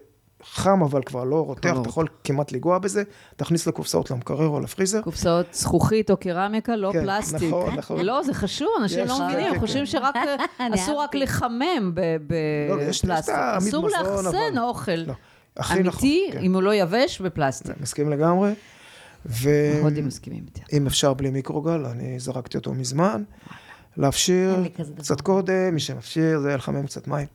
[0.44, 3.04] חם אבל כבר לא רותח, אתה יכול כמעט לגוע בזה,
[3.36, 5.02] תכניס לקופסאות למקרר או לפריזר.
[5.02, 7.44] קופסאות זכוכית או קרמיקה, לא כן, פלסטיק.
[7.50, 8.06] נכון, נכון.
[8.06, 9.92] לא, זה חשוב, אנשים לא כן, מבינים, כן, הם חושבים כן.
[9.92, 10.16] שרק
[10.60, 11.16] אני אסור רק.
[11.16, 11.94] לחמם
[12.70, 13.36] לא, בפלסטיק.
[13.58, 15.14] אסור לאחסן אוכל לא,
[15.58, 15.78] נכון.
[15.78, 16.40] אמיתי, כן.
[16.40, 17.76] אם הוא לא יבש, בפלסטיק.
[17.82, 18.54] מסכים לגמרי.
[19.82, 20.62] הודים מסכימים איתי.
[20.74, 23.24] ואם אפשר בלי מיקרוגל, אני זרקתי אותו מזמן.
[23.98, 25.04] להפשיר כזה דבר.
[25.04, 27.28] קצת קודם, מי שמפשיר זה לחמם קצת מים.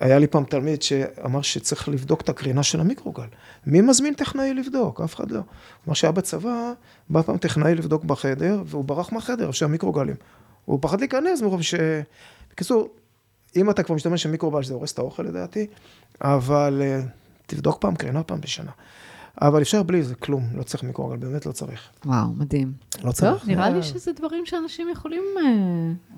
[0.00, 3.26] היה לי פעם תלמיד שאמר שצריך לבדוק את הקרינה של המיקרוגל.
[3.66, 5.00] מי מזמין טכנאי לבדוק?
[5.00, 5.40] אף אחד לא.
[5.84, 6.72] כלומר שהיה בצבא,
[7.10, 10.16] בא פעם טכנאי לבדוק בחדר, והוא ברח מהחדר, איפה שהמיקרוגלים.
[10.64, 11.74] הוא פחד להיכנס מרוב ש...
[12.52, 12.88] בקיצור,
[13.56, 15.66] אם אתה כבר משתמש במיקרוגל, זה הורס את האוכל לדעתי,
[16.20, 17.00] אבל אה,
[17.46, 18.70] תבדוק פעם קרינה פעם בשנה.
[19.40, 21.80] אבל אפשר בלי זה, כלום, לא צריך מיקרוגל, באמת לא צריך.
[22.06, 22.72] וואו, מדהים.
[23.04, 23.40] לא צריך.
[23.40, 25.42] טוב, נראה לי אה, שזה דברים שאנשים יכולים אה,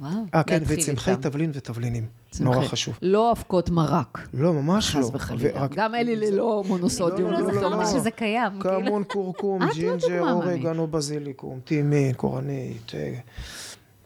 [0.00, 0.12] וואו.
[0.34, 1.12] אה, כן, וצמחי.
[1.20, 2.06] תבלין ותבלינים.
[2.40, 2.98] נורא חשוב.
[3.02, 5.00] לא אבקות מרק, לא, ממש לא.
[5.02, 5.60] חס וחלילה.
[5.60, 7.30] ורק- גם אלה ללא מונוסודיום.
[7.30, 8.00] לא, לא, לא, לא, זכרתי לא.
[8.00, 8.52] שזה קיים.
[8.60, 8.80] כאילו.
[8.86, 10.30] כמון, קורקום, את לא ג'ינג'ר.
[10.32, 13.14] אורגנו, בזיליקום, טימין, קורנית, אה,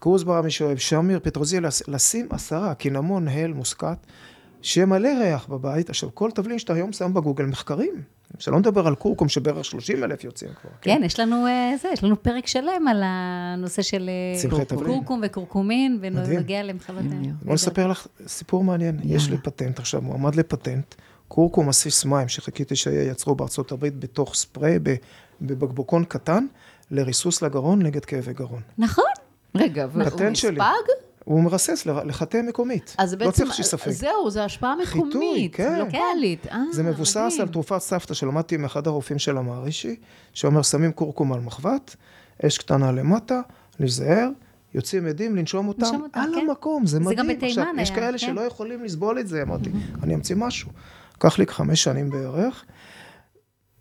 [0.01, 3.97] כוסברה, מי שאוהב, שמיר, פטרוזיליה, לס- לשים עשרה, קינמון, הל, מוסקת,
[4.63, 5.91] שיהיה מלא ריח בבית.
[5.91, 7.95] עכשיו, כל תבלין שאתה היום שם בגוגל מחקרים,
[8.39, 10.71] שלא נדבר על קורקום שבערך 30 אלף יוצאים כבר.
[10.81, 14.11] כן, יש לנו אה, זה, יש לנו פרק שלם על הנושא של
[14.53, 14.77] אה.
[14.87, 15.99] קורקום וקורקומין.
[16.01, 17.03] ונגיע למחלות.
[17.43, 19.01] בוא נספר לך סיפור מעניין.
[19.05, 20.95] יש לי פטנט עכשיו, מועמד לפטנט,
[21.29, 24.79] קורקום עסיס מים, שחיכיתי שייצרו בארצות הברית בתוך ספרי,
[25.41, 26.47] בבקבוקון קטן,
[26.91, 28.63] לריסוס לגרון נגד כאבי גרון.
[28.79, 29.05] נכון.
[29.55, 30.51] רגע, פטנט שלי.
[30.51, 31.06] נספג?
[31.27, 32.95] הוא מרסס לח- לחטא מקומית.
[32.99, 33.91] אז לא בעצם, צריך שיספק.
[33.91, 35.79] זהו, זו השפעה חיטוי, מקומית, כן.
[35.79, 36.47] לוקאלית.
[36.47, 37.41] אה, זה מבוסס מדהים.
[37.41, 39.97] על תרופת סבתא שלמדתי מאחד הרופאים של המערישי,
[40.33, 41.97] שאומר שמים קורקום על מחבת,
[42.47, 43.41] אש קטנה למטה,
[43.81, 44.29] להיזהר,
[44.75, 46.47] יוצאים עדים, לנשום אותם, אותם, על כן.
[46.49, 47.19] המקום, זה זה מדהים.
[47.19, 48.19] גם בתימן עכשיו, יש היה, כאלה כן.
[48.19, 49.71] שלא יכולים לסבול את זה, אמרתי,
[50.03, 50.71] אני אמציא משהו.
[51.17, 52.65] לקח לי חמש שנים בערך.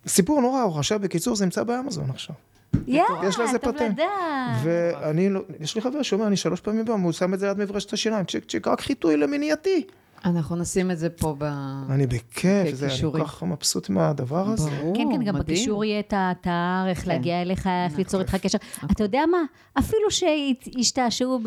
[0.07, 2.35] סיפור נורא ארוך, עכשיו בקיצור זה נמצא באמזון עכשיו.
[2.88, 3.99] יא, יש לזה פטנט.
[4.63, 7.57] ואני, לא- יש לי חבר שאומר, אני שלוש פעמים ביום, הוא שם את זה ליד
[7.57, 9.86] מברשת השיניים, צ'יק צ'יק, רק חיטוי למניעתי.
[10.26, 11.43] אנחנו נשים את זה פה ב...
[11.89, 13.11] אני בכיף, זה, אני.
[13.11, 14.69] כל כך מבסוט מהדבר הזה.
[14.69, 15.39] ברור, כן, כן, גם מדהים.
[15.39, 17.11] בקישור יהיה את האתר, איך כן.
[17.11, 18.57] להגיע אליך, איך ליצור איתך קשר.
[18.91, 19.38] אתה יודע מה?
[19.80, 21.39] אפילו שישתעשעו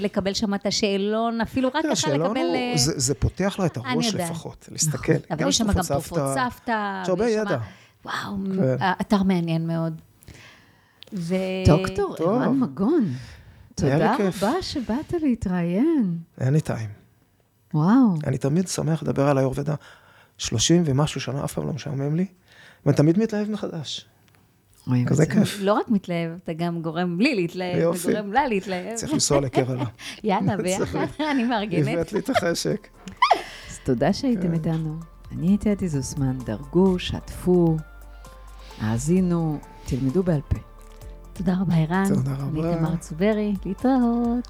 [0.00, 2.36] לקבל שם את השאלון, אפילו רק ככה לקבל...
[2.54, 4.14] אה, זה, זה פותח לה את הראש.
[4.14, 5.12] לפחות, להסתכל.
[5.30, 7.00] אבל יש שם גם תרופות סבתא.
[7.02, 7.58] יש הרבה ידע.
[8.06, 8.76] וואו, כן.
[8.80, 10.00] האתר מעניין מאוד.
[11.12, 11.34] ו...
[11.66, 12.16] דוקטור.
[12.18, 13.04] ערן מגון,
[13.74, 14.16] תודה.
[14.16, 16.18] רבה שבאת להתראיין.
[16.40, 16.88] אין לי טיים.
[17.74, 18.14] וואו.
[18.26, 19.74] אני תמיד שמח לדבר על היורבדה.
[20.38, 22.26] 30 ומשהו שנה, אף פעם לא משעמם לי,
[22.86, 24.06] ואני תמיד מתלהב מחדש.
[25.06, 25.58] כזה כיף.
[25.60, 27.94] לא רק מתלהב, אתה גם גורם לי להתלהב.
[27.94, 28.94] וגורם לה להתלהב.
[28.94, 29.84] צריך לנסוע לקרלה.
[30.24, 31.88] יאללה, ביחד, אני מארגנת.
[31.88, 32.88] הבאת לי את החשק.
[33.70, 34.54] אז תודה שהייתם כן.
[34.54, 34.98] איתנו.
[35.32, 37.76] אני הייתי אתי זוסמן, דרגו, שתפו,
[38.80, 40.58] האזינו, תלמדו בעל פה.
[41.32, 42.14] תודה רבה, ערן.
[42.14, 42.76] תודה אני רבה.
[42.76, 44.48] תמר צוברי, להתראות.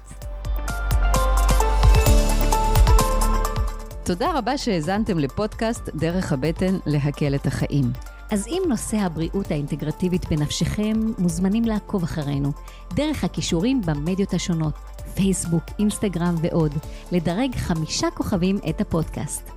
[4.03, 7.91] תודה רבה שהאזנתם לפודקאסט דרך הבטן להקל את החיים.
[8.31, 12.51] אז אם נושא הבריאות האינטגרטיבית בנפשכם, מוזמנים לעקוב אחרינו,
[12.93, 14.73] דרך הכישורים במדיות השונות,
[15.15, 16.73] פייסבוק, אינסטגרם ועוד,
[17.11, 19.49] לדרג חמישה כוכבים את הפודקאסט.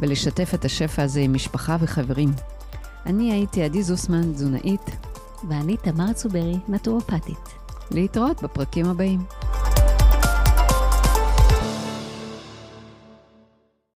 [0.00, 2.28] ולשתף את השפע הזה עם משפחה וחברים.
[3.08, 4.90] אני הייתי עדי זוסמן, תזונאית.
[5.48, 7.54] ואני תמר צוברי, נטורופטית.
[7.90, 9.20] להתראות בפרקים הבאים.